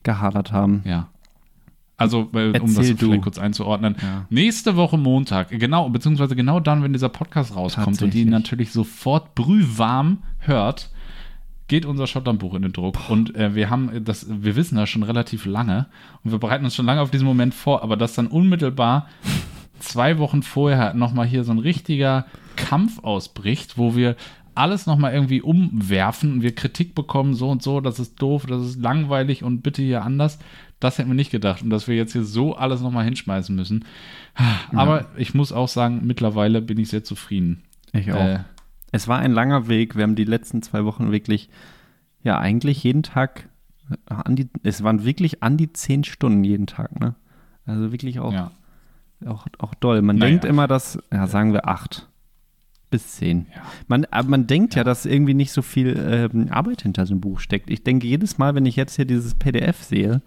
[0.03, 0.83] gehadert haben.
[0.85, 1.09] Ja.
[1.97, 4.27] Also, weil, um das vielleicht kurz einzuordnen, ja.
[4.29, 9.35] nächste Woche Montag, genau, beziehungsweise genau dann, wenn dieser Podcast rauskommt und die natürlich sofort
[9.37, 10.91] brühwarm hört,
[11.69, 12.95] geht unser Schottlandbuch in den Druck.
[12.95, 13.11] Boah.
[13.11, 15.87] Und äh, wir haben das, wir wissen das schon relativ lange
[16.25, 19.09] und wir bereiten uns schon lange auf diesen Moment vor, aber das dann unmittelbar
[19.85, 24.17] zwei Wochen vorher nochmal hier so ein richtiger Kampf ausbricht, wo wir
[24.55, 28.63] alles nochmal irgendwie umwerfen und wir Kritik bekommen, so und so, das ist doof, das
[28.63, 30.39] ist langweilig und bitte hier anders.
[30.81, 31.63] Das hätten wir nicht gedacht.
[31.63, 33.85] Und dass wir jetzt hier so alles nochmal hinschmeißen müssen.
[34.73, 35.07] Aber ja.
[35.17, 37.63] ich muss auch sagen, mittlerweile bin ich sehr zufrieden.
[37.93, 38.21] Ich auch.
[38.21, 38.41] Äh,
[38.93, 39.97] es war ein langer Weg.
[39.97, 41.49] Wir haben die letzten zwei Wochen wirklich,
[42.23, 43.49] ja, eigentlich jeden Tag,
[44.07, 47.15] an die, es waren wirklich an die zehn Stunden jeden Tag, ne?
[47.67, 48.51] Also wirklich auch, ja.
[49.27, 50.03] Auch, auch doll.
[50.03, 50.31] Man naja.
[50.31, 52.09] denkt immer, dass, ja, sagen wir acht
[52.91, 53.47] bis zehn.
[53.55, 53.63] Ja.
[53.89, 54.81] Man, aber man denkt ja.
[54.81, 54.85] ja.
[54.85, 55.97] dass irgendwie nicht so viel
[56.33, 57.69] ähm, Arbeit hinter so einem Buch steckt.
[57.69, 60.23] Ich denke jedes Mal, wenn ich jetzt hier dieses PDF sehe,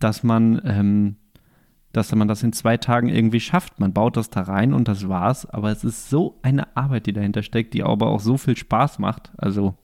[0.00, 1.16] dass man, ähm,
[1.92, 3.78] dass man das in zwei Tagen irgendwie schafft.
[3.78, 5.46] Man baut das da rein und das war's.
[5.46, 8.98] Aber es ist so eine Arbeit, die dahinter steckt, die aber auch so viel Spaß
[8.98, 9.30] macht.
[9.36, 9.76] Also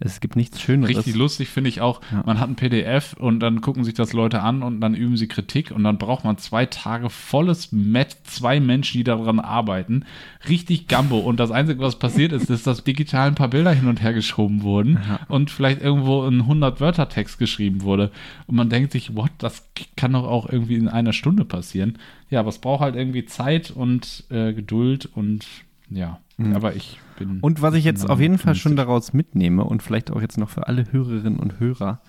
[0.00, 0.96] es gibt nichts Schöneres.
[0.96, 2.22] Richtig lustig finde ich auch, ja.
[2.24, 5.26] man hat ein PDF und dann gucken sich das Leute an und dann üben sie
[5.26, 10.04] Kritik und dann braucht man zwei Tage volles Met, zwei Menschen, die daran arbeiten.
[10.48, 11.18] Richtig Gambo.
[11.18, 14.12] Und das Einzige, was passiert ist, ist, dass digital ein paar Bilder hin und her
[14.12, 15.20] geschoben wurden ja.
[15.28, 18.12] und vielleicht irgendwo ein 100-Wörter-Text geschrieben wurde.
[18.46, 21.98] Und man denkt sich, what, das kann doch auch irgendwie in einer Stunde passieren.
[22.30, 25.46] Ja, aber es braucht halt irgendwie Zeit und äh, Geduld und
[25.90, 26.20] ja.
[26.36, 26.54] Mhm.
[26.54, 27.40] Aber ich bin.
[27.40, 30.50] Und was ich jetzt auf jeden Fall schon daraus mitnehme und vielleicht auch jetzt noch
[30.50, 32.00] für alle Hörerinnen und Hörer,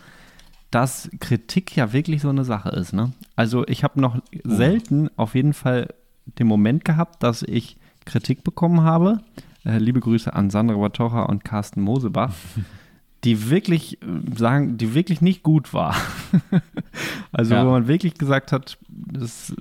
[0.71, 2.93] dass Kritik ja wirklich so eine Sache ist.
[2.93, 3.11] Ne?
[3.35, 4.21] Also ich habe noch oh.
[4.43, 5.93] selten auf jeden Fall
[6.37, 9.21] den Moment gehabt, dass ich Kritik bekommen habe.
[9.65, 12.33] Äh, liebe Grüße an Sandra Batocha und Carsten Mosebach.
[13.23, 14.05] die wirklich äh,
[14.37, 15.95] sagen, die wirklich nicht gut war.
[17.31, 17.65] also ja.
[17.65, 19.53] wo man wirklich gesagt hat, das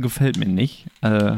[0.00, 0.86] gefällt mir nicht.
[1.00, 1.36] Äh,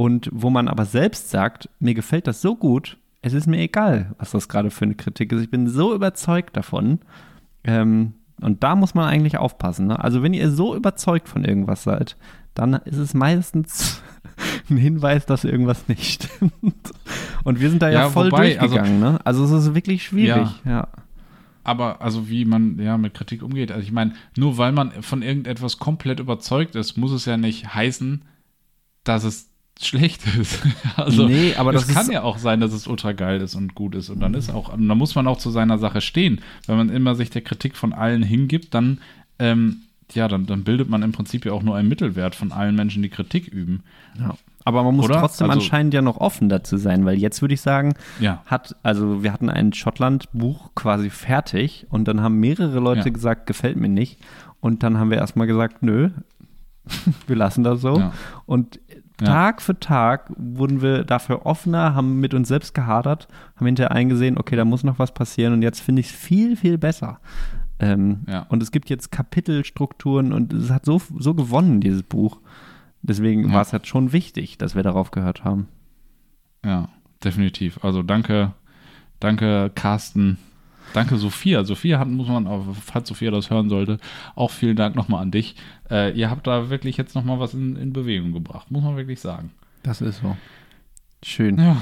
[0.00, 4.14] und wo man aber selbst sagt, mir gefällt das so gut, es ist mir egal,
[4.16, 5.42] was das gerade für eine Kritik ist.
[5.42, 7.00] Ich bin so überzeugt davon.
[7.64, 9.88] Ähm, und da muss man eigentlich aufpassen.
[9.88, 10.02] Ne?
[10.02, 12.16] Also wenn ihr so überzeugt von irgendwas seid,
[12.54, 14.02] dann ist es meistens
[14.70, 16.92] ein Hinweis, dass irgendwas nicht stimmt.
[17.44, 19.02] Und wir sind da ja, ja voll wobei, also durchgegangen.
[19.02, 19.26] Also, ne?
[19.26, 20.48] also es ist wirklich schwierig.
[20.64, 20.70] Ja.
[20.70, 20.88] ja.
[21.62, 23.70] Aber also wie man ja mit Kritik umgeht.
[23.70, 27.74] Also ich meine, nur weil man von irgendetwas komplett überzeugt ist, muss es ja nicht
[27.74, 28.24] heißen,
[29.04, 29.49] dass es
[29.86, 30.62] schlecht ist.
[30.96, 33.94] also nee, aber das kann ja auch sein, dass es ultra geil ist und gut
[33.94, 36.40] ist und dann ist auch, dann muss man auch zu seiner Sache stehen.
[36.66, 38.98] Wenn man immer sich der Kritik von allen hingibt, dann
[39.38, 39.82] ähm,
[40.14, 43.02] ja, dann, dann bildet man im Prinzip ja auch nur einen Mittelwert von allen Menschen,
[43.02, 43.82] die Kritik üben.
[44.18, 44.34] Ja.
[44.64, 45.20] Aber man muss Oder?
[45.20, 48.42] trotzdem also, anscheinend ja noch offen dazu sein, weil jetzt würde ich sagen, ja.
[48.46, 53.12] hat, also wir hatten ein Schottland-Buch quasi fertig und dann haben mehrere Leute ja.
[53.12, 54.18] gesagt, gefällt mir nicht.
[54.60, 56.10] Und dann haben wir erstmal gesagt, nö,
[57.26, 57.98] wir lassen das so.
[57.98, 58.12] Ja.
[58.44, 58.80] Und
[59.26, 64.38] Tag für Tag wurden wir dafür offener, haben mit uns selbst gehadert, haben hinterher eingesehen,
[64.38, 67.20] okay, da muss noch was passieren und jetzt finde ich es viel, viel besser.
[67.78, 68.46] Ähm, ja.
[68.48, 72.40] Und es gibt jetzt Kapitelstrukturen und es hat so, so gewonnen, dieses Buch.
[73.02, 73.54] Deswegen ja.
[73.54, 75.68] war es halt schon wichtig, dass wir darauf gehört haben.
[76.64, 76.88] Ja,
[77.24, 77.82] definitiv.
[77.82, 78.52] Also danke,
[79.18, 80.38] danke Carsten,
[80.92, 81.64] Danke, Sophia.
[81.64, 82.48] Sophia hat, muss man,
[82.84, 83.98] falls Sophia das hören sollte,
[84.34, 85.54] auch vielen Dank nochmal an dich.
[85.90, 89.20] Äh, ihr habt da wirklich jetzt nochmal was in, in, Bewegung gebracht, muss man wirklich
[89.20, 89.50] sagen.
[89.82, 90.36] Das ist so.
[91.22, 91.58] Schön.
[91.58, 91.76] Ja.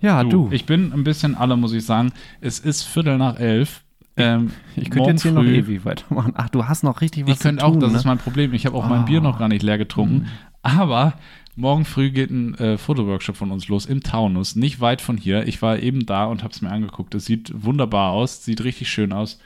[0.00, 0.48] Ja, du, du.
[0.50, 2.12] Ich bin ein bisschen alle, muss ich sagen.
[2.40, 3.82] Es ist Viertel nach elf.
[4.16, 6.34] Ähm, ich könnte jetzt hier früh, noch ewig weitermachen.
[6.36, 7.56] Ach, du hast noch richtig was ich zu tun.
[7.56, 7.98] Ich könnte auch, das ne?
[7.98, 8.52] ist mein Problem.
[8.52, 8.88] Ich habe auch oh.
[8.88, 10.14] mein Bier noch gar nicht leer getrunken.
[10.14, 10.26] Mhm.
[10.62, 11.14] Aber
[11.54, 15.46] Morgen früh geht ein äh, Fotoworkshop von uns los im Taunus, nicht weit von hier.
[15.46, 17.14] Ich war eben da und habe es mir angeguckt.
[17.14, 19.38] Es sieht wunderbar aus, sieht richtig schön aus.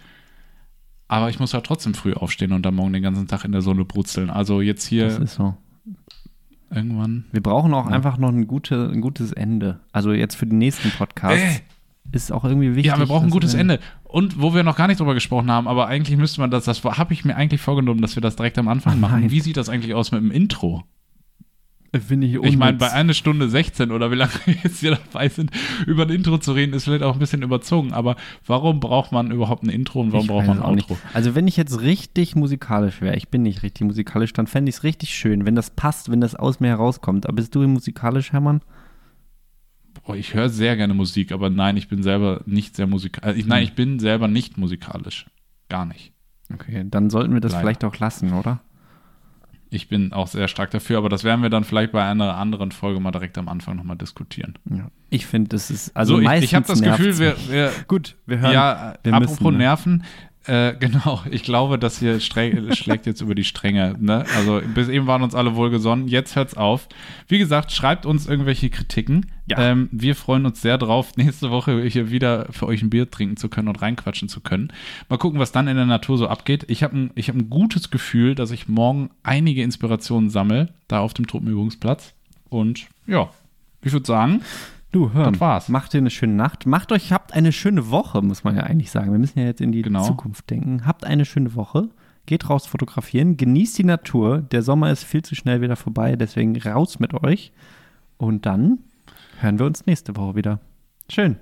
[1.09, 3.63] Aber ich muss ja trotzdem früh aufstehen und dann morgen den ganzen Tag in der
[3.63, 4.31] Sonne brutzeln.
[4.31, 5.07] Also jetzt hier.
[5.07, 5.57] Das ist so.
[6.71, 7.25] Irgendwann.
[7.33, 7.93] Wir brauchen auch ja.
[7.93, 9.81] einfach noch ein, gute, ein gutes Ende.
[9.93, 11.43] Also jetzt für den nächsten Podcast.
[11.43, 11.61] Äh.
[12.13, 12.87] Ist auch irgendwie wichtig.
[12.93, 13.81] Ja, wir brauchen ein gutes Ende.
[14.05, 16.85] Und wo wir noch gar nicht drüber gesprochen haben, aber eigentlich müsste man das, das
[16.85, 19.29] habe ich mir eigentlich vorgenommen, dass wir das direkt am Anfang machen.
[19.33, 20.85] Wie sieht das eigentlich aus mit dem Intro?
[22.01, 22.53] Finde ich unnütz.
[22.53, 25.51] Ich meine, bei einer Stunde 16 oder wie lange wir jetzt hier dabei sind,
[25.87, 27.93] über ein Intro zu reden, ist vielleicht auch ein bisschen überzogen.
[27.93, 28.17] Aber
[28.47, 30.95] warum braucht man überhaupt ein Intro und warum ich braucht man ein Outro?
[30.95, 31.15] Nicht.
[31.15, 34.77] Also, wenn ich jetzt richtig musikalisch wäre, ich bin nicht richtig musikalisch, dann fände ich
[34.77, 37.27] es richtig schön, wenn das passt, wenn das aus mir herauskommt.
[37.27, 38.61] Aber bist du musikalisch, Hermann?
[40.07, 43.45] Boah, ich höre sehr gerne Musik, aber nein, ich bin selber nicht sehr musikalisch.
[43.45, 43.65] Äh, nein, hm.
[43.65, 45.27] ich bin selber nicht musikalisch.
[45.69, 46.13] Gar nicht.
[46.53, 47.63] Okay, dann sollten wir das Leider.
[47.63, 48.61] vielleicht auch lassen, oder?
[49.69, 52.71] Ich bin auch sehr stark dafür, aber das werden wir dann vielleicht bei einer anderen
[52.71, 54.55] Folge mal direkt am Anfang nochmal diskutieren.
[54.71, 54.91] Ja.
[55.11, 58.39] Ich finde, das ist also so, ich, ich habe das Gefühl, wir, wir, gut, wir
[58.39, 58.53] hören.
[58.53, 59.59] Ja, wir apropos müssen, ne?
[59.59, 60.05] Nerven,
[60.47, 63.97] äh, genau, ich glaube, das hier schlägt jetzt über die Stränge.
[63.99, 64.25] Ne?
[64.37, 66.89] Also bis eben waren uns alle wohlgesonnen, jetzt hört's auf.
[67.29, 69.27] Wie gesagt, schreibt uns irgendwelche Kritiken.
[69.47, 69.59] Ja.
[69.59, 73.37] Ähm, wir freuen uns sehr drauf, nächste Woche hier wieder für euch ein Bier trinken
[73.37, 74.73] zu können und reinquatschen zu können.
[75.09, 76.65] Mal gucken, was dann in der Natur so abgeht.
[76.69, 81.15] Ich habe ein, hab ein gutes Gefühl, dass ich morgen einige Inspirationen sammle, da auf
[81.15, 82.13] dem Truppenübungsplatz.
[82.49, 83.31] Und ja,
[83.83, 84.43] ich würde sagen,
[84.97, 85.69] Du, hör, das war's.
[85.69, 86.65] Macht dir eine schöne Nacht.
[86.67, 89.13] Macht euch, habt eine schöne Woche, muss man ja eigentlich sagen.
[89.13, 90.05] Wir müssen ja jetzt in die Genau.
[90.05, 90.87] Zukunft denken.
[90.87, 91.91] Habt eine schöne Woche.
[92.25, 93.37] Geht raus fotografieren.
[93.37, 94.39] Genießt die Natur.
[94.41, 96.17] Der Sommer ist viel zu schnell wieder vorbei.
[96.17, 97.53] Deswegen raus mit euch.
[98.17, 98.79] Und dann
[99.41, 100.61] hören wir uns nächste Woche wieder.
[101.11, 101.37] Schön.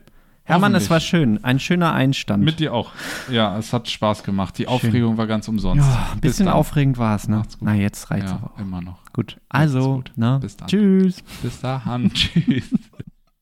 [0.46, 1.42] Hermann, es war schön.
[1.42, 2.42] Ein schöner Einstand.
[2.44, 2.90] Mit dir auch.
[3.30, 4.58] Ja, es hat Spaß gemacht.
[4.58, 5.86] Die Aufregung war ganz umsonst.
[5.86, 6.54] ja, ein Bis bisschen dann.
[6.56, 7.36] aufregend war es, ne?
[7.36, 7.66] Macht's gut.
[7.66, 8.58] Na, jetzt reicht's Ja, aber auch.
[8.58, 8.98] immer noch.
[9.14, 9.38] Gut.
[9.48, 10.12] Also, gut.
[10.16, 10.38] ne?
[10.42, 10.68] Bis dann.
[10.68, 11.22] Tschüss.
[11.40, 12.10] Bis dahin.
[12.14, 12.68] Tschüss.